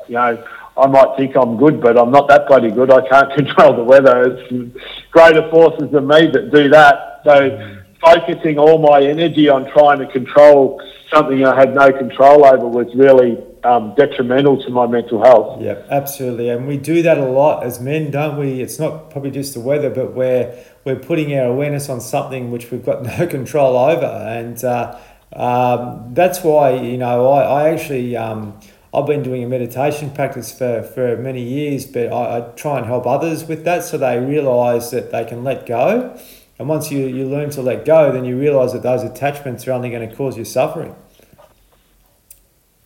you 0.07 0.15
know, 0.15 0.45
I 0.77 0.87
might 0.87 1.17
think 1.17 1.37
I'm 1.37 1.57
good, 1.57 1.81
but 1.81 1.97
I'm 1.97 2.11
not 2.11 2.29
that 2.29 2.49
bloody 2.49 2.71
good. 2.71 2.91
I 2.91 3.07
can't 3.09 3.33
control 3.37 3.77
the 3.77 3.85
weather. 3.85 4.23
It's 4.51 4.81
greater 5.11 5.49
forces 5.51 5.91
than 5.91 6.07
me 6.07 6.27
that 6.29 6.51
do 6.53 6.69
that. 6.71 7.21
So 7.25 7.81
focusing 8.01 8.59
all 8.59 8.79
my 8.79 9.01
energy 9.01 9.49
on 9.49 9.71
trying 9.71 9.99
to 10.01 10.07
control 10.07 10.83
something 11.13 11.45
I 11.45 11.59
had 11.59 11.75
no 11.75 11.93
control 11.93 12.45
over 12.45 12.67
was 12.67 12.93
really 12.95 13.39
um, 13.63 13.95
detrimental 13.97 14.63
to 14.63 14.71
my 14.71 14.87
mental 14.87 15.23
health. 15.23 15.63
Yeah, 15.63 15.83
absolutely. 15.91 16.51
And 16.51 16.67
we 16.67 16.77
do 16.77 17.03
that 17.03 17.19
a 17.19 17.25
lot 17.25 17.65
as 17.65 17.81
men, 17.81 18.11
don't 18.11 18.37
we? 18.37 18.61
It's 18.61 18.79
not 18.79 19.11
probably 19.11 19.31
just 19.31 19.55
the 19.55 19.61
weather, 19.61 19.91
but 19.91 20.13
we're, 20.13 20.55
we're 20.85 20.97
putting 20.97 21.37
our 21.39 21.47
awareness 21.47 21.89
on 21.89 22.01
something 22.01 22.51
which 22.51 22.71
we've 22.71 22.85
got 22.85 23.03
no 23.19 23.27
control 23.27 23.77
over. 23.77 24.05
And 24.05 24.63
uh, 24.65 24.99
um, 25.33 26.13
that's 26.15 26.43
why, 26.43 26.75
you 26.75 26.99
know, 26.99 27.31
I, 27.31 27.43
I 27.43 27.69
actually. 27.71 28.17
Um, 28.17 28.61
I've 28.95 29.07
been 29.07 29.23
doing 29.25 29.43
a 29.43 29.49
meditation 29.49 30.11
practice 30.11 30.57
for, 30.57 30.83
for 30.83 31.17
many 31.17 31.43
years, 31.43 31.85
but 31.85 32.13
I, 32.13 32.39
I 32.39 32.41
try 32.53 32.79
and 32.79 32.87
help 32.87 33.07
others 33.07 33.45
with 33.45 33.65
that 33.65 33.83
so 33.83 33.99
they 33.99 34.19
realise 34.19 34.91
that 34.91 35.11
they 35.11 35.25
can 35.25 35.43
let 35.43 35.67
go. 35.67 36.17
And 36.59 36.69
once 36.69 36.93
you, 36.93 37.07
you 37.07 37.27
learn 37.27 37.51
to 37.51 37.63
let 37.63 37.85
go, 37.85 38.13
then 38.13 38.25
you 38.25 38.39
realise 38.39 38.73
that 38.73 38.85
those 38.85 39.03
attachments 39.03 39.67
are 39.67 39.73
only 39.73 39.91
going 39.91 40.09
to 40.09 40.15
cause 40.15 40.39
you 40.39 40.45
suffering. 40.45 40.95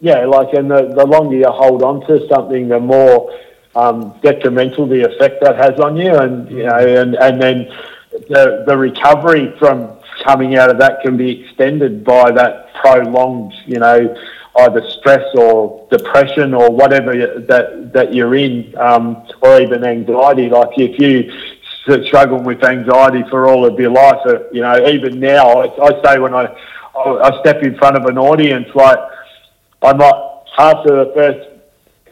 Yeah, 0.01 0.25
like, 0.25 0.55
and 0.55 0.71
the, 0.71 0.95
the 0.95 1.05
longer 1.05 1.37
you 1.37 1.51
hold 1.51 1.83
on 1.83 2.07
to 2.07 2.27
something, 2.29 2.69
the 2.69 2.81
more 2.81 3.31
um, 3.77 4.19
detrimental 4.23 4.87
the 4.87 5.03
effect 5.03 5.43
that 5.43 5.57
has 5.57 5.79
on 5.79 5.97
you. 5.97 6.15
And, 6.15 6.51
you 6.51 6.65
know, 6.65 6.79
and, 6.79 7.15
and 7.17 7.43
then 7.43 7.69
the, 8.29 8.65
the 8.67 8.79
recovery 8.79 9.55
from 9.59 9.99
coming 10.25 10.57
out 10.57 10.71
of 10.71 10.79
that 10.79 11.03
can 11.03 11.17
be 11.17 11.43
extended 11.43 12.05
by 12.05 12.31
that 12.31 12.73
prolonged, 12.75 13.53
you 13.67 13.79
know, 13.79 14.17
either 14.57 14.89
stress 14.91 15.25
or 15.35 15.87
depression 15.91 16.55
or 16.55 16.71
whatever 16.71 17.13
that 17.47 17.93
that 17.93 18.15
you're 18.15 18.35
in, 18.35 18.75
um, 18.79 19.27
or 19.41 19.61
even 19.61 19.85
anxiety. 19.85 20.49
Like 20.49 20.77
if 20.77 20.99
you 20.99 21.31
struggle 22.07 22.43
with 22.43 22.63
anxiety 22.65 23.25
for 23.31 23.49
all 23.49 23.65
of 23.65 23.79
your 23.79 23.91
life, 23.91 24.21
uh, 24.27 24.49
you 24.53 24.63
know, 24.63 24.87
even 24.87 25.21
now, 25.21 25.63
I, 25.63 25.87
I 25.87 26.03
say 26.03 26.19
when 26.19 26.35
I 26.35 26.55
I 26.97 27.41
step 27.41 27.63
in 27.63 27.77
front 27.77 27.97
of 27.97 28.05
an 28.07 28.19
audience, 28.19 28.69
like 28.75 28.99
I 29.83 29.93
might 29.93 30.25
after 30.59 31.05
the 31.05 31.13
first 31.15 31.49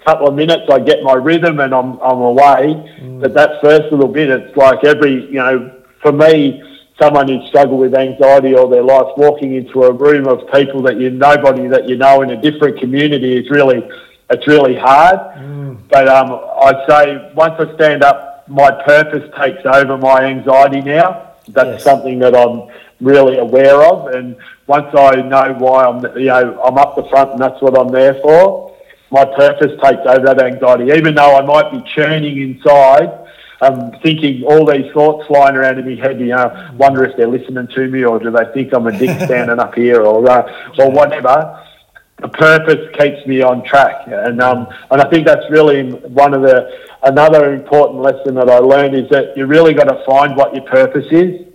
couple 0.05 0.29
of 0.29 0.35
minutes, 0.35 0.63
I 0.71 0.79
get 0.79 1.03
my 1.03 1.15
rhythm 1.15 1.61
and 1.61 1.75
I'm 1.75 1.99
I'm 2.01 2.19
away. 2.19 2.75
Mm. 3.01 3.21
But 3.21 3.35
that 3.35 3.61
first 3.61 3.91
little 3.91 4.09
bit, 4.09 4.31
it's 4.31 4.57
like 4.57 4.85
every 4.85 5.25
you 5.27 5.35
know, 5.35 5.83
for 6.01 6.13
me 6.13 6.63
someone 7.01 7.29
who's 7.29 7.47
struggled 7.49 7.81
with 7.81 7.95
anxiety 7.95 8.55
all 8.55 8.69
their 8.69 8.83
life 8.83 9.07
walking 9.17 9.55
into 9.55 9.83
a 9.85 9.93
room 9.93 10.27
of 10.27 10.51
people 10.53 10.83
that 10.83 10.99
you 10.99 11.11
nobody 11.11 11.67
that 11.69 11.89
you 11.89 11.97
know 11.97 12.23
in 12.23 12.31
a 12.31 12.41
different 12.41 12.79
community 12.79 13.37
is 13.37 13.51
really 13.51 13.87
it's 14.31 14.47
really 14.47 14.75
hard. 14.75 15.19
Mm. 15.39 15.79
But 15.89 16.09
um, 16.09 16.33
I'd 16.63 16.85
say 16.89 17.33
once 17.35 17.55
I 17.59 17.75
stand 17.75 18.03
up, 18.03 18.49
my 18.49 18.71
purpose 18.85 19.31
takes 19.39 19.65
over 19.65 19.97
my 19.97 20.25
anxiety 20.25 20.81
now. 20.81 21.35
That's 21.49 21.69
yes. 21.69 21.85
something 21.85 22.19
that 22.21 22.35
I'm 22.35 22.69
really 23.01 23.39
aware 23.39 23.83
of, 23.83 24.09
and 24.09 24.37
once 24.67 24.89
I 24.97 25.17
know 25.17 25.55
why 25.59 25.85
I'm, 25.85 26.03
you 26.19 26.27
know, 26.27 26.61
I'm 26.61 26.77
up 26.77 26.97
the 26.97 27.05
front, 27.05 27.33
and 27.33 27.41
that's 27.41 27.61
what 27.63 27.79
I'm 27.79 27.89
there 27.89 28.15
for. 28.15 28.77
My 29.13 29.25
purpose 29.25 29.79
takes 29.81 30.03
over 30.07 30.27
that 30.27 30.43
anxiety, 30.43 30.91
even 30.93 31.15
though 31.15 31.37
I 31.37 31.43
might 31.43 31.71
be 31.71 31.89
churning 31.95 32.39
inside 32.39 33.26
I'm 33.61 33.93
thinking 34.01 34.43
all 34.45 34.67
these 34.67 34.93
thoughts 34.93 35.27
flying 35.27 35.57
around 35.57 35.79
in 35.79 35.87
my 35.87 36.01
head. 36.01 36.21
You 36.21 36.27
know, 36.27 36.71
wonder 36.77 37.05
if 37.05 37.17
they're 37.17 37.29
listening 37.29 37.69
to 37.69 37.89
me, 37.89 38.05
or 38.05 38.19
do 38.19 38.31
they 38.31 38.45
think 38.53 38.75
I'm 38.75 38.87
a 38.87 38.97
dick 38.97 39.19
standing 39.25 39.59
up 39.59 39.75
here, 39.75 40.03
or 40.03 40.29
uh, 40.29 40.75
or 40.79 40.91
whatever. 40.91 41.63
The 42.19 42.29
purpose 42.29 42.97
keeps 42.99 43.27
me 43.27 43.43
on 43.43 43.63
track, 43.65 44.07
and 44.07 44.41
um, 44.41 44.69
and 44.91 45.01
I 45.01 45.09
think 45.11 45.27
that's 45.27 45.51
really 45.51 45.91
one 45.91 46.35
of 46.35 46.43
the 46.43 46.87
another 47.03 47.53
important 47.55 48.01
lesson 48.01 48.35
that 48.35 48.49
I 48.49 48.59
learned 48.59 48.95
is 48.95 49.09
that 49.11 49.37
you 49.37 49.47
really 49.47 49.75
got 49.75 49.85
to 49.85 50.03
find 50.05 50.37
what 50.37 50.55
your 50.55 50.65
purpose 50.65 51.07
is, 51.11 51.47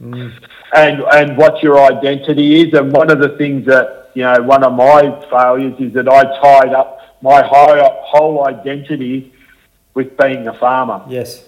mm. 0.00 0.32
and 0.74 1.02
and 1.02 1.36
what 1.36 1.62
your 1.62 1.78
identity 1.80 2.62
is. 2.62 2.74
And 2.74 2.92
one 2.92 3.10
of 3.10 3.20
the 3.20 3.36
things 3.36 3.66
that 3.66 4.10
you 4.14 4.22
know, 4.22 4.42
one 4.42 4.64
of 4.64 4.72
my 4.72 5.02
failures 5.30 5.74
is 5.78 5.92
that 5.94 6.08
I 6.08 6.22
tied 6.40 6.72
up 6.72 7.00
my 7.22 7.42
whole 7.42 8.02
whole 8.02 8.46
identity 8.46 9.32
with 9.94 10.16
being 10.16 10.46
a 10.46 10.54
farmer. 10.54 11.04
Yes. 11.08 11.47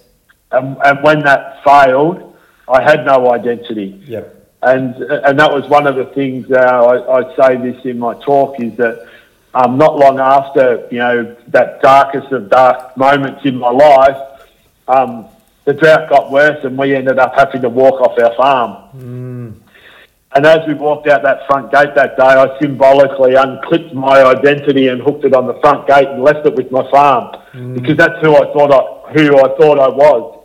And, 0.51 0.77
and 0.83 1.03
when 1.03 1.19
that 1.21 1.63
failed, 1.63 2.35
I 2.67 2.81
had 2.81 3.05
no 3.05 3.31
identity. 3.33 4.01
Yep. 4.05 4.37
And 4.63 4.95
and 4.95 5.39
that 5.39 5.51
was 5.51 5.67
one 5.69 5.87
of 5.87 5.95
the 5.95 6.05
things 6.05 6.51
uh, 6.51 6.55
I, 6.55 7.19
I 7.19 7.35
say 7.35 7.57
this 7.57 7.83
in 7.83 7.97
my 7.97 8.13
talk 8.21 8.59
is 8.59 8.77
that 8.77 9.07
um, 9.55 9.77
not 9.77 9.97
long 9.97 10.19
after 10.19 10.87
you 10.91 10.99
know 10.99 11.35
that 11.47 11.81
darkest 11.81 12.31
of 12.31 12.49
dark 12.49 12.95
moments 12.95 13.43
in 13.43 13.57
my 13.57 13.71
life, 13.71 14.47
um, 14.87 15.25
the 15.65 15.73
drought 15.73 16.09
got 16.09 16.31
worse 16.31 16.63
and 16.63 16.77
we 16.77 16.95
ended 16.95 17.17
up 17.17 17.33
having 17.35 17.61
to 17.63 17.69
walk 17.69 18.01
off 18.01 18.19
our 18.19 18.35
farm. 18.35 18.89
Mm. 18.95 19.53
And 20.33 20.45
as 20.45 20.65
we 20.67 20.75
walked 20.75 21.07
out 21.07 21.23
that 21.23 21.45
front 21.47 21.71
gate 21.71 21.93
that 21.95 22.15
day, 22.15 22.23
I 22.23 22.57
symbolically 22.59 23.35
unclipped 23.35 23.93
my 23.93 24.23
identity 24.23 24.87
and 24.87 25.01
hooked 25.01 25.25
it 25.25 25.33
on 25.33 25.45
the 25.45 25.55
front 25.55 25.87
gate 25.87 26.07
and 26.07 26.23
left 26.23 26.45
it 26.45 26.55
with 26.55 26.71
my 26.71 26.89
farm 26.89 27.35
mm. 27.51 27.73
because 27.73 27.97
that's 27.97 28.21
who 28.21 28.35
I 28.35 28.53
thought 28.53 28.71
I, 28.71 29.11
who 29.11 29.37
I 29.37 29.57
thought 29.57 29.79
I 29.79 29.89
was. 29.89 30.40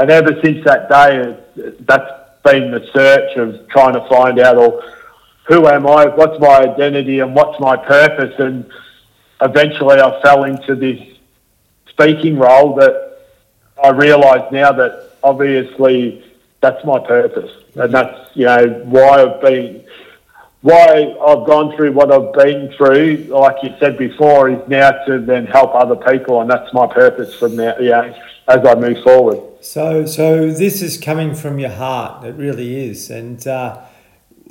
And 0.00 0.10
ever 0.10 0.40
since 0.42 0.64
that 0.64 0.88
day, 0.88 1.36
that's 1.80 2.10
been 2.42 2.70
the 2.70 2.88
search 2.90 3.36
of 3.36 3.68
trying 3.68 3.92
to 3.92 4.08
find 4.08 4.38
out, 4.38 4.56
or 4.56 4.82
who 5.44 5.66
am 5.66 5.86
I? 5.86 6.06
What's 6.06 6.40
my 6.40 6.60
identity 6.60 7.20
and 7.20 7.34
what's 7.34 7.60
my 7.60 7.76
purpose? 7.76 8.34
And 8.38 8.64
eventually, 9.42 10.00
I 10.00 10.18
fell 10.22 10.44
into 10.44 10.74
this 10.74 10.98
speaking 11.90 12.38
role 12.38 12.76
that 12.76 13.18
I 13.84 13.90
realise 13.90 14.50
now 14.50 14.72
that 14.72 15.10
obviously 15.22 16.24
that's 16.62 16.82
my 16.86 16.98
purpose, 16.98 17.50
and 17.74 17.92
that's 17.92 18.34
you 18.34 18.46
know 18.46 18.68
why 18.86 19.22
I've 19.22 19.42
been 19.42 19.84
why 20.62 21.14
I've 21.26 21.46
gone 21.46 21.76
through 21.76 21.92
what 21.92 22.10
I've 22.10 22.32
been 22.32 22.72
through, 22.72 23.26
like 23.28 23.62
you 23.62 23.74
said 23.78 23.98
before, 23.98 24.48
is 24.48 24.66
now 24.66 24.92
to 25.04 25.18
then 25.18 25.44
help 25.44 25.74
other 25.74 25.96
people, 25.96 26.40
and 26.40 26.48
that's 26.48 26.72
my 26.72 26.86
purpose 26.86 27.34
from 27.34 27.56
now, 27.56 27.76
yeah, 27.78 28.14
as 28.48 28.64
I 28.64 28.74
move 28.76 29.02
forward. 29.02 29.49
So, 29.62 30.06
so 30.06 30.50
this 30.50 30.80
is 30.80 30.96
coming 30.96 31.34
from 31.34 31.58
your 31.58 31.70
heart. 31.70 32.24
It 32.24 32.34
really 32.36 32.88
is, 32.88 33.10
and 33.10 33.46
uh, 33.46 33.82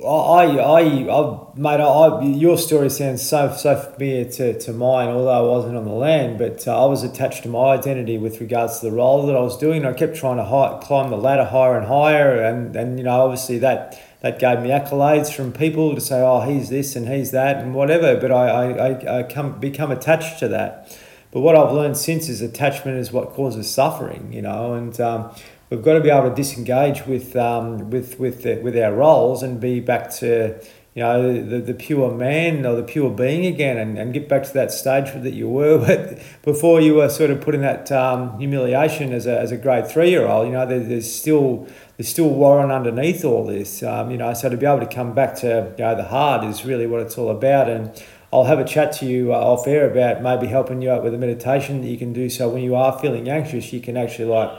I, 0.00 0.04
I, 0.04 0.80
I, 0.80 1.38
mate, 1.56 1.80
I, 1.80 2.22
your 2.22 2.56
story 2.56 2.90
sounds 2.90 3.20
so 3.20 3.52
so 3.56 3.74
familiar 3.74 4.30
to, 4.30 4.56
to 4.60 4.72
mine. 4.72 5.08
Although 5.08 5.28
I 5.28 5.40
wasn't 5.40 5.76
on 5.76 5.84
the 5.84 5.90
land, 5.90 6.38
but 6.38 6.66
uh, 6.68 6.84
I 6.84 6.86
was 6.86 7.02
attached 7.02 7.42
to 7.42 7.48
my 7.48 7.72
identity 7.72 8.18
with 8.18 8.40
regards 8.40 8.78
to 8.78 8.86
the 8.88 8.92
role 8.92 9.26
that 9.26 9.34
I 9.34 9.40
was 9.40 9.58
doing. 9.58 9.84
I 9.84 9.94
kept 9.94 10.14
trying 10.14 10.36
to 10.36 10.44
high, 10.44 10.78
climb 10.80 11.10
the 11.10 11.16
ladder 11.16 11.44
higher 11.44 11.76
and 11.76 11.88
higher, 11.88 12.40
and 12.40 12.76
and 12.76 12.96
you 12.96 13.04
know, 13.04 13.22
obviously 13.22 13.58
that 13.58 14.00
that 14.20 14.38
gave 14.38 14.60
me 14.60 14.68
accolades 14.68 15.34
from 15.34 15.52
people 15.52 15.92
to 15.92 16.00
say, 16.00 16.20
oh, 16.20 16.42
he's 16.42 16.68
this 16.68 16.94
and 16.94 17.08
he's 17.08 17.32
that 17.32 17.56
and 17.56 17.74
whatever. 17.74 18.14
But 18.14 18.30
I, 18.30 18.70
I, 18.70 19.18
I 19.18 19.22
come 19.24 19.58
become 19.58 19.90
attached 19.90 20.38
to 20.38 20.46
that. 20.48 20.96
But 21.32 21.40
what 21.40 21.56
I've 21.56 21.72
learned 21.72 21.96
since 21.96 22.28
is 22.28 22.42
attachment 22.42 22.98
is 22.98 23.12
what 23.12 23.30
causes 23.30 23.70
suffering, 23.70 24.32
you 24.32 24.42
know, 24.42 24.74
and 24.74 25.00
um, 25.00 25.32
we've 25.70 25.82
got 25.82 25.94
to 25.94 26.00
be 26.00 26.10
able 26.10 26.28
to 26.28 26.34
disengage 26.34 27.06
with 27.06 27.36
um, 27.36 27.90
with 27.90 28.18
with 28.18 28.42
the, 28.42 28.56
with 28.56 28.76
our 28.76 28.92
roles 28.92 29.42
and 29.42 29.60
be 29.60 29.80
back 29.80 30.10
to 30.16 30.60
you 30.94 31.02
know 31.02 31.32
the, 31.32 31.60
the 31.60 31.74
pure 31.74 32.12
man 32.12 32.66
or 32.66 32.74
the 32.74 32.82
pure 32.82 33.10
being 33.10 33.46
again 33.46 33.78
and, 33.78 33.96
and 33.96 34.12
get 34.12 34.28
back 34.28 34.42
to 34.42 34.52
that 34.54 34.72
stage 34.72 35.12
that 35.22 35.32
you 35.32 35.48
were. 35.48 35.78
But 35.86 36.20
before 36.42 36.80
you 36.80 36.94
were 36.94 37.08
sort 37.08 37.30
of 37.30 37.40
put 37.40 37.54
in 37.54 37.60
that 37.60 37.92
um, 37.92 38.36
humiliation 38.38 39.12
as 39.12 39.26
a, 39.26 39.38
as 39.38 39.52
a 39.52 39.56
grade 39.56 39.86
three 39.86 40.10
year 40.10 40.26
old 40.26 40.46
you 40.46 40.52
know 40.52 40.66
there, 40.66 40.80
there's 40.80 41.12
still 41.12 41.68
there's 41.96 42.08
still 42.08 42.30
warren 42.30 42.72
underneath 42.72 43.24
all 43.24 43.46
this 43.46 43.84
um, 43.84 44.10
you 44.10 44.16
know. 44.16 44.34
So 44.34 44.48
to 44.48 44.56
be 44.56 44.66
able 44.66 44.80
to 44.80 44.92
come 44.92 45.14
back 45.14 45.36
to 45.36 45.72
you 45.78 45.84
know 45.84 45.94
the 45.94 46.08
heart 46.08 46.44
is 46.44 46.64
really 46.64 46.88
what 46.88 47.00
it's 47.00 47.16
all 47.16 47.30
about. 47.30 47.68
And 47.70 48.02
I'll 48.32 48.44
have 48.44 48.60
a 48.60 48.64
chat 48.64 48.92
to 48.98 49.06
you 49.06 49.34
uh, 49.34 49.38
off 49.38 49.66
air 49.66 49.90
about 49.90 50.22
maybe 50.22 50.46
helping 50.46 50.80
you 50.82 50.90
out 50.90 51.02
with 51.02 51.14
a 51.14 51.18
meditation 51.18 51.80
that 51.82 51.88
you 51.88 51.98
can 51.98 52.12
do 52.12 52.30
so 52.30 52.48
when 52.48 52.62
you 52.62 52.76
are 52.76 52.96
feeling 52.98 53.28
anxious, 53.28 53.72
you 53.72 53.80
can 53.80 53.96
actually 53.96 54.28
like 54.28 54.50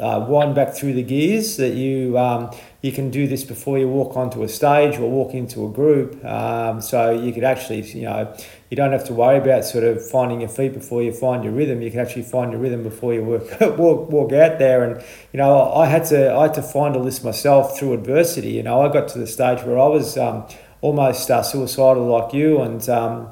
uh, 0.00 0.26
wind 0.28 0.54
back 0.54 0.74
through 0.74 0.92
the 0.92 1.02
gears 1.02 1.56
that 1.56 1.74
you 1.74 2.18
um, 2.18 2.50
you 2.82 2.92
can 2.92 3.10
do 3.10 3.26
this 3.26 3.42
before 3.42 3.78
you 3.78 3.88
walk 3.88 4.16
onto 4.16 4.42
a 4.42 4.48
stage 4.48 4.98
or 4.98 5.10
walk 5.10 5.32
into 5.32 5.64
a 5.64 5.70
group. 5.70 6.22
Um, 6.24 6.80
so 6.80 7.10
you 7.10 7.32
could 7.32 7.42
actually, 7.42 7.82
you 7.82 8.02
know, 8.02 8.36
you 8.70 8.76
don't 8.76 8.92
have 8.92 9.04
to 9.06 9.14
worry 9.14 9.38
about 9.38 9.64
sort 9.64 9.84
of 9.84 10.08
finding 10.08 10.40
your 10.40 10.48
feet 10.48 10.74
before 10.74 11.02
you 11.02 11.12
find 11.12 11.42
your 11.42 11.52
rhythm. 11.52 11.82
You 11.82 11.90
can 11.90 12.00
actually 12.00 12.22
find 12.22 12.52
your 12.52 12.60
rhythm 12.60 12.82
before 12.82 13.14
you 13.14 13.24
work, 13.24 13.60
walk, 13.78 14.10
walk 14.10 14.32
out 14.32 14.58
there. 14.58 14.84
And 14.84 15.02
you 15.32 15.38
know, 15.38 15.72
I 15.72 15.86
had 15.86 16.04
to 16.06 16.32
I 16.32 16.42
had 16.42 16.54
to 16.54 16.62
find 16.62 16.94
a 16.94 17.00
list 17.00 17.24
myself 17.24 17.78
through 17.78 17.94
adversity. 17.94 18.50
You 18.50 18.62
know, 18.62 18.82
I 18.82 18.92
got 18.92 19.08
to 19.08 19.18
the 19.18 19.26
stage 19.26 19.62
where 19.62 19.78
I 19.78 19.86
was 19.86 20.18
um, 20.18 20.46
almost 20.86 21.30
uh, 21.30 21.42
suicidal 21.42 22.06
like 22.06 22.32
you, 22.32 22.60
and 22.60 22.88
um, 22.88 23.30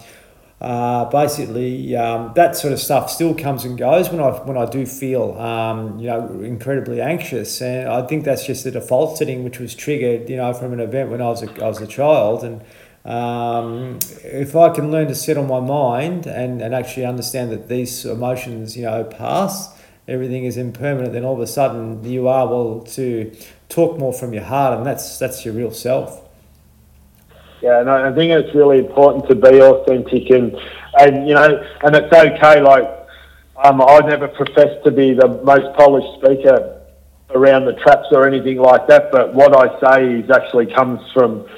uh, 0.60 1.04
basically, 1.06 1.94
um, 1.94 2.32
that 2.34 2.56
sort 2.56 2.72
of 2.72 2.80
stuff 2.80 3.10
still 3.10 3.34
comes 3.34 3.64
and 3.64 3.78
goes 3.78 4.10
when 4.10 4.20
I 4.20 4.30
when 4.48 4.56
I 4.56 4.66
do 4.66 4.86
feel 4.86 5.38
um, 5.38 5.98
you 5.98 6.08
know 6.08 6.40
incredibly 6.42 7.00
anxious, 7.00 7.60
and 7.60 7.88
I 7.88 8.06
think 8.06 8.24
that's 8.24 8.46
just 8.46 8.64
the 8.64 8.72
default 8.72 9.18
setting 9.18 9.44
which 9.44 9.58
was 9.58 9.74
triggered 9.74 10.28
you 10.28 10.36
know 10.36 10.52
from 10.52 10.72
an 10.72 10.80
event 10.80 11.10
when 11.10 11.20
I 11.20 11.26
was 11.26 11.42
a, 11.42 11.64
I 11.64 11.68
was 11.68 11.80
a 11.80 11.86
child, 11.86 12.44
and 12.44 12.62
um, 13.04 13.98
if 14.24 14.56
I 14.56 14.70
can 14.70 14.90
learn 14.90 15.08
to 15.08 15.14
settle 15.14 15.44
my 15.44 15.60
mind 15.60 16.26
and, 16.26 16.62
and 16.62 16.74
actually 16.74 17.04
understand 17.04 17.52
that 17.52 17.68
these 17.68 18.04
emotions 18.04 18.76
you 18.76 18.82
know 18.84 19.04
pass, 19.04 19.68
everything 20.08 20.44
is 20.44 20.56
impermanent, 20.56 21.12
then 21.12 21.24
all 21.24 21.34
of 21.34 21.40
a 21.40 21.46
sudden 21.46 22.02
you 22.04 22.26
are 22.26 22.46
able 22.46 22.80
to 22.98 23.30
talk 23.68 23.98
more 23.98 24.12
from 24.12 24.32
your 24.32 24.44
heart, 24.44 24.76
and 24.78 24.84
that's 24.84 25.18
that's 25.20 25.44
your 25.44 25.54
real 25.54 25.72
self. 25.72 26.23
Yeah, 27.64 27.80
and 27.80 27.88
I 27.88 28.12
think 28.14 28.30
it's 28.30 28.54
really 28.54 28.78
important 28.78 29.26
to 29.28 29.34
be 29.34 29.58
authentic 29.62 30.28
and, 30.28 30.54
and 31.00 31.26
you 31.26 31.32
know, 31.32 31.66
and 31.82 31.96
it's 31.96 32.12
okay. 32.12 32.60
Like, 32.60 32.84
um, 33.56 33.80
I 33.80 34.00
never 34.00 34.28
profess 34.28 34.84
to 34.84 34.90
be 34.90 35.14
the 35.14 35.40
most 35.42 35.74
polished 35.74 36.20
speaker 36.20 36.82
around 37.30 37.64
the 37.64 37.72
traps 37.72 38.08
or 38.10 38.28
anything 38.28 38.58
like 38.58 38.86
that, 38.88 39.10
but 39.10 39.32
what 39.32 39.56
I 39.56 39.80
say 39.80 40.12
is 40.16 40.30
actually 40.30 40.66
comes 40.66 41.00
from 41.12 41.48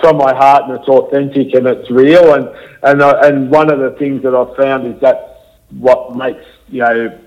from 0.00 0.16
my 0.16 0.34
heart 0.34 0.64
and 0.64 0.80
it's 0.80 0.88
authentic 0.88 1.54
and 1.54 1.68
it's 1.68 1.88
real. 1.92 2.34
And 2.34 2.48
and 2.82 3.00
uh, 3.00 3.20
and 3.22 3.48
one 3.48 3.70
of 3.70 3.78
the 3.78 3.92
things 3.92 4.24
that 4.24 4.34
I've 4.34 4.56
found 4.56 4.92
is 4.92 5.00
that 5.00 5.60
what 5.78 6.16
makes 6.16 6.44
you 6.70 6.80
know 6.80 7.18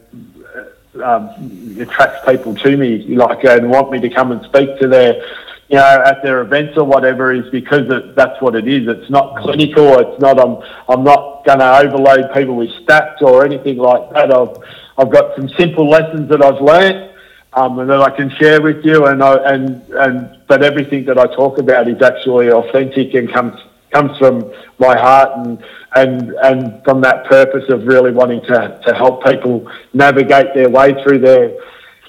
um, 1.02 1.80
attracts 1.80 2.30
people 2.30 2.54
to 2.54 2.76
me, 2.76 3.16
like 3.16 3.46
and 3.46 3.70
want 3.70 3.92
me 3.92 4.02
to 4.02 4.10
come 4.10 4.34
and 4.34 4.44
speak 4.44 4.78
to 4.80 4.90
their 4.90 5.24
you 5.68 5.78
know, 5.78 6.04
at 6.06 6.22
their 6.22 6.42
events 6.42 6.78
or 6.78 6.84
whatever 6.84 7.34
is 7.34 7.50
because 7.50 7.90
it, 7.90 8.16
that's 8.16 8.40
what 8.42 8.56
it 8.56 8.68
is. 8.68 8.88
It's 8.88 9.10
not 9.10 9.38
clinical. 9.38 10.00
It's 10.00 10.22
not. 10.22 10.40
I'm. 10.40 10.58
I'm 10.88 11.04
not 11.04 11.44
going 11.46 11.60
to 11.60 11.80
overload 11.80 12.34
people 12.34 12.56
with 12.56 12.70
stats 12.86 13.22
or 13.22 13.46
anything 13.46 13.78
like 13.78 14.12
that. 14.14 14.32
I've. 14.34 14.58
I've 14.98 15.12
got 15.12 15.36
some 15.36 15.50
simple 15.50 15.90
lessons 15.90 16.30
that 16.30 16.42
I've 16.44 16.62
learned, 16.62 17.14
um, 17.54 17.80
and 17.80 17.90
that 17.90 18.02
I 18.02 18.16
can 18.16 18.30
share 18.38 18.62
with 18.62 18.86
you. 18.86 19.08
And 19.08 19.24
I, 19.24 19.36
and 19.54 19.82
and 19.90 20.40
but 20.48 20.64
everything 20.64 21.06
that 21.06 21.18
I 21.18 21.26
talk 21.36 21.58
about 21.58 21.88
is 21.88 22.02
actually 22.02 22.52
authentic 22.52 23.14
and 23.14 23.32
comes 23.32 23.60
comes 23.92 24.18
from 24.18 24.52
my 24.78 24.96
heart 24.98 25.32
and 25.38 25.64
and 25.96 26.32
and 26.44 26.84
from 26.84 27.02
that 27.02 27.26
purpose 27.26 27.64
of 27.70 27.86
really 27.88 28.12
wanting 28.12 28.42
to 28.42 28.80
to 28.86 28.94
help 28.94 29.24
people 29.26 29.70
navigate 29.94 30.54
their 30.54 30.70
way 30.70 30.94
through 31.02 31.20
their 31.20 31.58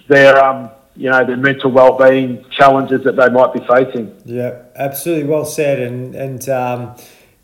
their 0.09 0.45
um 0.45 0.71
you 0.97 1.11
know 1.11 1.25
the 1.25 1.37
mental 1.37 1.71
well-being 1.71 2.45
challenges 2.51 3.05
that 3.05 3.17
they 3.17 3.29
might 3.29 3.53
be 3.53 3.61
facing. 3.61 4.15
Yeah, 4.25 4.63
absolutely 4.75 5.29
well 5.29 5.45
said, 5.45 5.81
and 5.81 6.15
and 6.15 6.49
um, 6.49 6.97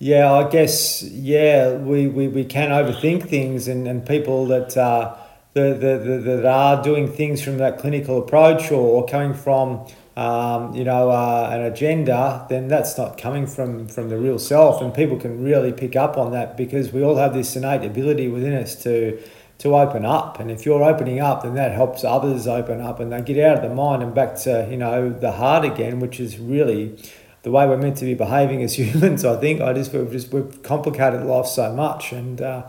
yeah, 0.03 0.33
I 0.33 0.51
guess 0.51 1.05
yeah, 1.05 1.75
we, 1.75 2.09
we, 2.09 2.27
we 2.27 2.45
can 2.45 2.71
overthink 2.71 3.29
things, 3.29 3.69
and, 3.69 3.87
and 3.87 4.05
people 4.05 4.47
that 4.47 4.77
uh, 4.77 5.17
the, 5.53 5.75
the, 5.75 6.19
that 6.25 6.45
are 6.45 6.83
doing 6.83 7.13
things 7.13 7.41
from 7.41 7.59
that 7.59 7.79
clinical 7.79 8.19
approach 8.19 8.73
or, 8.73 8.81
or 8.81 9.07
coming 9.07 9.33
from 9.33 9.87
um, 10.17 10.75
you 10.75 10.83
know 10.83 11.11
uh, 11.11 11.51
an 11.53 11.61
agenda, 11.63 12.45
then 12.49 12.67
that's 12.67 12.99
not 12.99 13.17
coming 13.17 13.47
from 13.47 13.87
from 13.87 14.09
the 14.09 14.19
real 14.19 14.41
self, 14.41 14.83
and 14.83 14.93
people 14.93 15.19
can 15.19 15.45
really 15.45 15.73
pick 15.73 15.95
up 15.95 16.17
on 16.17 16.33
that 16.33 16.57
because 16.57 16.93
we 16.93 17.03
all 17.05 17.17
have 17.17 17.33
this 17.33 17.55
innate 17.55 17.85
ability 17.85 18.27
within 18.29 18.55
us 18.55 18.83
to 18.83 19.23
to 19.63 19.77
open 19.77 20.05
up. 20.05 20.41
And 20.41 20.51
if 20.51 20.67
you're 20.67 20.83
opening 20.83 21.21
up, 21.21 21.45
then 21.45 21.55
that 21.55 21.71
helps 21.71 22.03
others 22.03 22.49
open 22.49 22.81
up 22.81 22.99
and 22.99 23.13
they 23.13 23.23
get 23.23 23.39
out 23.45 23.63
of 23.63 23.69
the 23.69 23.75
mind 23.75 24.03
and 24.03 24.13
back 24.13 24.35
to, 24.41 24.67
you 24.69 24.77
know, 24.77 25.11
the 25.11 25.33
heart 25.33 25.65
again, 25.65 26.01
which 26.01 26.19
is 26.19 26.37
really 26.39 26.99
the 27.45 27.51
way 27.53 27.67
we're 27.67 27.77
meant 27.77 27.97
to 27.99 28.05
be 28.05 28.15
behaving 28.15 28.63
as 28.63 28.75
humans, 28.79 29.25
I 29.25 29.37
think. 29.37 29.61
I 29.61 29.73
just, 29.73 29.93
we've 29.93 30.11
just, 30.11 30.33
we've 30.33 30.63
complicated 30.65 31.23
life 31.23 31.47
so 31.47 31.73
much. 31.73 32.13
And, 32.13 32.41
uh, 32.41 32.69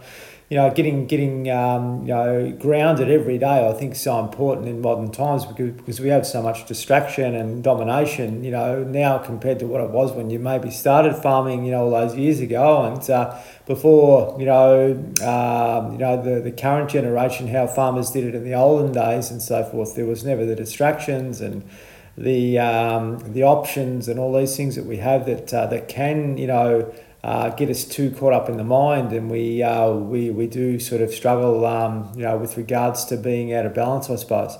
you 0.53 0.59
know, 0.59 0.69
getting 0.69 1.07
getting 1.07 1.49
um, 1.49 2.01
you 2.01 2.09
know 2.09 2.51
grounded 2.51 3.09
every 3.09 3.39
day, 3.39 3.67
I 3.67 3.73
think, 3.73 3.93
is 3.93 4.01
so 4.01 4.19
important 4.19 4.67
in 4.67 4.81
modern 4.81 5.09
times 5.09 5.47
because 5.47 5.71
because 5.71 5.99
we 5.99 6.09
have 6.09 6.27
so 6.27 6.43
much 6.43 6.67
distraction 6.67 7.33
and 7.33 7.63
domination. 7.63 8.43
You 8.43 8.51
know, 8.51 8.83
now 8.83 9.17
compared 9.17 9.57
to 9.61 9.65
what 9.65 9.81
it 9.81 9.89
was 9.89 10.11
when 10.11 10.29
you 10.29 10.37
maybe 10.37 10.69
started 10.69 11.15
farming, 11.15 11.65
you 11.65 11.71
know, 11.71 11.85
all 11.85 11.89
those 11.89 12.15
years 12.15 12.39
ago, 12.39 12.85
and 12.85 13.09
uh, 13.09 13.35
before 13.65 14.39
you 14.39 14.45
know, 14.45 14.91
um, 15.23 15.93
you 15.93 15.97
know 15.97 16.21
the 16.21 16.39
the 16.39 16.51
current 16.51 16.91
generation, 16.91 17.47
how 17.47 17.65
farmers 17.65 18.11
did 18.11 18.23
it 18.23 18.35
in 18.35 18.43
the 18.43 18.53
olden 18.53 18.91
days 18.91 19.31
and 19.31 19.41
so 19.41 19.63
forth. 19.63 19.95
There 19.95 20.05
was 20.05 20.23
never 20.23 20.45
the 20.45 20.55
distractions 20.55 21.41
and 21.41 21.67
the 22.15 22.59
um, 22.59 23.17
the 23.33 23.41
options 23.41 24.07
and 24.07 24.19
all 24.19 24.37
these 24.37 24.55
things 24.55 24.75
that 24.75 24.85
we 24.85 24.97
have 24.97 25.25
that 25.25 25.51
uh, 25.51 25.65
that 25.65 25.87
can 25.87 26.37
you 26.37 26.45
know 26.45 26.93
uh, 27.23 27.49
get 27.51 27.69
us 27.69 27.85
too 27.85 28.11
caught 28.11 28.33
up 28.33 28.49
in 28.49 28.57
the 28.57 28.63
mind, 28.63 29.13
and 29.13 29.31
we 29.31 29.63
uh, 29.63 29.91
we 29.91 30.29
we 30.29 30.45
do 30.45 30.77
sort 30.79 31.01
of 31.01 31.13
struggle, 31.13 31.65
um, 31.65 32.11
you 32.15 32.23
know, 32.23 32.37
with 32.37 32.57
regards 32.57 33.05
to 33.05 33.17
being 33.17 33.53
out 33.53 33.65
of 33.65 33.73
balance, 33.73 34.09
I 34.09 34.15
suppose. 34.15 34.57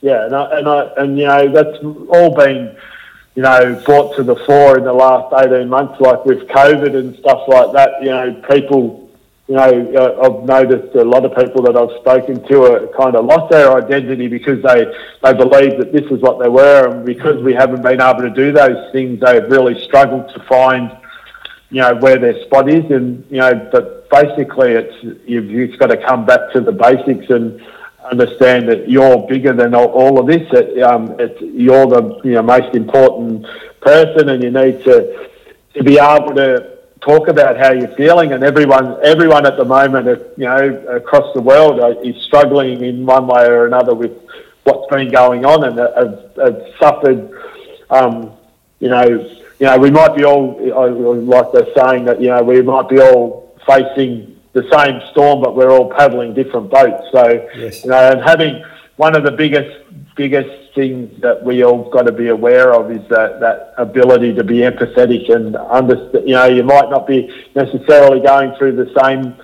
Yeah, 0.00 0.24
and 0.24 0.34
I, 0.34 0.58
and 0.58 0.68
I, 0.68 0.84
and 0.96 1.18
you 1.18 1.26
know 1.26 1.52
that's 1.52 1.78
all 2.08 2.34
been 2.34 2.76
you 3.34 3.42
know 3.42 3.82
brought 3.84 4.16
to 4.16 4.22
the 4.22 4.36
fore 4.46 4.78
in 4.78 4.84
the 4.84 4.92
last 4.94 5.34
eighteen 5.44 5.68
months, 5.68 6.00
like 6.00 6.24
with 6.24 6.48
COVID 6.48 6.96
and 6.98 7.14
stuff 7.16 7.48
like 7.48 7.72
that. 7.72 8.02
You 8.02 8.10
know, 8.10 8.42
people. 8.50 9.03
You 9.46 9.56
know, 9.56 9.92
uh, 9.94 10.20
I've 10.22 10.44
noticed 10.44 10.94
a 10.94 11.04
lot 11.04 11.26
of 11.26 11.36
people 11.36 11.62
that 11.64 11.76
I've 11.76 11.94
spoken 12.00 12.42
to 12.48 12.62
are 12.62 12.86
kind 12.96 13.14
of 13.14 13.26
lost 13.26 13.50
their 13.50 13.76
identity 13.76 14.26
because 14.26 14.62
they, 14.62 14.86
they 15.22 15.34
believe 15.34 15.78
that 15.78 15.92
this 15.92 16.10
is 16.10 16.20
what 16.20 16.38
they 16.38 16.48
were, 16.48 16.88
and 16.88 17.04
because 17.04 17.42
we 17.42 17.52
haven't 17.52 17.82
been 17.82 18.00
able 18.00 18.22
to 18.22 18.30
do 18.30 18.52
those 18.52 18.90
things, 18.92 19.20
they've 19.20 19.44
really 19.50 19.78
struggled 19.84 20.32
to 20.32 20.40
find 20.44 20.96
you 21.70 21.80
know 21.80 21.94
where 21.96 22.18
their 22.18 22.40
spot 22.44 22.70
is, 22.70 22.90
and 22.90 23.22
you 23.30 23.38
know, 23.38 23.68
but 23.70 24.08
basically, 24.08 24.72
it's 24.72 25.28
you've, 25.28 25.50
you've 25.50 25.78
got 25.78 25.88
to 25.88 25.96
come 25.98 26.24
back 26.24 26.52
to 26.52 26.60
the 26.60 26.72
basics 26.72 27.28
and 27.28 27.60
understand 28.10 28.68
that 28.68 28.88
you're 28.88 29.26
bigger 29.26 29.52
than 29.52 29.74
all, 29.74 29.88
all 29.88 30.20
of 30.20 30.26
this. 30.26 30.46
It, 30.52 30.82
um, 30.82 31.16
it's, 31.18 31.40
you're 31.40 31.86
the 31.86 32.20
you 32.24 32.32
know 32.32 32.42
most 32.42 32.74
important 32.74 33.46
person, 33.80 34.30
and 34.30 34.42
you 34.42 34.50
need 34.50 34.84
to 34.84 35.28
to 35.74 35.82
be 35.82 35.98
able 35.98 36.34
to 36.34 36.73
talk 37.04 37.28
about 37.28 37.56
how 37.56 37.72
you're 37.72 37.94
feeling. 37.96 38.32
And 38.32 38.42
everyone 38.42 38.98
everyone 39.02 39.46
at 39.46 39.56
the 39.56 39.64
moment, 39.64 40.06
you 40.36 40.46
know, 40.46 40.64
across 40.88 41.32
the 41.34 41.40
world 41.40 41.76
is 42.04 42.20
struggling 42.22 42.84
in 42.84 43.06
one 43.06 43.26
way 43.26 43.46
or 43.46 43.66
another 43.66 43.94
with 43.94 44.12
what's 44.64 44.88
been 44.90 45.10
going 45.10 45.44
on, 45.44 45.64
and 45.64 45.78
have, 45.78 46.30
have 46.36 46.62
suffered. 46.80 47.30
Um, 47.90 48.32
you 48.80 48.88
know 48.88 49.30
you 49.58 49.66
know, 49.66 49.78
we 49.78 49.90
might 49.90 50.16
be 50.16 50.24
all, 50.24 50.58
like 51.24 51.52
they're 51.52 51.74
saying 51.76 52.04
that, 52.06 52.20
you 52.20 52.28
know, 52.28 52.42
we 52.42 52.60
might 52.62 52.88
be 52.88 53.00
all 53.00 53.56
facing 53.66 54.38
the 54.52 54.62
same 54.72 55.00
storm, 55.10 55.42
but 55.42 55.56
we're 55.56 55.70
all 55.70 55.90
paddling 55.90 56.34
different 56.34 56.70
boats. 56.70 57.06
So, 57.12 57.48
yes. 57.56 57.84
you 57.84 57.90
know, 57.90 58.10
and 58.12 58.20
having 58.22 58.64
one 58.96 59.16
of 59.16 59.24
the 59.24 59.30
biggest, 59.30 59.84
biggest 60.14 60.74
things 60.74 61.20
that 61.20 61.44
we 61.44 61.64
all 61.64 61.90
got 61.90 62.02
to 62.02 62.12
be 62.12 62.28
aware 62.28 62.72
of 62.74 62.90
is 62.90 63.06
that, 63.08 63.40
that 63.40 63.74
ability 63.78 64.34
to 64.34 64.44
be 64.44 64.58
empathetic 64.58 65.30
and 65.30 65.56
understand, 65.56 66.28
you 66.28 66.34
know, 66.34 66.46
you 66.46 66.62
might 66.62 66.90
not 66.90 67.06
be 67.06 67.28
necessarily 67.54 68.20
going 68.20 68.54
through 68.56 68.76
the 68.76 68.92
same 69.02 69.34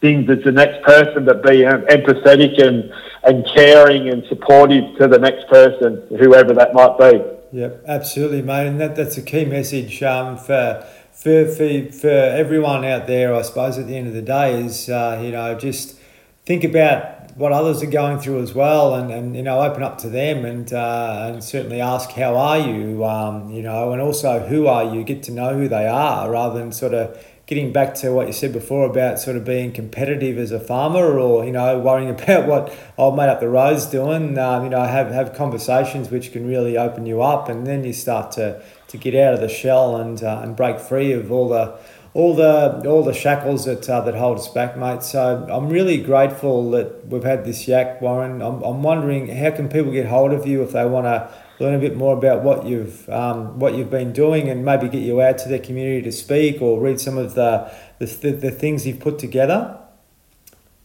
things 0.00 0.28
as 0.28 0.42
the 0.44 0.52
next 0.52 0.82
person, 0.84 1.24
but 1.24 1.42
be 1.42 1.60
empathetic 1.60 2.60
and, 2.60 2.92
and 3.24 3.46
caring 3.54 4.08
and 4.08 4.24
supportive 4.26 4.96
to 4.98 5.08
the 5.08 5.18
next 5.18 5.48
person, 5.48 6.04
whoever 6.18 6.52
that 6.52 6.74
might 6.74 6.98
be. 6.98 7.22
Yeah, 7.52 7.70
absolutely, 7.86 8.42
mate, 8.42 8.66
and 8.66 8.80
that, 8.80 8.96
that's 8.96 9.16
a 9.18 9.22
key 9.22 9.44
message 9.44 10.02
um, 10.02 10.38
for, 10.38 10.86
for 11.12 11.46
for 11.46 11.92
for 11.92 12.08
everyone 12.08 12.84
out 12.84 13.06
there. 13.06 13.34
I 13.34 13.42
suppose 13.42 13.78
at 13.78 13.86
the 13.86 13.94
end 13.94 14.08
of 14.08 14.14
the 14.14 14.22
day 14.22 14.64
is 14.64 14.88
uh, 14.88 15.20
you 15.22 15.32
know 15.32 15.54
just 15.54 15.98
think 16.46 16.64
about 16.64 17.21
what 17.34 17.52
others 17.52 17.82
are 17.82 17.90
going 17.90 18.18
through 18.18 18.42
as 18.42 18.54
well, 18.54 18.94
and, 18.94 19.10
and 19.10 19.36
you 19.36 19.42
know 19.42 19.60
open 19.60 19.82
up 19.82 19.98
to 19.98 20.08
them, 20.08 20.44
and 20.44 20.72
uh, 20.72 21.30
and 21.32 21.42
certainly 21.42 21.80
ask 21.80 22.10
how 22.10 22.36
are 22.36 22.58
you, 22.58 23.04
um, 23.04 23.50
you 23.50 23.62
know, 23.62 23.92
and 23.92 24.00
also 24.00 24.40
who 24.40 24.66
are 24.66 24.94
you. 24.94 25.02
Get 25.04 25.22
to 25.24 25.32
know 25.32 25.54
who 25.54 25.68
they 25.68 25.86
are 25.86 26.30
rather 26.30 26.58
than 26.58 26.72
sort 26.72 26.94
of 26.94 27.18
getting 27.46 27.72
back 27.72 27.94
to 27.94 28.10
what 28.10 28.26
you 28.26 28.32
said 28.32 28.52
before 28.52 28.86
about 28.86 29.18
sort 29.18 29.36
of 29.36 29.44
being 29.44 29.72
competitive 29.72 30.38
as 30.38 30.52
a 30.52 30.60
farmer 30.60 31.18
or 31.18 31.44
you 31.44 31.52
know 31.52 31.78
worrying 31.78 32.08
about 32.22 32.46
what 32.46 32.74
old 32.96 33.16
mate 33.16 33.28
up 33.28 33.40
the 33.40 33.48
road's 33.48 33.84
doing 33.86 34.38
um, 34.38 34.64
you 34.64 34.70
know 34.70 34.82
have 34.84 35.10
have 35.10 35.34
conversations 35.34 36.10
which 36.10 36.32
can 36.32 36.46
really 36.46 36.78
open 36.78 37.04
you 37.04 37.20
up 37.20 37.48
and 37.48 37.66
then 37.66 37.84
you 37.84 37.92
start 37.92 38.32
to 38.32 38.62
to 38.86 38.96
get 38.96 39.14
out 39.14 39.34
of 39.34 39.40
the 39.40 39.48
shell 39.48 39.96
and 39.96 40.22
uh, 40.22 40.40
and 40.42 40.56
break 40.56 40.78
free 40.78 41.12
of 41.12 41.32
all 41.32 41.48
the 41.48 41.76
all 42.14 42.34
the 42.34 42.82
all 42.88 43.02
the 43.02 43.14
shackles 43.14 43.64
that 43.64 43.88
uh, 43.88 44.02
that 44.02 44.14
hold 44.14 44.38
us 44.38 44.48
back, 44.48 44.76
mate. 44.76 45.02
So 45.02 45.46
I'm 45.50 45.68
really 45.68 45.96
grateful 45.98 46.70
that 46.72 47.06
we've 47.06 47.24
had 47.24 47.44
this 47.44 47.66
yak, 47.66 48.02
Warren. 48.02 48.42
I'm, 48.42 48.62
I'm 48.62 48.82
wondering 48.82 49.28
how 49.28 49.50
can 49.50 49.68
people 49.68 49.92
get 49.92 50.06
hold 50.06 50.32
of 50.32 50.46
you 50.46 50.62
if 50.62 50.72
they 50.72 50.84
want 50.84 51.06
to 51.06 51.30
learn 51.58 51.74
a 51.74 51.78
bit 51.78 51.96
more 51.96 52.14
about 52.16 52.42
what 52.42 52.66
you've 52.66 53.08
um, 53.08 53.58
what 53.58 53.74
you've 53.74 53.90
been 53.90 54.12
doing 54.12 54.50
and 54.50 54.64
maybe 54.64 54.88
get 54.88 55.02
you 55.02 55.22
out 55.22 55.38
to 55.38 55.48
their 55.48 55.58
community 55.58 56.02
to 56.02 56.12
speak 56.12 56.60
or 56.60 56.80
read 56.80 57.00
some 57.00 57.16
of 57.16 57.34
the 57.34 57.72
the, 57.98 58.06
the, 58.06 58.32
the 58.32 58.50
things 58.50 58.86
you've 58.86 59.00
put 59.00 59.18
together. 59.18 59.78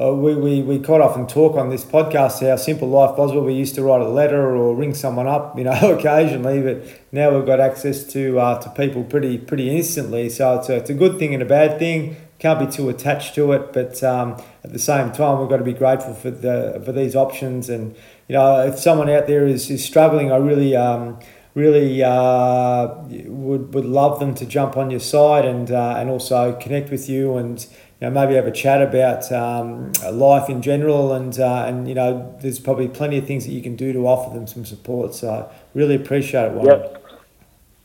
uh, 0.00 0.12
we, 0.12 0.34
we, 0.36 0.62
we 0.62 0.78
quite 0.78 1.00
often 1.00 1.26
talk 1.26 1.56
on 1.56 1.70
this 1.70 1.84
podcast 1.84 2.46
how 2.46 2.54
simple 2.54 2.88
life 2.88 3.18
was 3.18 3.32
where 3.32 3.42
we 3.42 3.52
used 3.52 3.74
to 3.74 3.82
write 3.82 4.00
a 4.00 4.08
letter 4.08 4.54
or 4.56 4.74
ring 4.74 4.94
someone 4.94 5.26
up, 5.26 5.58
you 5.58 5.64
know, 5.64 5.72
occasionally, 5.98 6.62
but 6.62 7.00
now 7.10 7.34
we've 7.34 7.46
got 7.46 7.58
access 7.58 8.04
to 8.04 8.38
uh, 8.38 8.58
to 8.60 8.70
people 8.70 9.02
pretty 9.02 9.38
pretty 9.38 9.74
instantly. 9.76 10.28
So 10.28 10.58
it's 10.58 10.68
a, 10.68 10.76
it's 10.76 10.90
a 10.90 10.94
good 10.94 11.18
thing 11.18 11.34
and 11.34 11.42
a 11.42 11.46
bad 11.46 11.80
thing. 11.80 12.16
Can't 12.38 12.60
be 12.60 12.72
too 12.72 12.88
attached 12.88 13.34
to 13.34 13.50
it, 13.50 13.72
but 13.72 14.00
um, 14.04 14.40
at 14.62 14.72
the 14.72 14.78
same 14.78 15.10
time, 15.10 15.40
we've 15.40 15.48
got 15.48 15.56
to 15.56 15.64
be 15.64 15.72
grateful 15.72 16.14
for 16.14 16.30
the 16.30 16.80
for 16.84 16.92
these 16.92 17.16
options. 17.16 17.68
And 17.68 17.96
you 18.28 18.34
know, 18.34 18.64
if 18.64 18.78
someone 18.78 19.10
out 19.10 19.26
there 19.26 19.44
is, 19.44 19.68
is 19.68 19.84
struggling, 19.84 20.30
I 20.30 20.36
really 20.36 20.76
um, 20.76 21.18
really 21.54 22.04
uh, 22.04 22.94
would 23.26 23.74
would 23.74 23.84
love 23.84 24.20
them 24.20 24.36
to 24.36 24.46
jump 24.46 24.76
on 24.76 24.92
your 24.92 25.00
side 25.00 25.44
and 25.44 25.72
uh, 25.72 25.96
and 25.98 26.08
also 26.08 26.52
connect 26.60 26.90
with 26.90 27.08
you 27.08 27.36
and 27.36 27.66
you 28.00 28.06
know 28.06 28.10
maybe 28.10 28.34
have 28.34 28.46
a 28.46 28.52
chat 28.52 28.80
about 28.80 29.30
um, 29.32 29.92
life 30.12 30.48
in 30.48 30.62
general 30.62 31.12
and 31.12 31.38
uh, 31.40 31.64
and 31.66 31.88
you 31.88 31.94
know 31.94 32.36
there's 32.40 32.60
probably 32.60 32.88
plenty 32.88 33.18
of 33.18 33.26
things 33.26 33.44
that 33.46 33.52
you 33.52 33.62
can 33.62 33.76
do 33.76 33.92
to 33.92 34.06
offer 34.06 34.32
them 34.32 34.46
some 34.46 34.64
support. 34.64 35.14
So 35.14 35.50
really 35.74 35.94
appreciate 35.94 36.46
it. 36.46 36.52
Warren. 36.52 36.80
Yep. 36.80 37.04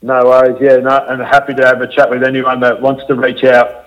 No 0.03 0.25
worries. 0.25 0.57
Yeah, 0.59 0.77
no, 0.77 1.05
and 1.07 1.21
happy 1.21 1.53
to 1.53 1.65
have 1.65 1.79
a 1.79 1.87
chat 1.87 2.09
with 2.09 2.23
anyone 2.23 2.59
that 2.59 2.81
wants 2.81 3.05
to 3.05 3.15
reach 3.15 3.43
out. 3.45 3.85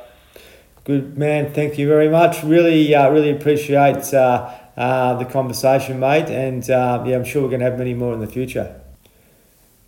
Good 0.85 1.19
man. 1.19 1.53
Thank 1.53 1.79
you 1.79 1.87
very 1.89 2.09
much. 2.09 2.43
Really, 2.43 2.95
uh, 2.95 3.11
really 3.11 3.31
appreciate 3.31 4.15
uh, 4.15 4.51
uh, 4.77 5.15
the 5.15 5.27
conversation, 5.27 6.01
mate. 6.01 6.31
And 6.31 6.69
uh, 6.71 7.05
yeah, 7.07 7.17
I'm 7.17 7.25
sure 7.25 7.43
we're 7.43 7.49
going 7.49 7.61
to 7.61 7.67
have 7.67 7.79
many 7.79 7.93
more 7.93 8.15
in 8.15 8.21
the 8.21 8.27
future. 8.27 8.81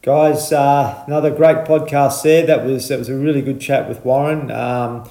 Guys, 0.02 0.52
uh, 0.52 1.04
another 1.06 1.30
great 1.30 1.58
podcast 1.66 2.22
there. 2.22 2.44
That 2.44 2.64
was 2.64 2.88
that 2.88 2.98
was 2.98 3.08
a 3.08 3.16
really 3.16 3.42
good 3.42 3.60
chat 3.60 3.88
with 3.88 4.04
Warren. 4.04 4.50
Um, 4.50 5.08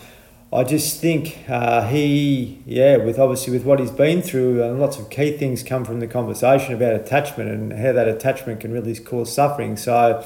I 0.52 0.64
just 0.64 1.02
think 1.02 1.43
uh, 1.50 1.86
he, 1.89 2.62
yeah, 2.66 2.98
with 2.98 3.20
obviously 3.20 3.52
with 3.52 3.66
what 3.66 3.82
he's 3.82 3.91
been 3.91 4.22
through, 4.22 4.64
and 4.64 4.80
lots 4.80 4.98
of 4.98 5.10
key 5.10 5.36
things 5.38 5.62
come 5.62 5.84
from 5.84 6.00
the 6.00 6.08
conversation 6.08 6.74
about 6.74 6.93
attachment 6.93 7.50
and 7.50 7.74
how 7.74 7.91
that 7.91 8.08
attachment 8.08 8.62
can 8.62 8.72
really 8.72 8.95
cause 8.95 9.34
suffering. 9.34 9.76
So, 9.76 10.26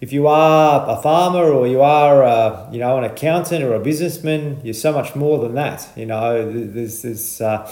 if 0.00 0.12
you 0.12 0.28
are 0.28 0.88
a 0.88 1.02
farmer 1.02 1.50
or 1.50 1.66
you 1.66 1.80
are, 1.82 2.22
a, 2.22 2.68
you 2.70 2.78
know, 2.78 2.96
an 2.98 3.04
accountant 3.04 3.64
or 3.64 3.74
a 3.74 3.80
businessman, 3.80 4.60
you're 4.62 4.74
so 4.74 4.92
much 4.92 5.16
more 5.16 5.40
than 5.40 5.54
that. 5.54 5.88
You 5.96 6.06
know, 6.06 6.48
there's 6.48 7.02
this. 7.02 7.40
Uh, 7.40 7.68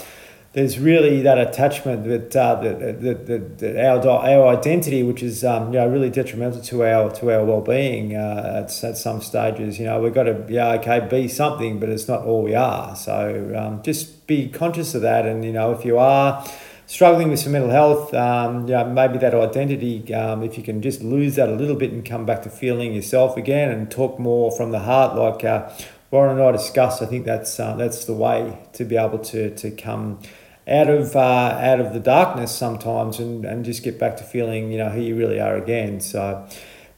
there's 0.54 0.78
really 0.78 1.20
that 1.22 1.36
attachment 1.36 2.04
that, 2.04 2.34
uh, 2.36 2.54
that, 2.62 3.00
that, 3.00 3.26
that, 3.26 3.58
that, 3.58 4.06
our, 4.06 4.06
our 4.06 4.56
identity, 4.56 5.02
which 5.02 5.20
is 5.20 5.44
um, 5.44 5.72
you 5.72 5.80
know, 5.80 5.88
really 5.88 6.10
detrimental 6.10 6.62
to 6.62 6.84
our 6.84 7.10
to 7.16 7.32
our 7.32 7.44
well-being 7.44 8.14
uh, 8.14 8.62
at, 8.64 8.84
at 8.84 8.96
some 8.96 9.20
stages. 9.20 9.80
You 9.80 9.86
know, 9.86 10.00
we've 10.00 10.14
got 10.14 10.24
to 10.24 10.46
yeah 10.48 10.74
okay 10.74 11.06
be 11.10 11.26
something, 11.26 11.80
but 11.80 11.88
it's 11.88 12.06
not 12.06 12.22
all 12.22 12.42
we 12.42 12.54
are. 12.54 12.94
So 12.94 13.52
um, 13.58 13.82
just 13.82 14.28
be 14.28 14.48
conscious 14.48 14.94
of 14.94 15.02
that, 15.02 15.26
and 15.26 15.44
you 15.44 15.52
know 15.52 15.72
if 15.72 15.84
you 15.84 15.98
are 15.98 16.46
struggling 16.86 17.30
with 17.30 17.40
some 17.40 17.50
mental 17.50 17.70
health, 17.70 18.14
um, 18.14 18.66
know, 18.66 18.84
maybe 18.84 19.18
that 19.18 19.34
identity, 19.34 20.14
um, 20.14 20.44
if 20.44 20.56
you 20.56 20.62
can 20.62 20.82
just 20.82 21.02
lose 21.02 21.34
that 21.34 21.48
a 21.48 21.54
little 21.54 21.74
bit 21.74 21.90
and 21.90 22.04
come 22.04 22.24
back 22.24 22.42
to 22.42 22.50
feeling 22.50 22.94
yourself 22.94 23.36
again 23.36 23.70
and 23.70 23.90
talk 23.90 24.20
more 24.20 24.52
from 24.52 24.70
the 24.70 24.80
heart, 24.80 25.16
like 25.16 25.42
uh, 25.44 25.68
Warren 26.12 26.38
and 26.38 26.46
I 26.46 26.52
discussed, 26.52 27.02
I 27.02 27.06
think 27.06 27.24
that's 27.24 27.58
uh, 27.58 27.74
that's 27.74 28.04
the 28.04 28.14
way 28.14 28.56
to 28.74 28.84
be 28.84 28.96
able 28.96 29.18
to 29.18 29.52
to 29.56 29.72
come 29.72 30.20
out 30.66 30.88
of 30.88 31.14
uh, 31.14 31.20
out 31.20 31.80
of 31.80 31.92
the 31.92 32.00
darkness 32.00 32.56
sometimes 32.56 33.18
and, 33.18 33.44
and 33.44 33.64
just 33.64 33.82
get 33.82 33.98
back 33.98 34.16
to 34.16 34.24
feeling 34.24 34.72
you 34.72 34.78
know 34.78 34.88
who 34.88 35.00
you 35.00 35.16
really 35.16 35.40
are 35.40 35.56
again. 35.56 36.00
So 36.00 36.46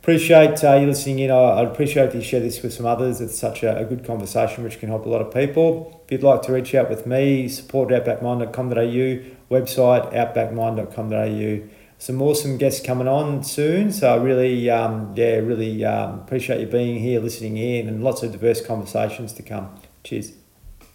appreciate 0.07 0.63
uh, 0.63 0.75
you 0.75 0.87
listening 0.87 1.19
in. 1.19 1.33
I, 1.33 1.63
would 1.63 1.73
appreciate 1.73 2.11
if 2.11 2.15
you 2.15 2.23
share 2.23 2.39
this 2.39 2.63
with 2.63 2.73
some 2.73 2.87
others. 2.87 3.21
It's 3.21 3.37
such 3.37 3.65
a, 3.65 3.77
a, 3.79 3.85
good 3.85 4.05
conversation 4.05 4.63
which 4.63 4.79
can 4.79 4.89
help 4.89 5.05
a 5.05 5.09
lot 5.09 5.21
of 5.21 5.35
people. 5.35 6.01
If 6.05 6.13
you'd 6.13 6.23
like 6.23 6.43
to 6.43 6.53
reach 6.53 6.77
out 6.77 6.89
with 6.89 7.09
me, 7.09 7.49
support 7.49 7.89
outbackmind.com.au, 7.89 9.51
website 9.51 10.15
outbackmind.com.au. 10.15 11.69
Some 11.99 12.23
awesome 12.23 12.57
guests 12.57 12.87
coming 12.87 13.09
on 13.09 13.43
soon. 13.43 13.91
So 13.91 14.15
I 14.15 14.17
really, 14.23 14.71
um, 14.71 15.13
yeah, 15.17 15.39
really 15.39 15.85
um, 15.85 16.21
appreciate 16.21 16.61
you 16.61 16.67
being 16.67 17.01
here, 17.01 17.19
listening 17.19 17.57
in, 17.57 17.89
and 17.89 18.05
lots 18.05 18.23
of 18.23 18.31
diverse 18.31 18.65
conversations 18.65 19.33
to 19.33 19.43
come. 19.43 19.75
Cheers. 20.05 20.46